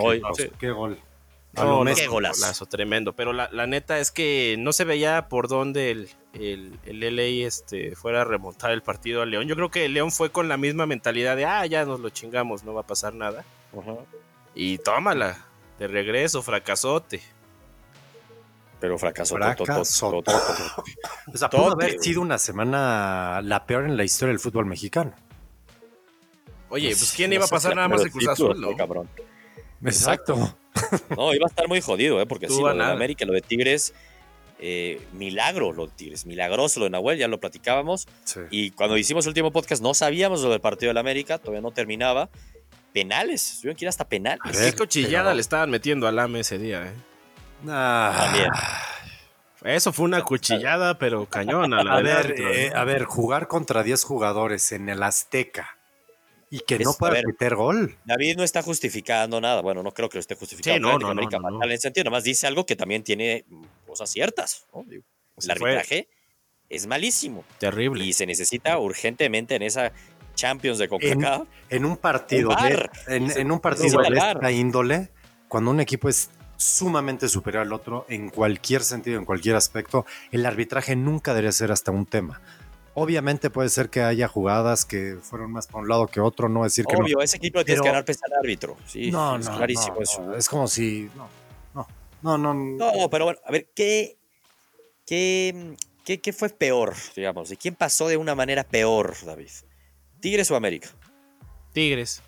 Qué 0.58 0.70
gol. 0.70 0.98
No, 1.52 1.84
qué 1.84 2.06
golazo. 2.06 2.66
tremendo. 2.66 3.14
Pero 3.14 3.32
la, 3.32 3.66
neta 3.66 3.98
es 3.98 4.10
que 4.10 4.56
no 4.58 4.72
se 4.72 4.84
veía 4.84 5.28
por 5.28 5.48
dónde 5.48 5.90
el, 5.90 6.08
el, 6.34 6.78
el, 6.84 7.16
LA 7.16 7.46
este, 7.46 7.96
fuera 7.96 8.22
a 8.22 8.24
remontar 8.24 8.70
el 8.70 8.82
partido 8.82 9.22
al 9.22 9.30
León. 9.30 9.48
Yo 9.48 9.56
creo 9.56 9.70
que 9.70 9.86
el 9.86 9.94
León 9.94 10.12
fue 10.12 10.30
con 10.30 10.48
la 10.48 10.56
misma 10.56 10.86
mentalidad 10.86 11.36
de, 11.36 11.44
ah, 11.44 11.66
ya 11.66 11.84
nos 11.84 12.00
lo 12.00 12.10
chingamos, 12.10 12.62
no 12.62 12.72
va 12.72 12.82
a 12.82 12.86
pasar 12.86 13.14
nada. 13.14 13.44
Y 14.54 14.78
tómala, 14.78 15.44
de 15.78 15.88
regreso, 15.88 16.42
fracasote. 16.42 17.20
Pero 18.78 18.98
fracasó. 18.98 19.34
Fracasó. 19.34 20.08
o 20.16 21.36
sea, 21.36 21.50
pudo 21.50 21.72
haber 21.72 22.00
sido 22.00 22.22
una 22.22 22.38
semana 22.38 23.40
la 23.42 23.66
peor 23.66 23.84
en 23.84 23.96
la 23.96 24.04
historia 24.04 24.30
del 24.30 24.40
fútbol 24.40 24.66
mexicano. 24.66 25.12
Oye, 26.70 26.88
pues 26.90 27.12
¿quién 27.14 27.32
iba 27.32 27.44
a 27.44 27.48
pasar 27.48 27.74
nada 27.74 27.88
más 27.88 28.04
de 28.04 28.10
Cruz 28.10 28.28
Azul, 28.28 28.60
no? 28.60 28.74
Cabrón. 28.76 29.08
Exacto. 29.84 30.56
No, 31.16 31.34
iba 31.34 31.46
a 31.46 31.48
estar 31.48 31.68
muy 31.68 31.80
jodido, 31.80 32.20
¿eh? 32.20 32.26
porque 32.26 32.48
sí, 32.48 32.60
lo 32.60 32.74
de 32.74 32.84
América, 32.84 33.24
lo 33.24 33.32
de 33.32 33.40
Tigres, 33.40 33.94
eh, 34.58 35.00
milagro 35.12 35.72
lo 35.72 35.86
de 35.86 35.92
Tigres, 35.94 36.26
milagroso 36.26 36.80
lo 36.80 36.84
de 36.84 36.90
Nahuel, 36.90 37.18
ya 37.18 37.28
lo 37.28 37.40
platicábamos. 37.40 38.08
Y 38.50 38.70
cuando 38.72 38.96
hicimos 38.96 39.24
el 39.24 39.30
último 39.30 39.50
podcast 39.50 39.82
no 39.82 39.94
sabíamos 39.94 40.42
lo 40.42 40.50
del 40.50 40.60
partido 40.60 40.90
del 40.90 40.98
América, 40.98 41.38
todavía 41.38 41.62
no 41.62 41.70
terminaba. 41.70 42.28
Penales, 42.92 43.58
tuvieron 43.60 43.76
que 43.76 43.84
ir 43.84 43.88
hasta 43.88 44.08
penales. 44.08 44.58
Qué 44.58 44.72
cochillada 44.72 45.32
le 45.32 45.40
estaban 45.40 45.70
metiendo 45.70 46.08
al 46.08 46.18
AME 46.18 46.40
ese 46.40 46.58
día, 46.58 46.86
¿eh? 46.86 46.94
También. 47.64 48.48
Eso 49.62 49.92
fue 49.92 50.06
una 50.06 50.22
cuchillada, 50.22 50.98
pero 50.98 51.26
cañona. 51.26 51.80
a, 51.80 52.00
ver, 52.00 52.34
eh, 52.38 52.72
a 52.74 52.84
ver, 52.84 53.04
jugar 53.04 53.46
contra 53.46 53.82
10 53.82 54.02
jugadores 54.04 54.72
en 54.72 54.88
el 54.88 55.02
Azteca 55.02 55.79
y 56.50 56.60
que 56.60 56.80
no 56.80 56.92
pueda 56.92 57.22
meter 57.24 57.54
gol. 57.54 57.96
David 58.04 58.36
no 58.36 58.42
está 58.42 58.62
justificando 58.62 59.40
nada. 59.40 59.62
Bueno, 59.62 59.82
no 59.84 59.92
creo 59.92 60.08
que 60.08 60.18
lo 60.18 60.20
esté 60.20 60.34
justificando. 60.34 60.88
Sí, 60.88 60.98
no, 60.98 61.14
no, 61.14 61.14
no, 61.14 61.64
En 61.64 61.80
sentido, 61.80 62.04
nomás 62.04 62.24
dice 62.24 62.48
algo 62.48 62.66
que 62.66 62.74
también 62.74 63.04
tiene 63.04 63.44
cosas 63.86 64.10
ciertas. 64.10 64.66
el 64.74 65.50
arbitraje 65.50 66.08
es 66.68 66.86
malísimo. 66.86 67.44
Terrible. 67.58 68.04
Y 68.04 68.12
se 68.12 68.26
necesita 68.26 68.78
urgentemente 68.78 69.54
en 69.54 69.62
esa 69.62 69.92
Champions 70.34 70.78
de 70.78 70.88
CONCACAF. 70.88 71.46
En, 71.68 71.84
un 71.84 71.96
partido, 71.96 72.50
de, 72.50 72.90
en, 73.06 73.52
un 73.52 73.60
partido 73.60 74.00
de 74.00 74.16
esta 74.16 74.50
índole, 74.50 75.10
cuando 75.48 75.70
un 75.70 75.80
equipo 75.80 76.08
es 76.08 76.30
sumamente 76.56 77.28
superior 77.28 77.62
al 77.62 77.72
otro 77.72 78.06
en 78.08 78.28
cualquier 78.30 78.82
sentido, 78.82 79.18
en 79.18 79.24
cualquier 79.24 79.56
aspecto, 79.56 80.04
el 80.30 80.44
arbitraje 80.46 80.96
nunca 80.96 81.32
debería 81.32 81.52
ser 81.52 81.72
hasta 81.72 81.90
un 81.90 82.06
tema. 82.06 82.40
Obviamente 83.00 83.48
puede 83.48 83.70
ser 83.70 83.88
que 83.88 84.02
haya 84.02 84.28
jugadas 84.28 84.84
que 84.84 85.16
fueron 85.22 85.52
más 85.52 85.66
para 85.66 85.78
un 85.78 85.88
lado 85.88 86.06
que 86.06 86.20
otro, 86.20 86.50
no 86.50 86.64
decir 86.64 86.84
que 86.84 86.96
Obvio, 86.96 87.22
ese 87.22 87.38
equipo 87.38 87.64
tiene 87.64 87.80
que 87.80 87.88
ganar 87.88 88.04
pese 88.04 88.20
al 88.26 88.38
árbitro. 88.38 88.76
Sí, 88.86 89.10
no, 89.10 89.36
es 89.36 89.48
clarísimo 89.48 90.02
eso. 90.02 90.36
Es 90.36 90.46
como 90.50 90.68
si. 90.68 91.08
No, 91.14 91.86
no, 92.20 92.36
no, 92.36 92.52
no. 92.52 93.08
pero 93.08 93.24
bueno, 93.24 93.40
a 93.46 93.52
ver, 93.52 93.70
¿qué, 93.74 94.18
qué, 95.06 95.74
qué, 96.04 96.32
fue 96.34 96.50
peor, 96.50 96.94
digamos? 97.16 97.50
¿Y 97.50 97.56
quién 97.56 97.74
pasó 97.74 98.06
de 98.06 98.18
una 98.18 98.34
manera 98.34 98.64
peor, 98.64 99.16
David? 99.24 99.48
¿Tigres 100.20 100.50
o 100.50 100.56
América? 100.56 100.90
Tigres. 101.72 102.20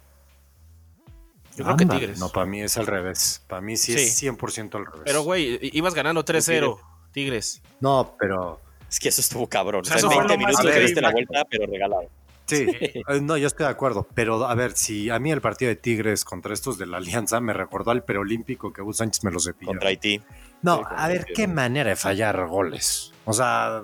Yo 1.55 1.65
creo 1.65 1.77
que 1.77 1.85
Tigres. 1.85 2.19
No, 2.19 2.31
para 2.31 2.47
mí 2.47 2.63
es 2.63 2.79
al 2.79 2.87
revés. 2.87 3.43
Para 3.47 3.61
mí 3.61 3.77
sí, 3.77 3.93
es 3.93 4.23
100% 4.23 4.75
al 4.77 4.87
revés. 4.87 5.03
Pero, 5.05 5.21
güey, 5.21 5.59
ibas 5.77 5.93
ganando 5.93 6.25
3-0, 6.25 6.79
Tigres. 7.13 7.61
No, 7.79 8.17
pero 8.19 8.59
es 8.93 9.01
que 9.01 9.09
eso 9.09 9.23
estuvo 9.23 9.49
cabrón. 9.49 9.81
O 9.81 9.85
sea, 9.85 10.07
20 10.07 10.37
minutos 10.37 10.61
que 10.61 10.81
diste 10.81 11.01
la 11.01 11.11
vuelta, 11.11 11.47
pero 11.49 11.65
regalado. 11.67 12.11
Sí, 12.45 12.67
eh, 12.69 13.21
no, 13.23 13.39
yo 13.39 13.47
estoy 13.47 13.65
de 13.65 13.73
acuerdo. 13.73 14.07
Pero 14.15 14.47
a 14.47 14.55
ver, 14.55 14.73
si 14.73 15.09
a 15.09 15.19
mí 15.19 15.33
el 15.33 15.41
partido 15.41 15.71
de 15.71 15.77
Tigres 15.77 16.27
contra 16.27 16.53
estos 16.53 16.77
de 16.77 16.85
la 16.85 16.99
Alianza 16.99 17.41
me 17.41 17.55
recordó 17.55 17.91
al 17.91 18.05
preolímpico 18.05 18.71
que 18.71 18.83
Gus 18.83 18.99
Sánchez 18.99 19.25
me 19.25 19.31
lo 19.31 19.41
cepilló. 19.41 19.69
Contra 19.69 19.89
Haití. 19.89 20.21
No, 20.61 20.83
a 20.87 21.09
ver, 21.09 21.25
qué 21.35 21.49
manera 21.49 21.89
de 21.89 21.97
fallar 21.97 22.47
goles. 22.49 23.15
O 23.25 23.33
sea, 23.33 23.83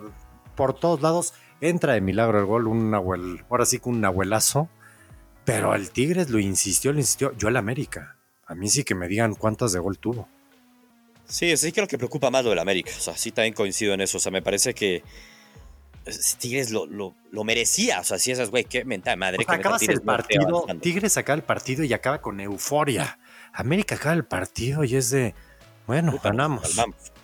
por 0.54 0.74
todos 0.74 1.00
lados 1.00 1.32
entra 1.62 1.94
de 1.94 2.02
milagro 2.02 2.38
el 2.38 2.44
gol, 2.44 2.66
un 2.66 2.94
abuel, 2.94 3.44
ahora 3.48 3.64
sí 3.64 3.78
que 3.78 3.88
un 3.88 4.04
abuelazo. 4.04 4.68
Pero 5.46 5.74
el 5.74 5.90
Tigres 5.90 6.28
lo 6.28 6.38
insistió, 6.38 6.92
lo 6.92 6.98
insistió. 6.98 7.34
Yo 7.38 7.48
el 7.48 7.56
América. 7.56 8.18
A 8.44 8.54
mí 8.54 8.68
sí 8.68 8.84
que 8.84 8.94
me 8.94 9.08
digan 9.08 9.34
cuántas 9.34 9.72
de 9.72 9.78
gol 9.78 9.98
tuvo. 9.98 10.28
Sí, 11.28 11.56
sí 11.56 11.72
creo 11.72 11.86
que 11.86 11.98
preocupa 11.98 12.30
más 12.30 12.42
lo 12.44 12.50
del 12.50 12.58
América. 12.58 12.90
O 12.96 13.00
sea, 13.00 13.16
sí 13.16 13.30
también 13.30 13.54
coincido 13.54 13.94
en 13.94 14.00
eso. 14.00 14.16
O 14.16 14.20
sea, 14.20 14.32
me 14.32 14.42
parece 14.42 14.74
que 14.74 14.96
eh, 14.96 16.12
Tigres 16.38 16.70
lo, 16.70 16.86
lo, 16.86 17.44
merecía. 17.44 18.00
O 18.00 18.04
sea, 18.04 18.18
si 18.18 18.32
esas, 18.32 18.50
güey, 18.50 18.64
qué 18.64 18.84
mentada 18.84 19.16
madre. 19.16 19.44
que 19.44 19.54
acabas 19.54 19.82
el 19.82 20.00
partido, 20.00 20.66
Tigres 20.80 21.16
acaba 21.16 21.36
el 21.36 21.42
partido 21.42 21.84
y 21.84 21.92
acaba 21.92 22.20
con 22.20 22.40
euforia. 22.40 23.18
América 23.52 23.96
acaba 23.96 24.14
el 24.14 24.24
partido 24.24 24.84
y 24.84 24.96
es 24.96 25.10
de, 25.10 25.34
bueno, 25.86 26.18
ganamos. 26.22 26.76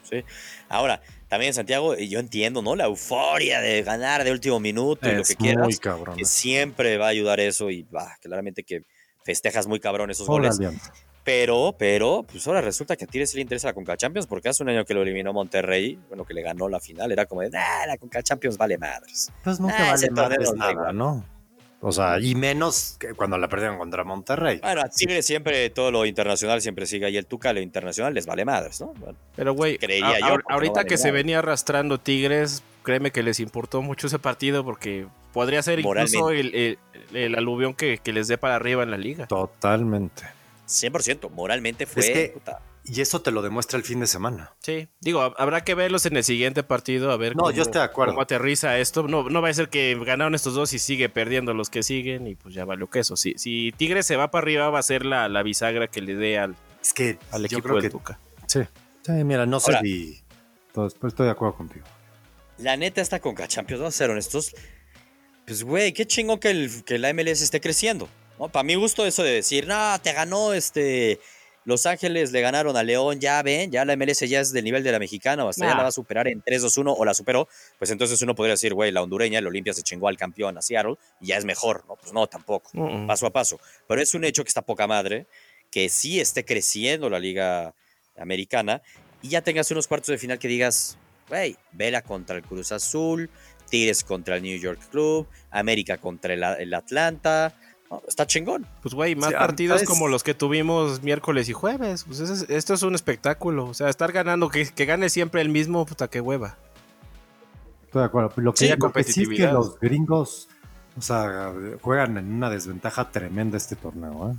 ¿sí? 0.03 0.23
Ahora, 0.69 1.01
también 1.29 1.55
Santiago, 1.55 1.97
yo 1.97 2.19
entiendo, 2.19 2.61
¿no? 2.61 2.77
La 2.77 2.85
euforia 2.85 3.61
de 3.61 3.83
ganar 3.83 4.23
de 4.23 4.33
último 4.33 4.61
minuto 4.61 5.09
y 5.11 5.15
lo 5.15 5.25
que 5.25 5.35
quieras. 5.35 5.65
Muy 5.65 5.77
cabrón. 5.79 6.17
Que 6.17 6.25
siempre 6.25 6.99
va 6.99 7.07
a 7.07 7.11
ayudar 7.11 7.41
eso 7.41 7.71
y 7.71 7.83
va, 7.85 8.17
claramente 8.21 8.65
que 8.65 8.83
festejas 9.25 9.67
muy 9.67 9.81
cabrón 9.81 10.11
esos 10.11 10.27
goles. 10.27 10.59
Pero, 11.25 11.75
pero, 11.79 12.22
pues 12.31 12.47
ahora 12.47 12.61
resulta 12.61 12.97
que 12.97 13.05
a 13.05 13.07
Tigres 13.07 13.35
le 13.35 13.41
interesa 13.41 13.68
la 13.68 13.72
Conca 13.72 13.97
Champions 13.97 14.27
porque 14.27 14.51
hace 14.51 14.62
un 14.62 14.68
año 14.68 14.85
que 14.85 14.93
lo 14.93 15.03
eliminó 15.03 15.33
Monterrey, 15.33 15.99
bueno, 16.09 16.27
que 16.27 16.35
le 16.35 16.43
ganó 16.43 16.68
la 16.68 16.81
final, 16.81 17.11
era 17.11 17.25
como 17.25 17.41
de, 17.41 17.51
ah, 17.57 17.87
la 17.87 17.97
Conca 17.97 18.22
Champions 18.22 18.59
vale 18.59 18.77
madres. 18.77 19.33
Pues 19.43 19.59
nunca 19.59 19.91
vale 19.91 20.11
madres 20.11 20.53
nada, 20.55 20.93
¿no? 20.93 21.25
O 21.81 21.93
sea, 21.93 22.18
y 22.18 22.35
menos 22.35 22.97
que 22.99 23.12
cuando 23.12 23.37
la 23.37 23.49
perdieron 23.49 23.79
contra 23.79 24.05
Monterrey. 24.05 24.59
Bueno, 24.62 24.83
a 24.83 24.89
Tigres 24.89 25.27
siempre 25.27 25.68
todo 25.70 25.91
lo 25.91 26.07
internacional 26.07 26.62
siempre 26.62 26.87
sigue 26.87 27.07
ahí 27.07 27.16
el 27.16 27.27
Tuca, 27.27 27.53
lo 27.53 27.61
internacional 27.61 28.14
les 28.14 28.27
vale 28.27 28.45
madres, 28.45 28.81
¿no? 28.81 28.95
pero, 29.35 29.55
güey, 29.55 29.79
creía 29.79 30.18
yo. 30.20 30.37
Ahorita 30.49 30.85
que 30.85 30.99
se 30.99 31.11
venía 31.11 31.41
arrastrando 31.41 31.99
Tigres, 31.99 32.62
créeme 32.83 33.11
que 33.11 33.22
les 33.22 33.41
importó 33.41 33.83
mucho 33.83 34.07
ese 34.07 34.18
partido 34.18 34.64
porque 34.64 35.07
podría 35.33 35.62
ser 35.62 35.81
incluso 35.81 36.31
el, 36.31 36.79
el, 37.12 37.35
aluvión 37.35 37.75
que, 37.75 37.99
que 37.99 38.12
les 38.12 38.29
dé 38.29 38.39
para 38.39 38.57
arriba 38.57 38.83
en 38.83 38.91
la 38.91 38.99
liga. 38.99 39.27
Totalmente. 39.27 40.25
100%, 40.67 41.31
moralmente 41.31 41.87
fue... 41.87 42.35
y 42.85 43.01
eso 43.01 43.23
te 43.23 43.31
lo 43.31 43.43
demuestra 43.43 43.79
el 43.79 43.85
fin 43.85 44.01
de 44.01 44.07
semana. 44.07 44.55
Sí, 44.61 44.89
digo, 45.01 45.23
habrá 45.37 45.62
que 45.62 45.75
verlos 45.75 46.07
en 46.07 46.17
el 46.17 46.25
siguiente 46.25 46.62
partido, 46.62 47.11
a 47.11 47.17
ver 47.17 47.37
no, 47.37 47.45
cómo, 47.45 47.55
yo 47.55 47.62
estoy 47.62 47.81
de 47.81 47.85
acuerdo. 47.85 48.12
cómo 48.12 48.23
aterriza 48.23 48.79
esto. 48.79 49.05
No, 49.09 49.29
no 49.29 49.43
va 49.43 49.49
a 49.49 49.55
ser 49.55 49.69
que 49.69 49.99
ganaron 50.05 50.35
estos 50.35 50.55
dos 50.55 50.73
y 50.73 50.79
sigue 50.79 51.09
perdiendo 51.09 51.55
los 51.55 51.71
que 51.71 51.83
siguen 51.83 52.27
y 52.27 52.35
pues 52.35 52.55
ya 52.55 52.65
valió 52.65 52.89
que 52.89 53.01
eso. 53.01 53.17
Si, 53.17 53.35
si 53.37 53.73
Tigres 53.77 54.07
se 54.07 54.17
va 54.17 54.31
para 54.31 54.43
arriba 54.43 54.71
va 54.71 54.79
a 54.79 54.83
ser 54.83 55.05
la, 55.05 55.29
la 55.29 55.43
bisagra 55.43 55.89
que 55.89 56.01
le 56.01 56.15
dé 56.15 56.39
al, 56.39 56.57
es 56.83 56.93
que 56.93 57.19
al 57.31 57.45
equipo 57.45 57.81
de 57.81 57.89
Tuca. 57.89 58.19
Sí, 58.47 58.61
sí, 59.03 59.12
mira, 59.25 59.47
no 59.47 59.61
sé 59.61 59.79
si... 59.83 60.21
Pues, 60.73 60.95
estoy 61.03 61.27
de 61.27 61.33
acuerdo 61.33 61.57
contigo. 61.57 61.87
la 62.59 62.77
neta 62.77 63.01
está 63.01 63.21
con 63.21 63.37
Champions, 63.37 63.81
vamos 63.81 63.95
a 63.95 63.99
ser 63.99 64.11
honestos. 64.11 64.55
Pues, 65.47 65.62
güey, 65.62 65.93
qué 65.93 66.07
chingo 66.07 66.41
que, 66.41 66.51
el, 66.51 66.85
que 66.85 66.99
la 66.99 67.12
MLS 67.12 67.43
esté 67.43 67.61
creciendo. 67.61 68.09
¿No? 68.39 68.49
Para 68.49 68.62
mi 68.62 68.74
gusto, 68.74 69.07
eso 69.07 69.22
de 69.22 69.32
decir, 69.32 69.66
no, 69.66 70.01
te 70.01 70.12
ganó 70.12 70.53
este. 70.53 71.20
Los 71.66 71.87
Ángeles 71.87 72.30
le 72.30 72.43
ganaron 72.43 72.76
a 72.76 72.82
León, 72.82 73.20
ya 73.20 73.43
ven, 73.43 73.70
ya 73.70 73.87
la 73.87 73.97
MLS 73.97 74.20
ya 74.28 74.41
es 74.41 74.53
del 74.53 74.64
nivel 74.64 74.85
de 74.85 74.93
la 74.93 74.99
mexicana, 74.99 75.47
o 75.47 75.49
hasta 75.49 75.66
ya 75.66 75.74
la 75.74 75.82
va 75.82 75.89
a 75.89 75.93
superar 75.93 76.28
en 76.28 76.43
3-2-1 76.43 76.95
o 76.95 77.05
la 77.07 77.14
superó, 77.14 77.49
pues 77.78 77.91
entonces 77.91 78.20
uno 78.20 78.35
podría 78.35 78.53
decir, 78.53 78.74
güey, 78.74 78.93
la 78.93 79.03
hondureña, 79.03 79.39
el 79.39 79.47
Olimpia 79.47 79.72
se 79.72 79.82
chingó 79.82 80.09
al 80.09 80.18
campeón 80.18 80.59
a 80.59 80.62
Seattle 80.62 80.97
y 81.22 81.28
ya 81.28 81.39
es 81.39 81.47
mejor, 81.47 81.85
¿no? 81.89 81.97
Pues 81.97 82.12
no, 82.12 82.26
tampoco, 82.26 82.70
paso 83.07 83.26
a 83.26 83.30
paso. 83.30 83.59
Pero 83.89 84.03
es 84.03 84.12
un 84.12 84.24
hecho 84.24 84.45
que 84.45 84.49
está 84.49 84.61
poca 84.61 84.87
madre, 84.87 85.26
que 85.70 85.89
sí 85.89 86.20
esté 86.20 86.45
creciendo 86.45 87.09
la 87.09 87.18
liga 87.18 87.74
americana 88.18 88.82
y 89.22 89.30
ya 89.30 89.41
tengas 89.41 89.70
unos 89.70 89.89
cuartos 89.89 90.09
de 90.09 90.18
final 90.18 90.39
que 90.39 90.49
digas, 90.49 90.99
güey, 91.30 91.57
Vela 91.72 92.03
contra 92.03 92.37
el 92.37 92.43
Cruz 92.43 92.72
Azul, 92.72 93.30
Tigres 93.70 94.05
contra 94.05 94.37
el 94.37 94.43
New 94.43 94.59
York 94.59 94.80
Club, 94.91 95.26
América 95.51 95.97
contra 95.97 96.35
el, 96.35 96.74
Atlanta. 96.74 97.55
Está 98.07 98.26
chingón. 98.26 98.66
Pues, 98.82 98.95
güey, 98.95 99.14
más 99.16 99.32
partidos 99.32 99.82
como 99.85 100.09
los 100.09 100.22
que 100.22 100.35
tuvimos 100.35 101.03
miércoles 101.03 101.49
y 101.49 101.53
jueves. 101.53 102.05
Pues 102.05 102.20
esto 102.20 102.74
es 102.74 102.82
un 102.82 102.95
espectáculo. 102.95 103.66
O 103.66 103.74
sea, 103.74 103.89
estar 103.89 104.12
ganando, 104.12 104.49
que, 104.49 104.64
gane 104.85 105.09
siempre 105.09 105.41
el 105.41 105.49
mismo, 105.49 105.85
puta, 105.87 106.09
que 106.09 106.20
hueva. 106.20 106.57
Estoy 107.87 108.01
de 108.01 108.07
acuerdo. 108.07 108.32
Lo 108.37 108.53
que, 108.53 108.66
sí, 109.05 109.22
es 109.22 109.28
que 109.28 109.47
los 109.47 109.78
gringos, 109.78 110.49
o 110.97 111.03
sea, 111.03 111.53
juegan 111.80 112.16
en 112.16 112.32
una 112.32 112.51
desventaja 112.51 113.11
tremenda 113.11 113.57
este 113.57 113.76
torneo, 113.76 114.32
¿eh? 114.32 114.37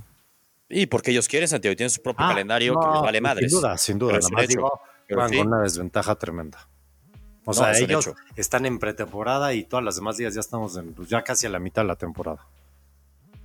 Y 0.68 0.86
porque 0.86 1.12
ellos 1.12 1.28
quieren, 1.28 1.48
Santiago, 1.48 1.76
tienen 1.76 1.90
su 1.90 2.02
propio 2.02 2.26
ah, 2.26 2.30
calendario 2.30 2.74
que 2.80 2.88
les 2.88 3.00
vale 3.00 3.20
madres. 3.20 3.52
Sin 3.52 3.60
duda, 3.60 3.78
sin 3.78 3.98
duda. 3.98 4.18
Nada 4.32 4.46
digo, 4.46 4.80
juegan 5.08 5.32
con 5.32 5.46
una 5.46 5.60
desventaja 5.62 6.16
tremenda. 6.16 6.68
O 7.44 7.54
sea, 7.54 7.78
ellos 7.78 8.10
están 8.34 8.66
en 8.66 8.80
pretemporada 8.80 9.54
y 9.54 9.62
todas 9.62 9.84
las 9.84 9.94
demás 9.94 10.16
días 10.16 10.34
ya 10.34 10.40
estamos 10.40 10.76
en, 10.76 10.92
pues, 10.92 11.08
ya 11.08 11.22
casi 11.22 11.46
a 11.46 11.50
la 11.50 11.60
mitad 11.60 11.82
de 11.82 11.88
la 11.88 11.96
temporada. 11.96 12.44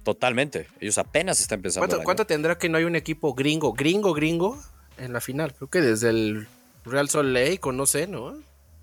Totalmente. 0.04 0.68
Ellos 0.80 0.97
apenas 0.97 1.39
están 1.39 1.60
empezando. 1.60 1.88
¿Cuánto, 1.88 2.04
¿Cuánto, 2.04 2.26
tendrá 2.26 2.58
que 2.58 2.70
no 2.70 2.78
hay 2.78 2.86
un 2.86 2.95
equipo 2.95 3.34
gringo, 3.34 3.74
gringo, 3.74 4.14
gringo 4.14 4.60
en 4.97 5.14
la 5.14 5.22
final? 5.22 5.54
Creo 5.54 5.70
que 5.70 5.82
desde 5.82 6.10
el 6.10 6.47
Real 6.86 7.10
Salt 7.10 7.30
Lake 7.30 7.60
o 7.64 7.72
no 7.72 7.86
sé, 7.86 8.08
¿no? 8.08 8.34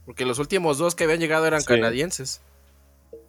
Porque 0.07 0.25
los 0.25 0.39
últimos 0.39 0.79
dos 0.79 0.95
que 0.95 1.05
habían 1.05 1.21
llegado 1.21 1.47
eran 1.47 1.63
canadienses. 1.65 2.41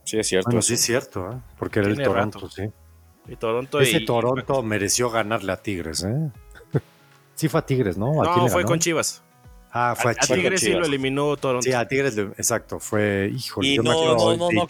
Sí, 0.06 0.18
es 0.18 0.28
cierto. 0.28 0.62
sí, 0.62 0.74
es 0.74 0.82
cierto, 0.82 1.32
¿eh? 1.32 1.36
porque 1.58 1.80
era 1.80 1.90
el 1.90 2.02
Toronto, 2.02 2.50
sí. 2.50 2.64
Y 3.28 3.36
Toronto 3.36 3.80
Ese 3.80 4.00
Toronto 4.02 4.64
mereció 4.64 5.10
ganarle 5.10 5.52
a 5.52 5.58
Tigres, 5.58 6.04
¿eh? 6.04 6.32
sí 7.36 7.48
fue 7.48 7.60
a 7.60 7.66
Tigres, 7.66 7.98
¿no? 7.98 8.14
no, 8.24 8.48
fue 8.48 8.64
con 8.64 8.80
Chivas. 8.80 9.22
Ah, 9.72 9.96
fue 9.96 10.12
a, 10.12 10.16
a 10.20 10.28
Tigres 10.28 10.62
sí 10.62 10.72
lo 10.72 10.86
eliminó 10.86 11.38
Toronto. 11.38 11.64
Sí, 11.64 11.74
a 11.74 11.88
Tigres, 11.88 12.18
exacto, 12.18 12.80
fue, 12.80 13.32
híjole. 13.34 13.68
Y 13.68 13.78
no, 13.78 14.16
no, 14.16 14.36
no, 14.36 14.50
no, 14.52 14.68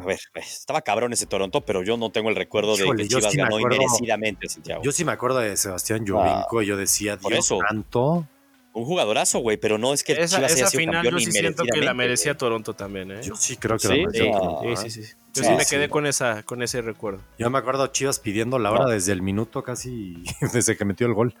A 0.00 0.04
ver, 0.04 0.20
estaba 0.34 0.80
cabrón 0.80 1.12
ese 1.12 1.26
Toronto, 1.26 1.60
pero 1.60 1.82
yo 1.82 1.96
no 1.98 2.10
tengo 2.10 2.30
el 2.30 2.36
recuerdo 2.36 2.76
de 2.76 2.84
que 2.96 3.08
Chivas 3.08 3.34
ganó 3.34 3.60
inmerecidamente, 3.60 4.48
Santiago. 4.48 4.82
Yo 4.82 4.92
sí 4.92 5.04
me 5.04 5.12
acuerdo 5.12 5.40
de 5.40 5.56
Sebastián 5.56 6.06
Jovinko, 6.06 6.62
y 6.62 6.66
yo 6.66 6.76
decía, 6.76 7.16
Dios 7.16 7.46
santo. 7.68 8.26
Un 8.74 8.84
jugadorazo, 8.84 9.40
güey, 9.40 9.56
pero 9.56 9.76
no 9.76 9.92
es 9.92 10.04
que 10.04 10.12
esa, 10.12 10.36
Chivas 10.36 10.52
esa 10.52 10.70
final 10.70 11.10
yo 11.10 11.18
sí 11.18 11.32
siento 11.32 11.64
que 11.64 11.80
la 11.80 11.94
merecía 11.94 12.36
Toronto 12.36 12.74
también, 12.74 13.10
¿eh? 13.10 13.20
Yo 13.22 13.34
sí 13.34 13.56
creo 13.56 13.76
que 13.76 13.88
la 13.88 13.94
merecía 13.94 14.32
Toronto. 14.32 14.76
Sí, 14.76 14.90
sí, 14.90 15.02
sí. 15.02 15.12
Yo 15.34 15.44
sí, 15.44 15.50
me 15.50 15.66
quedé 15.66 15.88
con, 15.88 16.06
esa, 16.06 16.42
con 16.44 16.62
ese 16.62 16.80
recuerdo. 16.80 17.20
Yo 17.38 17.50
me 17.50 17.58
acuerdo 17.58 17.86
Chivas 17.88 18.20
pidiendo 18.20 18.58
la 18.58 18.70
hora 18.70 18.86
desde 18.86 19.12
el 19.12 19.22
minuto 19.22 19.62
casi, 19.62 20.22
desde 20.52 20.76
que 20.76 20.84
metió 20.84 21.06
el 21.06 21.14
gol. 21.14 21.34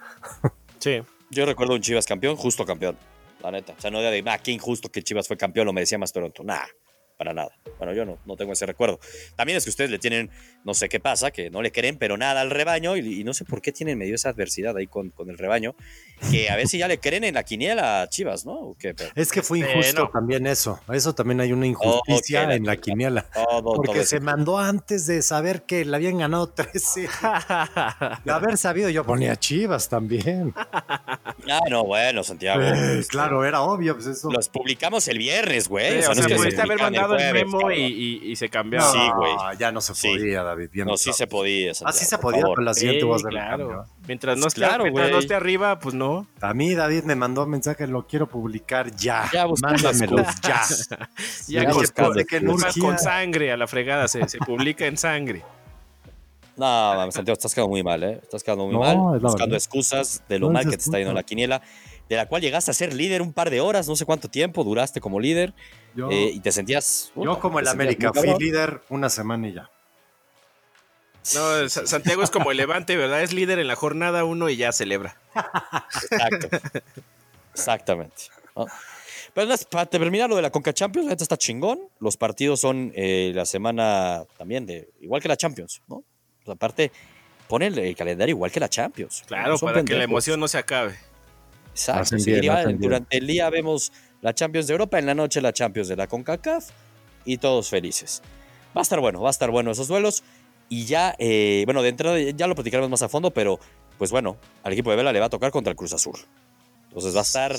Sí. 0.78 1.02
Yo 1.30 1.46
recuerdo 1.46 1.74
un 1.74 1.80
Chivas 1.80 2.06
campeón, 2.06 2.36
justo 2.36 2.64
campeón 2.64 2.96
la 3.42 3.50
neta. 3.50 3.74
O 3.76 3.80
sea, 3.80 3.90
no 3.90 4.00
de, 4.00 4.22
ah, 4.26 4.38
qué 4.38 4.50
injusto 4.52 4.90
que 4.90 5.02
Chivas 5.02 5.28
fue 5.28 5.36
campeón, 5.36 5.66
lo 5.66 5.72
merecía 5.72 5.98
más 5.98 6.12
Toronto. 6.12 6.42
Nah, 6.42 6.64
para 7.16 7.32
nada. 7.32 7.50
Bueno, 7.78 7.92
yo 7.94 8.04
no, 8.04 8.18
no 8.26 8.36
tengo 8.36 8.52
ese 8.52 8.66
recuerdo. 8.66 8.98
También 9.36 9.58
es 9.58 9.64
que 9.64 9.70
ustedes 9.70 9.90
le 9.90 9.98
tienen, 9.98 10.30
no 10.64 10.74
sé 10.74 10.88
qué 10.88 11.00
pasa, 11.00 11.30
que 11.30 11.50
no 11.50 11.62
le 11.62 11.72
creen, 11.72 11.96
pero 11.96 12.16
nada 12.16 12.40
al 12.40 12.50
rebaño 12.50 12.96
y, 12.96 13.24
no 13.24 13.34
sé 13.34 13.44
por 13.44 13.60
qué 13.60 13.72
tienen 13.72 13.98
medio 13.98 14.14
esa 14.14 14.30
adversidad 14.30 14.76
ahí 14.76 14.86
con, 14.86 15.10
con, 15.10 15.30
el 15.30 15.38
rebaño, 15.38 15.74
que 16.30 16.50
a 16.50 16.56
ver 16.56 16.68
si 16.68 16.78
ya 16.78 16.88
le 16.88 16.98
creen 16.98 17.24
en 17.24 17.34
la 17.34 17.42
quiniela 17.42 18.02
a 18.02 18.08
Chivas, 18.08 18.44
¿no? 18.44 18.76
Es 19.14 19.32
que 19.32 19.42
fue 19.42 19.60
injusto 19.60 20.08
también 20.12 20.46
eso. 20.46 20.80
Eso 20.92 21.14
también 21.14 21.40
hay 21.40 21.52
una 21.52 21.66
injusticia 21.66 22.54
en 22.54 22.64
la 22.64 22.76
quiniela. 22.76 23.26
porque 23.62 24.04
se 24.04 24.20
mandó 24.20 24.58
antes 24.58 25.06
de 25.06 25.22
saber 25.22 25.62
que 25.62 25.84
le 25.84 25.96
habían 25.96 26.18
ganado 26.18 26.48
13. 26.48 27.08
de 28.24 28.32
haber 28.32 28.58
sabido, 28.58 28.88
yo 28.90 29.04
ponía 29.04 29.36
Chivas 29.36 29.88
también. 29.88 30.54
Ah, 31.50 31.60
no, 31.70 31.84
bueno, 31.84 32.22
Santiago. 32.22 32.60
Eh, 32.62 33.02
claro, 33.08 33.44
era 33.44 33.62
obvio. 33.62 33.94
Pues 33.94 34.06
eso. 34.06 34.30
Los 34.30 34.48
publicamos 34.48 35.08
el 35.08 35.18
viernes, 35.18 35.68
güey. 35.68 35.98
o 35.98 36.02
sea, 36.02 36.14
no 36.14 36.20
es 36.44 36.54
que 36.54 36.60
haber 36.60 36.78
mandado 36.78 37.16
el, 37.16 37.32
memo 37.32 37.70
y, 37.72 38.34
se 38.36 38.48
cambió. 38.48 38.80
sí, 38.82 38.98
güey. 39.16 39.32
Ya 39.58 39.72
no 39.72 39.80
se 39.80 39.94
podía, 39.94 40.42
David. 40.42 40.70
no, 40.84 40.96
sí 40.96 41.12
se 41.12 41.26
podía. 41.26 41.74
Santiago, 41.74 41.96
ah, 41.96 41.98
sí 41.98 42.04
se 42.04 42.18
podía, 42.18 42.42
con 42.42 42.64
la 42.64 42.74
siguiente 42.74 43.04
voz 43.04 43.22
del 43.22 43.32
claro. 43.32 43.86
Mientras, 44.08 44.38
no, 44.38 44.46
esté, 44.46 44.62
claro, 44.62 44.84
mientras 44.84 45.10
no 45.10 45.18
esté 45.18 45.34
arriba, 45.34 45.78
pues 45.78 45.94
no. 45.94 46.26
A 46.40 46.54
mí 46.54 46.74
David 46.74 47.04
me 47.04 47.14
mandó 47.14 47.44
un 47.44 47.50
mensaje, 47.50 47.86
lo 47.86 48.06
quiero 48.06 48.26
publicar 48.26 48.90
ya. 48.96 49.28
Ya, 49.32 49.46
Mándamelo 49.60 50.16
ya. 50.42 50.62
ya, 51.46 51.64
ya 51.64 51.66
que, 51.66 52.24
que 52.24 52.80
con 52.80 52.98
sangre 52.98 53.52
a 53.52 53.58
la 53.58 53.66
fregada, 53.66 54.08
se, 54.08 54.26
se 54.26 54.38
publica 54.38 54.86
en 54.86 54.96
sangre. 54.96 55.44
No, 56.56 57.12
Santiago, 57.12 57.34
estás 57.34 57.54
quedando 57.54 57.68
muy 57.68 57.82
mal, 57.82 58.02
¿eh? 58.02 58.18
Estás 58.22 58.42
quedando 58.42 58.66
muy 58.66 58.78
mal, 58.78 59.20
buscando 59.20 59.54
excusas 59.54 60.22
de 60.28 60.38
lo 60.38 60.50
mal 60.50 60.64
que 60.64 60.76
te 60.76 60.82
está 60.82 60.98
yendo 60.98 61.12
la 61.12 61.22
quiniela, 61.22 61.60
de 62.08 62.16
la 62.16 62.26
cual 62.26 62.40
llegaste 62.40 62.70
a 62.70 62.74
ser 62.74 62.94
líder 62.94 63.20
un 63.20 63.34
par 63.34 63.50
de 63.50 63.60
horas, 63.60 63.86
no 63.88 63.94
sé 63.94 64.06
cuánto 64.06 64.28
tiempo 64.28 64.64
duraste 64.64 65.00
como 65.00 65.20
líder, 65.20 65.52
eh, 66.10 66.30
y 66.34 66.40
te 66.40 66.50
sentías... 66.50 67.12
yo 67.14 67.38
como 67.38 67.60
el 67.60 67.68
América, 67.68 68.10
fui 68.12 68.34
líder 68.38 68.80
una 68.88 69.08
semana 69.08 69.48
y 69.48 69.52
ya. 69.52 69.70
No, 71.34 71.68
Santiago 71.68 72.22
es 72.22 72.30
como 72.30 72.50
el 72.50 72.56
Levante, 72.56 72.96
¿verdad? 72.96 73.22
Es 73.22 73.32
líder 73.32 73.58
en 73.58 73.66
la 73.66 73.76
jornada 73.76 74.24
uno 74.24 74.48
y 74.48 74.56
ya 74.56 74.72
celebra. 74.72 75.16
Exacto. 76.02 76.48
Exactamente. 77.52 78.22
Pero 79.34 79.54
para 79.70 79.86
terminar 79.86 80.30
lo 80.30 80.36
de 80.36 80.42
la 80.42 80.50
Conca 80.50 80.72
Champions, 80.72 81.06
la 81.06 81.10
neta 81.12 81.24
está 81.24 81.36
chingón. 81.36 81.80
Los 82.00 82.16
partidos 82.16 82.60
son 82.60 82.92
eh, 82.94 83.32
la 83.34 83.44
semana 83.44 84.24
también 84.36 84.66
de 84.66 84.90
igual 85.00 85.20
que 85.20 85.28
la 85.28 85.36
Champions, 85.36 85.82
¿no? 85.86 86.02
aparte, 86.46 86.90
pone 87.46 87.66
el, 87.66 87.96
calendario 87.96 88.34
igual 88.34 88.50
que 88.50 88.60
la 88.60 88.68
Champions. 88.68 89.22
Claro, 89.26 89.58
para 89.58 89.84
que 89.84 89.94
la 89.94 90.04
emoción 90.04 90.40
no 90.40 90.48
se 90.48 90.58
acabe. 90.58 90.96
Exacto. 91.70 92.16
durante 92.78 93.18
el 93.18 93.26
día 93.26 93.48
vemos 93.50 93.92
la 94.20 94.34
Champions 94.34 94.66
de 94.66 94.72
Europa, 94.72 94.98
en 94.98 95.06
la 95.06 95.14
noche 95.14 95.40
la 95.40 95.52
Champions 95.52 95.88
de 95.88 95.96
la 95.96 96.06
CONCACAF 96.06 96.70
y 97.24 97.38
todos 97.38 97.68
felices. 97.68 98.22
Va 98.76 98.80
a 98.80 98.82
estar 98.82 99.00
bueno, 99.00 99.20
va 99.20 99.28
a 99.28 99.30
estar 99.30 99.50
bueno 99.50 99.70
esos 99.70 99.88
duelos. 99.88 100.24
Y 100.68 100.84
ya, 100.84 101.14
eh, 101.18 101.62
bueno, 101.64 101.82
de 101.82 101.88
entrada 101.88 102.18
ya 102.18 102.46
lo 102.46 102.54
platicaremos 102.54 102.90
más 102.90 103.02
a 103.02 103.08
fondo, 103.08 103.30
pero 103.30 103.58
pues 103.96 104.10
bueno, 104.10 104.36
al 104.62 104.72
equipo 104.72 104.90
de 104.90 104.96
Vela 104.96 105.12
le 105.12 105.20
va 105.20 105.26
a 105.26 105.30
tocar 105.30 105.50
contra 105.50 105.70
el 105.70 105.76
Cruz 105.76 105.92
Azul. 105.92 106.18
Entonces 106.88 107.14
va 107.14 107.20
a 107.20 107.22
estar 107.22 107.56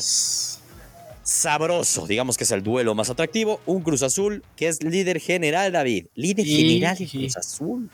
sabroso, 1.24 2.08
digamos 2.08 2.38
que 2.38 2.44
es 2.44 2.52
el 2.52 2.64
duelo 2.64 2.96
más 2.96 3.10
atractivo. 3.10 3.62
Un 3.66 3.82
Cruz 3.82 4.04
Azul 4.04 4.44
que 4.56 4.68
es 4.68 4.84
líder 4.84 5.20
general, 5.20 5.72
David. 5.72 6.08
Líder 6.16 6.46
general 6.46 6.98
de 6.98 7.08
Cruz 7.08 7.38
Azul. 7.38 7.90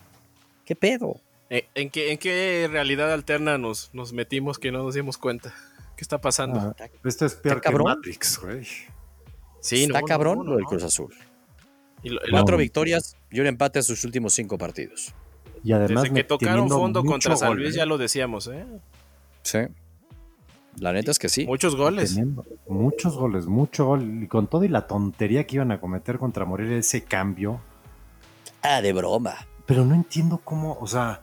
¿Qué 0.65 0.75
pedo? 0.75 1.21
Eh, 1.49 1.67
¿En 1.75 1.89
qué, 1.89 2.11
en 2.11 2.17
qué 2.17 2.67
realidad 2.71 3.13
alterna 3.13 3.57
nos, 3.57 3.89
nos 3.93 4.13
metimos 4.13 4.57
que 4.57 4.71
no 4.71 4.83
nos 4.83 4.95
dimos 4.95 5.17
cuenta? 5.17 5.53
¿Qué 5.95 6.01
está 6.01 6.19
pasando? 6.19 6.59
Ah, 6.59 6.89
esto 7.05 7.25
es 7.25 7.35
peor 7.35 7.61
que 7.61 7.71
Matrix, 7.71 8.39
güey. 8.39 8.67
Sí, 9.61 9.83
está 9.83 10.01
cabrón 10.01 10.45
lo 10.45 10.57
del 10.57 10.65
Cruz 10.65 10.83
Azul. 10.83 11.13
Cuatro 12.31 12.57
victorias 12.57 13.15
y 13.31 13.39
un 13.39 13.47
empate 13.47 13.79
a 13.79 13.83
sus 13.83 14.03
últimos 14.03 14.33
cinco 14.33 14.57
partidos. 14.57 15.13
Y 15.63 15.71
además 15.71 16.03
Desde 16.03 16.15
que 16.15 16.23
tocaron 16.23 16.69
fondo 16.69 17.03
contra 17.03 17.35
San 17.35 17.55
Luis, 17.57 17.75
ya 17.75 17.83
¿eh? 17.83 17.87
lo 17.87 17.97
decíamos, 17.97 18.47
¿eh? 18.47 18.65
Sí. 19.41 19.59
La 20.77 20.93
neta 20.93 21.11
es 21.11 21.19
que 21.19 21.29
sí. 21.29 21.45
Muchos 21.45 21.75
goles. 21.75 22.17
muchos 22.67 23.15
goles, 23.15 23.45
mucho 23.45 23.85
gol. 23.85 24.23
Y 24.23 24.27
con 24.27 24.47
todo 24.47 24.63
y 24.63 24.67
la 24.67 24.87
tontería 24.87 25.47
que 25.47 25.55
iban 25.55 25.71
a 25.71 25.79
cometer 25.79 26.19
contra 26.19 26.45
Morelia, 26.45 26.77
ese 26.77 27.03
cambio. 27.03 27.61
Ah, 28.61 28.81
de 28.81 28.93
broma 28.93 29.47
pero 29.65 29.83
no 29.83 29.95
entiendo 29.95 30.39
cómo, 30.43 30.77
o 30.79 30.87
sea, 30.87 31.21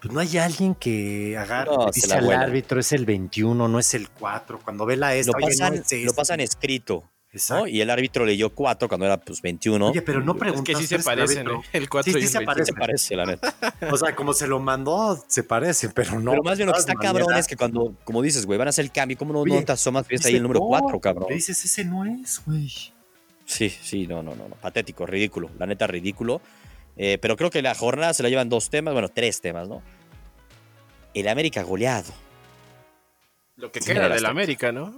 pues 0.00 0.12
no 0.12 0.20
hay 0.20 0.36
alguien 0.38 0.74
que 0.74 1.36
agarre, 1.36 1.72
dice 1.94 2.12
al 2.12 2.30
árbitro, 2.30 2.80
es 2.80 2.92
el 2.92 3.06
21, 3.06 3.68
no 3.68 3.78
es 3.78 3.94
el 3.94 4.10
4. 4.10 4.60
Cuando 4.64 4.86
ve 4.86 4.96
la 4.96 5.14
S, 5.14 5.30
lo, 5.30 5.38
pasan, 5.38 5.82
lo 6.04 6.12
pasan 6.14 6.40
escrito. 6.40 7.04
Exacto. 7.36 7.66
Y 7.66 7.80
el 7.80 7.90
árbitro 7.90 8.24
leyó 8.24 8.50
4 8.50 8.88
cuando 8.88 9.06
era 9.06 9.18
pues 9.18 9.42
21. 9.42 9.88
Oye, 9.88 10.02
pero 10.02 10.22
no 10.22 10.34
preguntaste. 10.34 10.72
Es 10.72 10.78
que 10.78 10.82
sí 10.82 10.96
se 10.96 11.04
parecen, 11.04 11.44
¿no? 11.44 11.62
El 11.72 11.88
4 11.88 12.12
sí, 12.12 12.20
sí 12.22 12.28
se, 12.28 12.40
parece. 12.40 12.72
se 12.72 12.72
parece, 12.72 13.16
la 13.16 13.26
neta. 13.26 13.54
o 13.92 13.96
sea, 13.96 14.14
como 14.14 14.32
se 14.32 14.46
lo 14.46 14.58
mandó, 14.58 15.22
se 15.28 15.42
parece, 15.42 15.90
pero 15.90 16.18
no. 16.18 16.32
Pero 16.32 16.42
más 16.42 16.56
bien 16.58 16.66
lo 16.66 16.72
que 16.72 16.80
está 16.80 16.94
cabrón 16.94 17.34
es 17.36 17.46
que 17.46 17.56
cuando, 17.56 17.94
como 18.04 18.22
dices, 18.22 18.46
güey, 18.46 18.58
van 18.58 18.68
a 18.68 18.70
hacer 18.70 18.84
el 18.84 18.92
cambio, 18.92 19.16
¿cómo 19.18 19.32
no, 19.32 19.40
Oye, 19.40 19.54
no 19.54 19.64
te 19.64 19.72
asomas 19.72 20.06
ves 20.08 20.24
ahí 20.26 20.36
el 20.36 20.42
número 20.42 20.60
4, 20.60 21.00
cabrón? 21.00 21.28
dices, 21.30 21.64
ese 21.64 21.84
no 21.84 22.04
es, 22.04 22.42
güey. 22.44 22.72
Sí, 23.44 23.70
sí, 23.70 24.06
no, 24.06 24.22
no, 24.22 24.34
no, 24.34 24.48
no. 24.48 24.56
Patético, 24.56 25.06
ridículo. 25.06 25.50
La 25.58 25.66
neta, 25.66 25.86
ridículo. 25.86 26.40
Eh, 26.96 27.18
pero 27.20 27.36
creo 27.36 27.50
que 27.50 27.62
la 27.62 27.74
jornada 27.74 28.14
se 28.14 28.22
la 28.22 28.28
llevan 28.28 28.48
dos 28.48 28.70
temas, 28.70 28.92
bueno, 28.92 29.08
tres 29.08 29.40
temas, 29.40 29.68
¿no? 29.68 29.82
El 31.14 31.28
América 31.28 31.62
goleado. 31.62 32.12
Lo 33.56 33.70
que 33.70 33.80
queda 33.80 34.08
del 34.08 34.26
América, 34.26 34.72
¿no? 34.72 34.94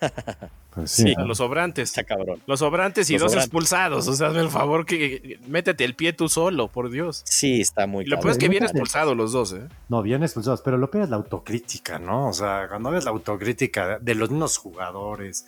Sí, 0.84 1.14
los 1.24 1.38
sobrantes. 1.38 1.88
Está 1.90 2.04
cabrón. 2.04 2.40
Los 2.46 2.58
sobrantes 2.60 3.08
y 3.10 3.14
Los 3.14 3.22
dos 3.22 3.30
sobrantes. 3.32 3.46
expulsados. 3.46 4.08
O 4.08 4.12
sea, 4.14 4.28
hazme 4.28 4.40
el 4.40 4.50
favor 4.50 4.84
que 4.84 5.38
métete 5.48 5.84
el 5.84 5.94
pie 5.94 6.12
tú 6.12 6.28
solo, 6.28 6.68
por 6.68 6.90
Dios. 6.90 7.22
Sí, 7.24 7.60
está 7.60 7.86
muy 7.86 8.04
Y 8.04 8.08
lo 8.08 8.18
peor 8.20 8.32
es 8.32 8.38
que 8.38 8.48
vienen 8.48 8.68
expulsados 8.68 9.16
los 9.16 9.32
dos, 9.32 9.52
¿eh? 9.54 9.66
No, 9.88 10.02
bien 10.02 10.22
expulsados, 10.22 10.60
pero 10.62 10.76
lo 10.76 10.90
peor 10.90 11.04
es 11.04 11.10
la 11.10 11.16
autocrítica, 11.16 11.98
¿no? 11.98 12.28
O 12.28 12.32
sea, 12.32 12.66
cuando 12.68 12.90
ves 12.90 13.04
la 13.04 13.10
autocrítica 13.10 13.98
de 13.98 14.14
los 14.14 14.30
mismos 14.30 14.58
jugadores 14.58 15.46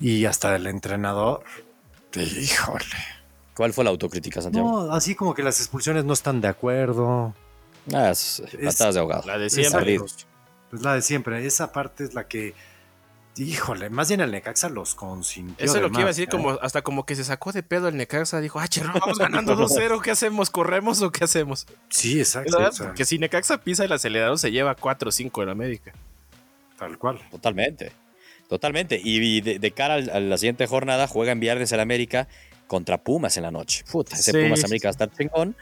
y 0.00 0.24
hasta 0.24 0.52
del 0.52 0.66
entrenador, 0.66 1.42
te- 2.10 2.22
híjole. 2.22 2.84
¿Cuál 3.54 3.72
fue 3.72 3.82
la 3.84 3.90
autocrítica, 3.90 4.40
Santiago? 4.40 4.86
No, 4.86 4.92
así 4.92 5.14
como 5.16 5.34
que 5.34 5.42
las 5.42 5.58
expulsiones 5.60 6.04
no 6.04 6.12
están 6.12 6.40
de 6.40 6.48
acuerdo. 6.48 7.34
Ah, 7.92 8.10
es 8.10 8.42
patadas 8.64 8.94
de 8.94 9.00
ahogado. 9.00 9.22
La 9.26 9.36
de 9.38 9.50
siempre. 9.50 9.98
Pues 10.70 10.82
la 10.82 10.94
de 10.94 11.02
siempre. 11.02 11.44
Esa 11.44 11.72
parte 11.72 12.04
es 12.04 12.14
la 12.14 12.28
que, 12.28 12.54
híjole, 13.38 13.90
más 13.90 14.08
bien 14.08 14.20
el 14.20 14.30
Necaxa 14.30 14.68
los 14.68 14.94
consintió. 14.94 15.64
Eso 15.64 15.76
es 15.76 15.82
lo 15.82 15.90
que 15.90 16.00
iba 16.00 16.04
a 16.04 16.08
decir, 16.08 16.24
¿eh? 16.24 16.30
como, 16.30 16.50
hasta 16.50 16.82
como 16.82 17.06
que 17.06 17.14
se 17.16 17.24
sacó 17.24 17.52
de 17.52 17.62
pedo 17.62 17.88
el 17.88 17.96
Necaxa. 17.96 18.40
Dijo, 18.40 18.58
ah, 18.58 18.68
chero, 18.68 18.90
vamos 19.00 19.18
ganando 19.18 19.56
2-0, 19.56 20.00
¿qué 20.02 20.10
hacemos? 20.10 20.50
¿Corremos 20.50 21.02
o 21.02 21.10
qué 21.10 21.24
hacemos? 21.24 21.66
Sí, 21.88 22.18
exacto. 22.18 22.56
¿Verdad? 22.56 22.72
o 22.72 22.76
sea, 22.76 22.86
Porque 22.86 23.04
si 23.04 23.18
Necaxa 23.18 23.58
pisa 23.58 23.84
el 23.84 23.92
acelerador, 23.92 24.38
se 24.38 24.50
lleva 24.50 24.76
4-5 24.76 25.42
en 25.42 25.48
América. 25.48 25.92
tal 26.78 26.98
cual. 26.98 27.20
Totalmente. 27.30 27.92
Totalmente. 28.48 29.00
Y 29.02 29.40
de, 29.40 29.58
de 29.58 29.70
cara 29.72 29.94
a 29.94 30.20
la 30.20 30.38
siguiente 30.38 30.66
jornada, 30.66 31.06
juega 31.06 31.32
en 31.32 31.40
viernes 31.40 31.70
el 31.72 31.80
América 31.80 32.28
contra 32.66 32.98
Pumas 32.98 33.36
en 33.36 33.42
la 33.42 33.50
noche. 33.50 33.84
Puta, 33.90 34.14
ese 34.16 34.32
Sí, 34.32 34.38
Pumas 34.38 34.64
América 34.64 34.88
va 34.88 34.90
a 34.90 34.92
estar 34.92 35.10
chingón. 35.10 35.56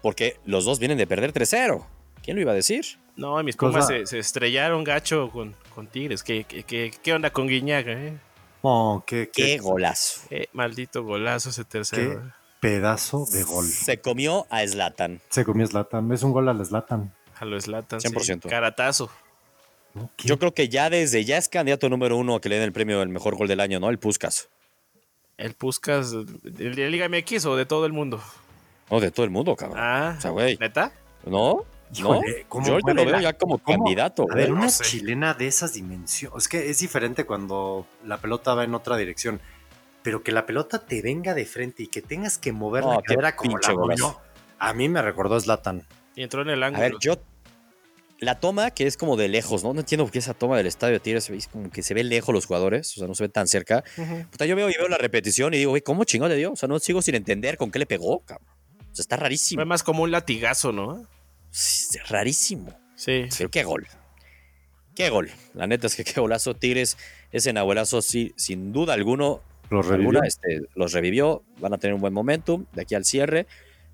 Porque 0.00 0.36
los 0.44 0.64
dos 0.64 0.78
vienen 0.78 0.98
de 0.98 1.06
perder 1.06 1.32
3-0. 1.32 1.84
¿Quién 2.22 2.36
lo 2.36 2.40
iba 2.40 2.52
a 2.52 2.54
decir? 2.54 2.84
No, 3.16 3.42
mis 3.42 3.56
Pumas 3.56 3.86
se, 3.86 4.06
se 4.06 4.18
estrellaron 4.18 4.84
gacho 4.84 5.30
con, 5.30 5.54
con 5.74 5.86
Tigres. 5.86 6.22
¿Qué, 6.22 6.44
qué, 6.44 6.62
qué, 6.64 6.92
qué 7.02 7.12
onda 7.12 7.30
con 7.30 7.46
Guiñaga, 7.48 7.92
eh? 7.92 8.18
Oh, 8.62 9.02
qué, 9.06 9.28
¡Qué 9.32 9.42
qué 9.42 9.58
golazo! 9.58 10.20
Qué 10.28 10.48
maldito 10.52 11.02
golazo 11.02 11.50
ese 11.50 11.64
tercero. 11.64 12.10
Qué- 12.10 12.16
eh. 12.28 12.30
pedazo 12.60 13.26
de 13.32 13.42
gol. 13.42 13.66
Se 13.66 14.00
comió 14.00 14.46
a 14.50 14.64
Zlatan. 14.66 15.20
Se 15.30 15.44
comió 15.44 15.66
Zlatan. 15.66 16.12
Es 16.12 16.22
un 16.22 16.30
gol 16.32 16.48
al 16.48 16.64
Zlatan. 16.64 17.12
A 17.40 17.44
lo 17.44 17.60
Slatan. 17.60 17.98
100%. 18.00 18.48
Caratazo. 18.48 19.10
¿no? 19.94 20.08
¿Qué? 20.16 20.28
Yo 20.28 20.38
creo 20.38 20.54
que 20.54 20.68
ya 20.68 20.88
desde 20.88 21.24
ya 21.24 21.38
es 21.38 21.48
candidato 21.48 21.88
número 21.88 22.16
uno 22.16 22.36
a 22.36 22.40
que 22.40 22.48
le 22.48 22.54
den 22.54 22.64
el 22.64 22.72
premio 22.72 23.00
del 23.00 23.08
mejor 23.08 23.34
gol 23.36 23.48
del 23.48 23.58
año, 23.58 23.80
¿no? 23.80 23.90
El 23.90 23.98
Puskas. 23.98 24.48
El 25.38 25.54
Puskas 25.54 26.12
de 26.12 26.70
de 26.70 26.88
Liga 26.90 27.08
MX 27.08 27.46
o 27.46 27.56
de 27.56 27.66
todo 27.66 27.84
el 27.84 27.92
mundo. 27.92 28.22
No, 28.90 29.00
de 29.00 29.10
todo 29.10 29.24
el 29.24 29.30
mundo, 29.30 29.56
cabrón. 29.56 29.78
Ah, 29.80 30.14
O 30.16 30.20
sea, 30.20 30.30
güey. 30.30 30.56
¿neta? 30.60 30.92
¿No? 31.26 31.64
Híjole, 31.94 32.20
¿No? 32.42 32.48
¿cómo 32.48 32.66
Yo 32.66 32.78
lo 32.78 32.94
veo 32.94 33.04
la- 33.04 33.20
ya 33.22 33.32
como 33.34 33.58
cómo? 33.58 33.84
candidato. 33.84 34.26
A 34.30 34.34
ver, 34.34 34.48
güey. 34.50 34.58
una 34.60 34.68
sé. 34.70 34.84
chilena 34.84 35.34
de 35.34 35.46
esas 35.46 35.74
dimensiones. 35.74 36.44
Es 36.44 36.48
que 36.48 36.70
es 36.70 36.78
diferente 36.78 37.24
cuando 37.26 37.86
la 38.04 38.18
pelota 38.18 38.54
va 38.54 38.64
en 38.64 38.74
otra 38.74 38.96
dirección. 38.96 39.40
Pero 40.02 40.22
que 40.24 40.32
la 40.32 40.46
pelota 40.46 40.80
te 40.84 41.00
venga 41.02 41.32
de 41.34 41.44
frente 41.46 41.84
y 41.84 41.86
que 41.86 42.02
tengas 42.02 42.36
que 42.38 42.50
mover 42.52 42.82
No, 42.84 42.94
la 42.94 43.02
cadera 43.02 43.36
como 43.36 43.56
la 43.58 43.72
movió. 43.72 44.20
A 44.58 44.72
mí 44.72 44.88
me 44.88 45.00
recordó 45.02 45.36
a 45.36 45.40
Zlatan. 45.40 45.86
Y 46.16 46.22
entró 46.22 46.42
en 46.42 46.50
el 46.50 46.62
A 46.62 46.66
ángulo. 46.66 46.82
ver, 46.82 46.94
yo. 47.00 47.14
La 48.18 48.38
toma 48.38 48.70
que 48.70 48.86
es 48.86 48.96
como 48.96 49.16
de 49.16 49.28
lejos, 49.28 49.64
¿no? 49.64 49.74
No 49.74 49.80
entiendo 49.80 50.04
por 50.04 50.12
qué 50.12 50.20
esa 50.20 50.32
toma 50.34 50.56
del 50.56 50.68
estadio 50.68 50.94
de 50.94 51.00
Tigres 51.00 51.28
ve 51.28 51.40
como 51.50 51.70
que 51.70 51.82
se 51.82 51.92
ve 51.92 52.04
lejos 52.04 52.32
los 52.32 52.46
jugadores, 52.46 52.92
o 52.96 53.00
sea, 53.00 53.08
no 53.08 53.14
se 53.16 53.24
ve 53.24 53.28
tan 53.28 53.48
cerca. 53.48 53.82
Ujú. 53.98 54.26
Puta, 54.30 54.46
yo 54.46 54.54
veo 54.54 54.70
y 54.70 54.74
veo 54.78 54.88
la 54.88 54.96
repetición 54.96 55.54
y 55.54 55.58
digo, 55.58 55.70
güey, 55.70 55.82
¿cómo 55.82 56.04
chingón 56.04 56.28
le 56.28 56.36
dio? 56.36 56.52
O 56.52 56.56
sea, 56.56 56.68
no 56.68 56.78
sigo 56.78 57.02
sin 57.02 57.16
entender 57.16 57.56
con 57.56 57.72
qué 57.72 57.80
le 57.80 57.86
pegó, 57.86 58.20
cabrón. 58.20 58.46
O 58.80 58.94
sea, 58.94 59.02
está 59.02 59.16
rarísimo. 59.16 59.58
Fue 59.58 59.64
más 59.64 59.82
como 59.82 60.04
un 60.04 60.12
latigazo, 60.12 60.70
¿no? 60.70 61.04
Rarísimo. 62.08 62.72
Sí. 62.96 63.26
Pero 63.36 63.50
qué 63.50 63.64
gol. 63.64 63.86
Qué 64.94 65.10
gol. 65.10 65.30
La 65.54 65.66
neta 65.66 65.86
es 65.86 65.96
que 65.96 66.04
qué 66.04 66.20
golazo. 66.20 66.54
Tigres, 66.54 66.96
ese 67.30 67.52
nahuelazo, 67.52 68.02
sí, 68.02 68.32
sin 68.36 68.72
duda 68.72 68.94
alguno, 68.94 69.42
Lo 69.70 69.82
revivió. 69.82 70.10
alguna, 70.10 70.26
este, 70.26 70.62
los 70.74 70.92
revivió. 70.92 71.42
Van 71.60 71.72
a 71.72 71.78
tener 71.78 71.94
un 71.94 72.00
buen 72.00 72.12
momentum 72.12 72.66
de 72.72 72.82
aquí 72.82 72.94
al 72.94 73.04
cierre. 73.04 73.46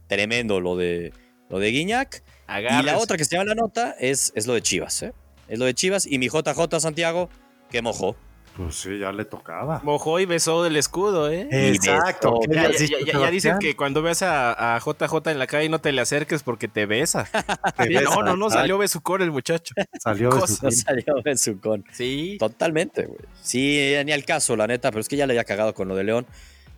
Tremendo 0.09 0.61
lo 0.61 0.77
de, 0.77 1.13
lo 1.49 1.59
de 1.59 1.71
Guiñac. 1.71 2.23
Y 2.49 2.83
la 2.83 2.99
otra 2.99 3.17
que 3.17 3.25
se 3.25 3.37
llama 3.37 3.51
la 3.51 3.55
nota 3.55 3.95
es, 3.99 4.33
es 4.35 4.47
lo 4.47 4.55
de 4.55 4.63
Chivas, 4.63 5.03
¿eh? 5.03 5.13
Es 5.49 5.59
lo 5.59 5.67
de 5.67 5.75
Chivas 5.75 6.07
y 6.07 6.19
mi 6.19 6.29
JJ 6.29 6.81
Santiago, 6.81 7.29
que 7.71 7.83
mojó. 7.83 8.17
Pues 8.59 8.75
sí, 8.75 8.99
ya 8.99 9.13
le 9.13 9.25
tocaba. 9.25 9.81
Mojó 9.85 10.19
y 10.19 10.27
besó 10.27 10.65
del 10.65 10.77
escudo, 10.77 11.31
¿eh? 11.31 11.47
Exacto. 11.51 12.41
besó. 12.41 12.51
¿Qué 12.51 12.55
Ya, 12.57 12.61
habías 12.65 12.79
ya- 12.81 12.85
dicho, 12.87 12.99
ya- 13.07 13.19
ya 13.21 13.31
dicen 13.31 13.59
que 13.61 13.77
cuando 13.77 14.03
ves 14.03 14.23
a, 14.23 14.75
a 14.75 14.81
JJ 14.81 15.31
en 15.31 15.39
la 15.39 15.47
calle 15.47 15.69
no 15.69 15.81
te 15.81 15.93
le 15.93 16.01
acerques 16.01 16.43
porque 16.43 16.67
te 16.67 16.85
besa. 16.85 17.29
Te 17.77 17.85
Sí, 17.87 17.95
besa. 17.95 18.11
no, 18.17 18.23
no, 18.25 18.37
no, 18.37 18.51
salió 18.51 18.77
besucón 18.77 19.23
el 19.23 19.31
muchacho. 19.31 19.75
Salió 20.03 20.31
de 20.31 20.35
su 20.35 20.41
cosas. 20.41 20.81
Salió 20.81 21.15
de 21.25 21.37
su 21.37 21.61
con. 21.61 21.85
Sí. 21.93 22.37
Totalmente, 22.41 23.07
güey. 23.07 23.21
Sí, 23.41 23.95
ni 24.05 24.11
al 24.11 24.25
caso, 24.25 24.57
la 24.57 24.67
neta, 24.67 24.91
pero 24.91 25.01
es 25.03 25.09
que 25.09 25.17
ya 25.17 25.27
le 25.29 25.35
había 25.35 25.45
cagado 25.45 25.73
con 25.73 25.87
lo 25.87 25.95
de 25.95 26.03
León 26.03 26.27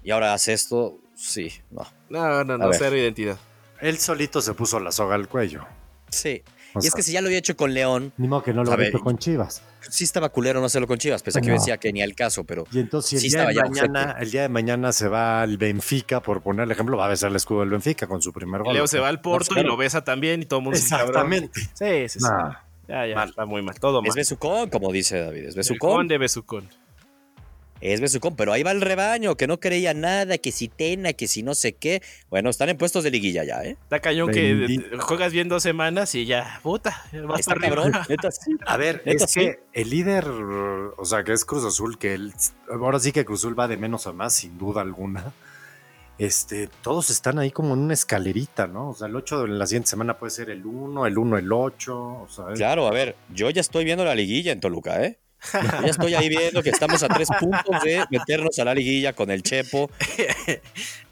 y 0.04 0.10
ahora 0.10 0.34
hace 0.34 0.52
esto. 0.52 0.98
Sí, 1.14 1.50
no. 1.70 1.86
No, 2.10 2.44
no, 2.44 2.58
no, 2.58 2.70
cero 2.74 2.94
identidad. 2.96 3.38
Él 3.80 3.98
solito 3.98 4.42
se 4.42 4.52
puso 4.52 4.78
la 4.80 4.92
soga 4.92 5.14
al 5.14 5.28
cuello. 5.28 5.64
Sí. 6.10 6.42
O 6.74 6.80
y 6.82 6.86
es 6.86 6.94
que 6.94 7.02
si 7.02 7.12
ya 7.12 7.20
lo 7.20 7.26
había 7.28 7.38
hecho 7.38 7.56
con 7.56 7.74
León, 7.74 8.12
Ni 8.16 8.28
modo 8.28 8.42
que 8.42 8.52
no 8.52 8.62
lo 8.64 8.72
había 8.72 8.88
hecho 8.88 9.00
con 9.00 9.18
Chivas. 9.18 9.62
sí 9.88 10.04
estaba 10.04 10.28
culero 10.28 10.60
no 10.60 10.66
hacerlo 10.66 10.86
con 10.86 10.98
Chivas, 10.98 11.22
pese 11.22 11.38
a 11.38 11.42
que 11.42 11.48
No. 11.48 11.54
decía 11.54 11.78
que 11.78 11.92
ni 11.92 12.00
al 12.02 12.14
caso, 12.14 12.44
pero 12.44 12.64
Y 12.72 12.78
entonces, 12.80 13.20
si 13.20 13.28
Sí 13.30 13.36
el, 13.36 13.42
día 13.42 13.50
estaba 13.50 13.68
de 13.68 13.76
ya 13.76 13.86
mañana, 13.88 14.16
el 14.20 14.30
día 14.30 14.42
de 14.42 14.48
mañana 14.48 14.92
se 14.92 15.08
va 15.08 15.42
al 15.42 15.56
Benfica, 15.56 16.20
por 16.22 16.42
poner 16.42 16.64
el 16.64 16.70
ejemplo, 16.70 16.96
va 16.96 17.06
a 17.06 17.08
besar 17.08 17.30
el 17.30 17.36
escudo 17.36 17.60
del 17.60 17.70
Benfica 17.70 18.06
con 18.06 18.22
su 18.22 18.32
primer 18.32 18.62
gol. 18.62 18.74
Leo 18.74 18.86
se 18.86 18.98
va 19.00 19.08
al 19.08 19.20
Porto 19.20 19.54
No, 19.54 19.60
y 19.60 19.64
lo 19.64 19.76
besa 19.76 20.04
también 20.04 20.42
y 20.42 20.46
todo 20.46 20.60
el 20.60 20.64
mundo. 20.64 20.78
Exactamente. 20.78 21.60
Sí, 21.74 22.08
sí, 22.08 22.18
sí. 22.20 22.24
Nah. 22.24 22.54
Ya, 22.88 23.06
ya, 23.06 23.14
Mal. 23.14 23.28
está 23.28 23.44
muy 23.46 23.62
mal. 23.62 23.78
Todo 23.78 24.02
mal. 24.02 24.08
es 24.08 24.16
Besucón, 24.16 24.68
como 24.68 24.90
dice 24.92 25.18
David, 25.20 25.44
es 25.44 25.48
El 25.50 25.56
Besucón. 25.56 25.90
conde 25.92 26.18
besucón. 26.18 26.68
Es 27.80 28.00
Besucón, 28.00 28.36
pero 28.36 28.52
ahí 28.52 28.62
va 28.62 28.72
el 28.72 28.80
rebaño, 28.82 29.36
que 29.36 29.46
no 29.46 29.58
creía 29.58 29.94
nada, 29.94 30.36
que 30.38 30.52
si 30.52 30.68
Tena, 30.68 31.14
que 31.14 31.26
si 31.26 31.42
no 31.42 31.54
sé 31.54 31.72
qué. 31.72 32.02
Bueno, 32.28 32.50
están 32.50 32.68
en 32.68 32.76
puestos 32.76 33.04
de 33.04 33.10
liguilla 33.10 33.42
ya, 33.44 33.62
¿eh? 33.64 33.76
Está 33.82 34.00
cañón 34.00 34.30
que 34.30 34.82
juegas 35.00 35.32
bien 35.32 35.48
dos 35.48 35.62
semanas 35.62 36.14
y 36.14 36.26
ya, 36.26 36.60
puta, 36.62 37.04
vas 37.26 37.40
Está 37.40 37.54
cabrón, 37.54 37.92
neta, 38.08 38.30
sí. 38.30 38.52
A 38.66 38.76
ver, 38.76 39.02
Neta, 39.06 39.24
es 39.24 39.30
sí. 39.30 39.40
que 39.40 39.60
el 39.72 39.88
líder, 39.90 40.26
o 40.28 41.04
sea, 41.04 41.24
que 41.24 41.32
es 41.32 41.44
Cruz 41.44 41.64
Azul, 41.64 41.98
que 41.98 42.14
él, 42.14 42.32
ahora 42.70 42.98
sí 43.00 43.12
que 43.12 43.24
Cruz 43.24 43.40
Azul 43.40 43.58
va 43.58 43.66
de 43.66 43.76
menos 43.78 44.06
a 44.06 44.12
más, 44.12 44.34
sin 44.34 44.58
duda 44.58 44.82
alguna. 44.82 45.32
Este, 46.18 46.68
todos 46.82 47.08
están 47.08 47.38
ahí 47.38 47.50
como 47.50 47.72
en 47.72 47.80
una 47.80 47.94
escalerita, 47.94 48.66
¿no? 48.66 48.90
O 48.90 48.94
sea, 48.94 49.06
el 49.06 49.16
8 49.16 49.44
de 49.44 49.48
la 49.48 49.66
siguiente 49.66 49.88
semana 49.88 50.18
puede 50.18 50.30
ser 50.30 50.50
el 50.50 50.66
1, 50.66 51.06
el 51.06 51.16
1 51.16 51.38
el 51.38 51.50
8, 51.50 51.96
o 51.98 52.28
sea, 52.28 52.44
es- 52.52 52.58
Claro, 52.58 52.86
a 52.86 52.90
ver, 52.90 53.16
yo 53.32 53.48
ya 53.48 53.62
estoy 53.62 53.86
viendo 53.86 54.04
la 54.04 54.14
liguilla 54.14 54.52
en 54.52 54.60
Toluca, 54.60 55.02
¿eh? 55.02 55.18
Ya 55.52 55.86
estoy 55.88 56.14
ahí 56.14 56.28
viendo 56.28 56.62
que 56.62 56.70
estamos 56.70 57.02
a 57.02 57.08
tres 57.08 57.28
puntos 57.38 57.82
de 57.82 58.04
meternos 58.10 58.58
a 58.58 58.64
la 58.64 58.74
liguilla 58.74 59.12
con 59.14 59.30
el 59.30 59.42
Chepo. 59.42 59.90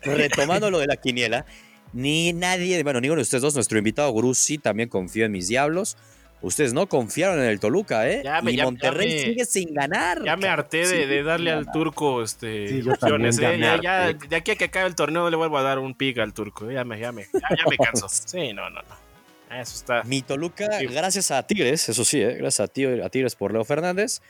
Retomando 0.02 0.70
lo 0.70 0.78
de 0.78 0.86
la 0.86 0.96
quiniela, 0.96 1.44
ni 1.92 2.32
nadie, 2.32 2.82
bueno, 2.82 3.00
ninguno 3.00 3.18
de 3.18 3.22
ustedes 3.22 3.42
dos, 3.42 3.54
nuestro 3.54 3.78
invitado 3.78 4.12
Grusi 4.12 4.58
también 4.58 4.88
confió 4.88 5.24
en 5.26 5.32
mis 5.32 5.48
diablos. 5.48 5.96
Ustedes 6.40 6.72
no 6.72 6.86
confiaron 6.88 7.40
en 7.40 7.46
el 7.46 7.58
Toluca, 7.58 8.08
¿eh? 8.08 8.22
Ya 8.24 8.40
me- 8.42 8.52
y 8.52 8.56
ya- 8.56 8.62
Monterrey 8.64 9.08
ya 9.10 9.16
me- 9.16 9.22
sigue 9.24 9.44
sin 9.44 9.74
ganar. 9.74 10.22
Ya 10.24 10.36
me 10.36 10.46
harté 10.46 10.86
de, 10.86 11.22
darle 11.24 11.50
al 11.50 11.68
turco 11.72 12.22
este, 12.22 12.68
Sí, 12.68 12.82
yo 12.84 12.92
opciones. 12.92 13.40
también 13.40 13.60
ya 13.60 13.74
eh. 13.74 13.80
Ya, 13.82 14.28
de 14.28 14.36
aquí 14.36 14.52
a 14.52 14.56
que 14.56 14.64
acabe 14.66 14.86
el 14.86 14.94
torneo 14.94 15.22
no 15.22 15.30
le 15.30 15.36
vuelvo 15.36 15.58
a 15.58 15.62
dar 15.62 15.80
un 15.80 15.94
pick 15.96 16.18
al 16.18 16.32
turco. 16.32 16.70
eh. 16.70 16.74
Ya 16.74 16.84
me, 16.84 17.00
ya 17.00 17.10
me, 17.10 17.22
ya, 17.32 17.40
ya 17.56 17.64
me 17.68 17.76
canso. 17.76 18.06
Sí, 18.08 18.52
no, 18.52 18.70
no, 18.70 18.82
no. 18.82 19.07
Eso 19.50 19.74
está. 19.76 20.02
Mi 20.04 20.22
Toluca, 20.22 20.78
Sí. 20.78 20.86
gracias 20.86 21.30
a 21.30 21.42
Tigres, 21.46 21.88
eso 21.88 22.04
sí, 22.04 22.20
¿eh? 22.20 22.34
gracias 22.34 22.60
a, 22.60 22.68
Tigres, 22.68 23.04
a 23.04 23.08
Tigres 23.08 23.34
por 23.34 23.52
Leo 23.52 23.64
Fernández, 23.64 24.20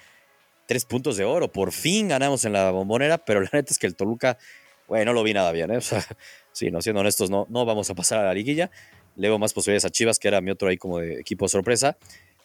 tres 0.67 0.85
puntos 0.85 1.17
de 1.17 1.25
oro. 1.25 1.51
Por 1.51 1.73
fin 1.73 2.09
ganamos 2.09 2.45
en 2.45 2.53
la 2.53 2.71
bombonera, 2.71 3.19
pero 3.19 3.41
la 3.41 3.49
neta 3.53 3.73
es 3.73 3.79
que 3.79 3.87
el 3.87 3.97
Toluca, 3.97 4.39
güey, 4.87 5.05
no 5.05 5.13
lo 5.13 5.23
vi 5.23 5.35
nada 5.35 5.51
bien. 5.53 5.71
¿eh? 5.73 5.79
O 5.79 5.81
sea, 5.81 6.05
sí, 6.53 6.71
no, 6.71 6.81
siendo 6.83 7.01
honestos, 7.01 7.31
no, 7.31 7.47
no 7.51 7.65
vamos 7.65 7.91
a 7.91 7.95
pasar 7.95 8.21
a 8.21 8.25
la 8.25 8.35
liguilla. 8.35 8.71
Le 9.17 9.29
veo 9.29 9.39
más 9.39 9.53
posibilidades 9.53 9.85
a 9.85 9.91
Chivas, 9.91 10.19
que 10.21 10.29
era 10.29 10.41
mi 10.41 10.51
otro 10.53 10.69
ahí 10.69 10.77
como 10.77 10.99
de 11.01 11.21
equipo 11.21 11.49
sorpresa. 11.49 11.97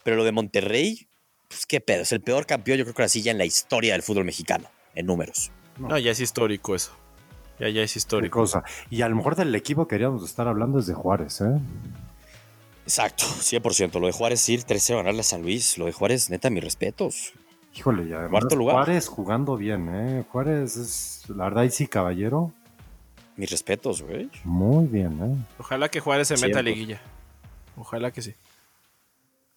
Pero 0.04 0.16
lo 0.18 0.24
de 0.24 0.32
Monterrey, 0.32 1.08
pues 1.48 1.66
qué 1.68 1.80
pedo, 1.80 2.02
es 2.02 2.12
el 2.12 2.22
peor 2.22 2.46
campeón, 2.48 2.80
yo 2.80 2.86
creo 2.86 2.96
que 2.96 3.02
ahora 3.04 3.10
sí 3.10 3.22
ya 3.22 3.32
en 3.32 3.38
la 3.38 3.46
historia 3.46 3.94
del 3.94 4.02
fútbol 4.02 4.26
mexicano, 4.26 4.68
en 4.96 5.06
números. 5.06 5.52
No, 5.78 5.98
ya 6.00 6.12
es 6.12 6.20
histórico 6.20 6.76
eso. 6.76 6.92
Ya, 7.60 7.70
ya 7.70 7.84
es 7.84 7.94
qué 7.94 8.00
histórico. 8.00 8.40
cosa. 8.40 8.64
Y 8.90 9.04
a 9.04 9.08
lo 9.10 9.16
mejor 9.16 9.36
del 9.36 9.54
equipo 9.54 9.88
que 9.88 9.96
queríamos 9.96 10.24
estar 10.26 10.48
hablando 10.48 10.80
es 10.80 10.88
de 10.88 10.96
Juárez, 10.96 11.42
¿eh? 11.42 11.60
Exacto, 12.84 13.24
100%. 13.40 14.00
Lo 14.00 14.08
de 14.08 14.14
Juárez 14.14 14.48
ir 14.50 14.62
3-0 14.62 14.98
ganarle 14.98 15.22
a 15.22 15.24
San 15.24 15.42
Luis, 15.42 15.78
lo 15.78 15.86
de 15.86 15.92
Juárez, 15.94 16.30
neta, 16.30 16.50
mis 16.50 16.64
respetos. 16.64 17.34
Híjole, 17.76 18.08
ya. 18.08 18.28
Cuarto 18.30 18.56
lugar. 18.56 18.76
Juárez 18.76 19.08
jugando 19.08 19.58
bien, 19.58 19.90
¿eh? 19.94 20.24
Juárez 20.32 20.78
es, 20.78 21.24
la 21.30 21.46
verdad, 21.46 21.64
y 21.64 21.72
sí, 21.72 21.88
caballero, 21.88 22.52
Mis 23.36 23.50
respetos, 23.50 24.04
güey. 24.04 24.30
muy 24.44 24.86
bien, 24.86 25.20
¿eh? 25.24 25.46
Ojalá 25.58 25.90
que 25.90 26.00
Juárez 26.00 26.28
se 26.28 26.38
meta 26.38 26.60
a 26.60 26.62
liguilla. 26.62 27.02
Ojalá 27.76 28.12
que 28.12 28.22
sí. 28.22 28.34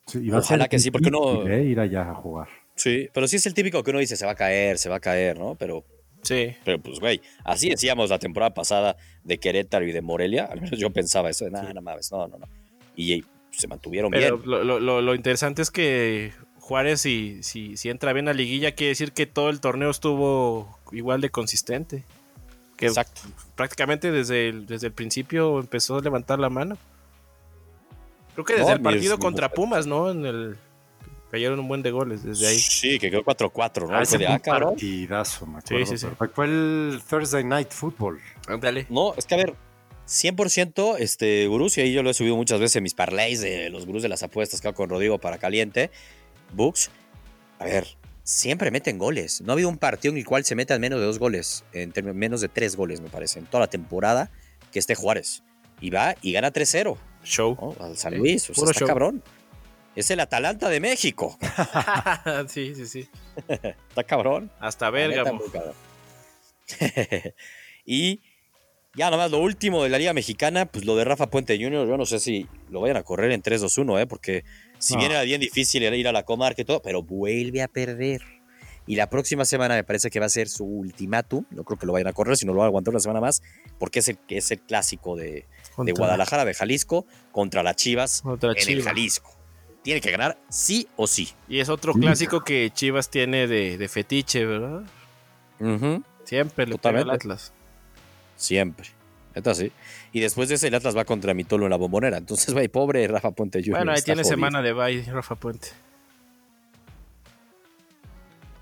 Sí, 0.07 0.31
Ojalá 0.31 0.43
ser 0.43 0.69
que 0.71 0.79
sí, 0.79 0.91
porque 0.91 1.11
no- 1.11 1.33
difícil, 1.33 1.51
¿eh? 1.53 1.65
ir 1.65 1.81
allá 1.81 2.11
a 2.11 2.15
jugar. 2.15 2.49
Sí, 2.75 3.09
pero 3.13 3.27
sí 3.29 3.37
es 3.37 3.45
el 3.47 3.53
típico 3.55 3.83
que 3.83 3.91
uno 3.91 3.99
dice, 4.01 4.17
se 4.17 4.25
va 4.25 4.33
a 4.33 4.37
caer, 4.37 4.79
se 4.79 4.89
va 4.89 4.97
a 4.97 5.01
caer, 5.01 5.39
¿no? 5.39 5.55
Pero, 5.57 5.85
Sí. 6.23 6.55
pero 6.65 6.81
pues, 6.81 7.01
güey, 7.01 7.21
así 7.45 7.69
decíamos 7.69 8.09
la 8.09 8.19
temporada 8.19 8.55
pasada 8.55 8.97
de 9.25 9.39
Querétaro 9.39 9.85
y 9.87 9.93
de 9.93 10.01
Morelia. 10.01 10.45
Al 10.51 10.61
menos 10.63 10.79
yo 10.79 10.91
pensaba 10.91 11.29
eso, 11.29 11.45
de, 11.45 11.51
nada, 11.51 11.71
no 11.75 11.83
mames, 11.83 12.11
no, 12.13 12.27
no, 12.29 12.39
no. 12.39 12.47
Y 12.97 13.25
se 13.51 13.69
mantuvieron 13.69 14.11
Pero 14.11 14.39
bien. 14.39 14.51
lo, 14.51 14.65
lo- 14.65 14.81
lo- 14.81 15.01
lo 15.03 15.15
interesante 15.15 15.63
es 15.63 15.71
que 15.71 16.33
Juárez, 16.59 17.01
si, 17.03 17.43
si, 17.43 17.77
si 17.77 17.91
entra 17.91 18.13
bien 18.13 18.29
a 18.29 18.33
liguilla, 18.33 18.73
quiere 18.73 18.89
decir 18.91 19.13
que 19.13 19.27
todo 19.27 19.51
el 19.51 19.61
torneo 19.61 19.91
estuvo 19.91 20.79
igual 20.93 21.21
de 21.21 21.31
consistente. 21.31 22.05
Que 22.77 22.87
Exacto. 22.87 23.23
prácticamente 23.55 24.11
desde 24.13 24.49
el, 24.49 24.67
desde 24.67 24.89
el 24.89 24.93
principio 24.93 25.59
empezó 25.61 25.97
a 25.97 26.01
levantar 26.03 26.39
la 26.39 26.51
mano. 26.51 26.77
Creo 28.35 28.45
que 28.45 28.53
desde 28.55 28.67
No, 28.67 28.73
el 28.77 28.83
partido 28.83 29.19
contra 29.19 29.49
Pumas, 29.51 29.87
¿no? 29.87 30.11
En 30.11 30.27
el 30.27 30.57
cayeron 31.31 31.59
un 31.59 31.69
buen 31.69 31.83
de 31.83 31.91
goles 31.91 32.23
desde 32.23 32.47
ahí. 32.49 32.59
Sí, 32.59 32.99
que 32.99 33.11
quedó 33.11 33.25
4-4, 33.25 33.89
¿no? 33.89 33.97
Ah, 33.97 34.05
Fue 34.05 34.19
de, 34.19 34.27
fue 34.27 34.35
ah, 34.35 34.41
partidazo, 34.61 35.47
me 35.47 35.61
Sí, 35.63 35.67
acuerdo. 35.69 35.87
sí, 35.87 35.99
sí. 35.99 36.07
perfecto. 36.07 36.35
Fue 36.35 36.45
el 36.47 37.01
Thursday 37.09 37.45
Night 37.45 37.71
Football. 37.71 38.21
Ándale. 38.49 38.87
No, 38.91 39.15
es 39.17 39.25
que 39.25 39.35
a 39.35 39.39
ver, 39.39 39.55
100% 40.07 40.97
este, 40.99 41.47
gurús, 41.47 41.77
y 41.79 41.81
ahí 41.81 41.93
yo 41.93 42.03
lo 42.03 42.11
he 42.11 42.15
subido 42.15 42.37
muchas 42.37 42.61
veces 42.61 42.77
en 42.77 42.85
mis 42.85 42.95
parlays 42.95 43.41
de 43.41 43.71
los 43.71 43.87
gurús 43.87 44.03
de 44.03 44.09
las 44.09 44.23
apuestas 44.23 44.61
que 44.61 44.69
hago 44.69 44.77
con 44.77 44.89
Rodrigo 44.89 45.19
para 45.19 45.39
caliente, 45.39 45.91
Books. 46.53 46.91
A 47.59 47.65
ver, 47.65 47.87
siempre 48.23 48.71
meten 48.71 48.99
goles. 48.99 49.41
No 49.41 49.53
ha 49.53 49.55
habido 49.55 49.69
un 49.69 49.79
partido 49.79 50.13
en 50.13 50.19
el 50.19 50.25
cual 50.25 50.45
se 50.45 50.55
metan 50.55 50.81
menos 50.81 51.01
de 51.01 51.07
dos 51.07 51.19
goles, 51.19 51.65
en 51.73 51.93
menos 52.17 52.41
de 52.41 52.49
tres 52.49 52.77
goles, 52.77 53.01
me 53.01 53.09
parece, 53.09 53.39
en 53.39 53.47
toda 53.47 53.63
la 53.63 53.71
temporada 53.71 54.31
que 54.73 54.79
esté 54.79 54.95
Juárez. 54.95 55.43
Y 55.81 55.91
va 55.91 56.15
y 56.23 56.33
gana 56.33 56.53
3-0 56.53 56.97
Show. 57.23 57.59
¿no? 57.61 57.85
al 57.85 57.97
San 57.97 58.17
Luis. 58.17 58.49
O 58.51 58.55
sea, 58.55 58.65
está 58.65 58.79
show. 58.79 58.89
cabrón. 58.89 59.23
Es 59.95 60.11
el 60.11 60.21
Atalanta 60.21 60.69
de 60.69 60.81
México. 60.81 61.39
sí, 62.49 62.75
sí, 62.75 62.87
sí. 62.87 63.09
Está 63.89 64.05
cabrón. 64.05 64.51
Hasta 64.61 64.91
Bérgamo. 64.91 65.41
y 67.87 68.21
ya 68.97 69.11
nomás 69.11 69.31
lo 69.31 69.39
último 69.39 69.83
de 69.83 69.91
la 69.91 69.99
Liga 69.99 70.13
Mexicana, 70.13 70.67
pues 70.67 70.85
lo 70.85 70.97
de 70.97 71.05
Rafa 71.05 71.29
Puente 71.29 71.57
Jr., 71.57 71.87
yo 71.87 71.97
no 71.97 72.07
sé 72.07 72.19
si 72.19 72.47
lo 72.71 72.81
vayan 72.81 72.97
a 72.97 73.03
correr 73.03 73.31
en 73.33 73.43
3-2-1, 73.43 74.01
¿eh? 74.03 74.07
porque 74.07 74.45
si 74.79 74.95
No. 74.95 75.01
bien 75.01 75.13
era 75.13 75.23
bien 75.23 75.41
difícil 75.41 75.83
ir 75.83 76.09
a 76.09 76.13
la 76.13 76.25
comarca 76.25 76.63
y 76.63 76.65
todo, 76.65 76.81
pero 76.83 77.03
vuelve 77.03 77.63
a 77.63 77.69
perder. 77.69 78.23
Y 78.89 78.95
la 78.95 79.11
próxima 79.11 79.45
semana 79.45 79.75
me 79.75 79.83
parece 79.83 80.11
que 80.11 80.21
va 80.21 80.27
a 80.27 80.29
ser 80.31 80.49
su 80.49 80.65
ultimátum. 80.65 81.45
No 81.51 81.65
creo 81.65 81.77
que 81.77 81.87
lo 81.87 81.93
vayan 81.93 82.07
a 82.07 82.13
correr, 82.13 82.37
sino 82.37 82.53
lo 82.53 82.59
van 82.61 82.67
a 82.67 82.69
aguantar 82.69 82.93
una 82.95 83.01
semana 83.01 83.21
más, 83.21 83.43
porque 83.81 83.99
es 83.99 84.09
el, 84.09 84.19
es 84.29 84.51
el 84.53 84.61
clásico 84.61 85.17
de, 85.17 85.45
de 85.77 85.93
Guadalajara, 85.93 86.45
de 86.45 86.55
Jalisco, 86.55 87.05
contra 87.33 87.65
las 87.65 87.75
Chivas 87.75 88.23
contra 88.23 88.53
en 88.53 88.69
el. 88.69 88.83
Jalisco. 88.85 89.31
Tiene 89.83 90.01
que 90.01 90.11
ganar 90.13 90.39
sí 90.49 90.87
o 90.97 91.07
sí. 91.09 91.31
Y 91.49 91.59
es 91.59 91.69
otro 91.69 91.95
clásico 91.95 92.43
que 92.45 92.71
Chivas 92.73 93.11
tiene 93.11 93.47
de, 93.49 93.77
de 93.77 93.89
fetiche, 93.89 94.45
¿verdad? 94.47 94.83
Siempre 96.25 96.67
le 96.67 96.79
pega 96.79 97.01
al. 97.03 97.11
Atlas. 97.11 97.53
Siempre. 98.37 98.89
Neta 99.35 99.55
sí. 99.55 99.71
Y 100.13 100.21
después 100.21 100.49
de 100.49 100.55
ese, 100.55 100.69
el 100.69 100.75
Atlas 100.75 100.97
va 100.97 101.05
contra 101.05 101.35
Mitolo 101.35 101.67
en 101.67 101.71
la 101.71 101.77
bombonera. 101.77 102.17
Entonces, 102.17 102.55
güey, 102.55 102.69
pobre 102.69 103.07
Rafa 103.07 103.33
Puente 103.33 103.61
Jr. 103.61 103.77
Bueno, 103.77 103.93
ahí 103.93 104.03
tiene 104.03 104.23
jodido. 104.23 104.37
semana 104.37 104.63
de 104.63 104.73
bye, 104.73 105.03
Rafa 105.03 105.35
Puente. 105.35 105.69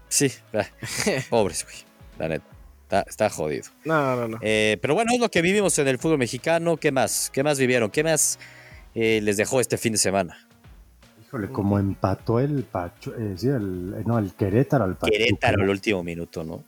Sí, 0.09 0.33
pobres, 1.31 1.64
güey. 1.64 1.77
La 2.18 2.29
neta. 2.29 2.45
Está, 2.83 3.01
está 3.09 3.31
jodido. 3.31 3.64
No, 3.85 4.16
no, 4.16 4.29
no. 4.29 4.39
Eh, 4.43 4.79
pero 4.81 4.95
bueno, 4.95 5.12
es 5.12 5.20
lo 5.20 5.31
que 5.31 5.43
vivimos 5.43 5.79
en 5.79 5.89
el 5.89 5.99
fútbol 5.99 6.18
mexicano. 6.18 6.77
¿Qué 6.77 6.93
más? 6.93 7.31
¿Qué 7.33 7.43
más 7.43 7.59
vivieron? 7.59 7.91
¿Qué 7.91 8.05
más 8.05 8.39
eh, 8.95 9.20
les 9.22 9.37
dejó 9.37 9.61
este 9.61 9.79
fin 9.79 9.93
de 9.93 9.99
semana? 9.99 10.47
Híjole, 11.27 11.49
como 11.49 11.79
empató 11.79 12.39
el 12.39 12.62
Pacho, 12.64 13.14
eh, 13.16 13.35
sí, 13.37 13.49
el, 13.49 14.05
no, 14.07 14.18
el 14.18 14.35
Querétaro 14.35 14.85
al 14.85 14.97
Pachuca. 14.97 15.18
Querétaro 15.18 15.64
el 15.64 15.70
último 15.70 16.05
minuto, 16.05 16.45
¿no? 16.45 16.62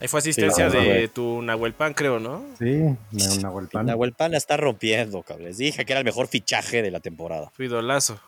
Ahí 0.00 0.06
fue 0.06 0.20
asistencia 0.20 0.70
Sí, 0.70 0.76
de 0.78 1.08
tu 1.08 1.42
Nahuel 1.42 1.72
Pan, 1.74 1.92
creo, 1.92 2.20
¿no? 2.20 2.44
Sí, 2.58 2.96
una 3.12 3.68
Pan. 3.72 3.86
Nahuel 3.86 4.12
Pan 4.12 4.30
la 4.30 4.38
está 4.38 4.56
rompiendo, 4.56 5.22
cabrón. 5.22 5.46
Les 5.46 5.58
dije 5.58 5.84
que 5.84 5.92
era 5.92 5.98
el 6.00 6.04
mejor 6.04 6.28
fichaje 6.28 6.82
de 6.82 6.90
la 6.92 7.00
temporada. 7.00 7.50
Tu 7.56 7.64
idolazo. 7.64 8.18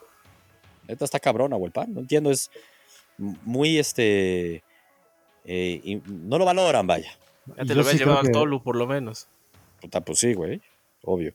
Neta 0.88 1.04
está 1.04 1.20
cabrón, 1.20 1.50
Nahuel 1.50 1.70
Pan. 1.70 1.94
No 1.94 2.00
entiendo, 2.00 2.30
es 2.32 2.50
muy 3.18 3.78
este. 3.78 4.64
eh, 5.44 5.80
y 5.84 6.02
no 6.06 6.38
lo 6.38 6.44
valoran, 6.44 6.86
vaya. 6.86 7.10
Ya 7.46 7.54
te 7.64 7.66
Yo 7.66 7.74
lo 7.76 7.80
habías 7.82 7.92
sí 7.92 7.98
llevado 7.98 8.18
al 8.20 8.26
que- 8.26 8.32
Tolu, 8.32 8.62
por 8.62 8.74
lo 8.76 8.86
menos. 8.88 9.28
Puta, 9.80 10.00
pues 10.00 10.18
sí, 10.18 10.34
güey. 10.34 10.60
Obvio. 11.02 11.32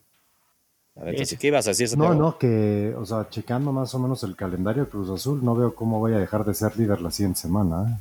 Sí, 0.94 1.18
sí. 1.18 1.26
sí. 1.26 1.36
¿Qué 1.36 1.46
ibas 1.48 1.66
a 1.66 1.70
decir? 1.70 1.96
No, 1.96 2.14
no, 2.14 2.38
que, 2.38 2.94
o 2.96 3.04
sea, 3.06 3.28
checando 3.30 3.72
más 3.72 3.94
o 3.94 3.98
menos 3.98 4.22
el 4.22 4.36
calendario 4.36 4.84
de 4.84 4.90
Cruz 4.90 5.10
Azul, 5.10 5.42
no 5.44 5.54
veo 5.54 5.74
cómo 5.74 5.98
voy 5.98 6.12
a 6.14 6.18
dejar 6.18 6.44
de 6.44 6.54
ser 6.54 6.76
líder 6.78 7.00
la 7.00 7.10
siguiente 7.10 7.40
semana. 7.40 8.00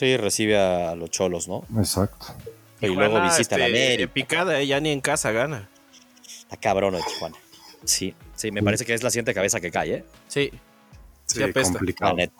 Sí, 0.00 0.16
recibe 0.16 0.58
a 0.58 0.94
los 0.94 1.10
cholos, 1.10 1.46
¿no? 1.46 1.62
Exacto. 1.76 2.28
Y 2.80 2.86
luego 2.86 3.20
visita 3.20 3.56
a 3.56 3.58
la 3.58 3.66
este, 3.66 3.84
América. 3.86 4.14
Picada, 4.14 4.58
eh, 4.58 4.66
ya 4.66 4.80
ni 4.80 4.92
en 4.92 5.02
casa 5.02 5.30
gana. 5.30 5.68
Está 6.24 6.56
cabrón 6.56 6.94
de 6.94 7.02
Tijuana. 7.02 7.36
Sí, 7.84 8.14
sí, 8.34 8.50
me 8.50 8.62
parece 8.62 8.86
que 8.86 8.94
es 8.94 9.02
la 9.02 9.10
siguiente 9.10 9.34
cabeza 9.34 9.60
que 9.60 9.70
cae, 9.70 9.94
¿eh? 9.96 10.04
Sí. 10.26 10.50
Sí, 11.26 11.42
apesta. 11.42 11.72
La 11.74 11.78
complicado. 11.80 12.14
neta. 12.16 12.34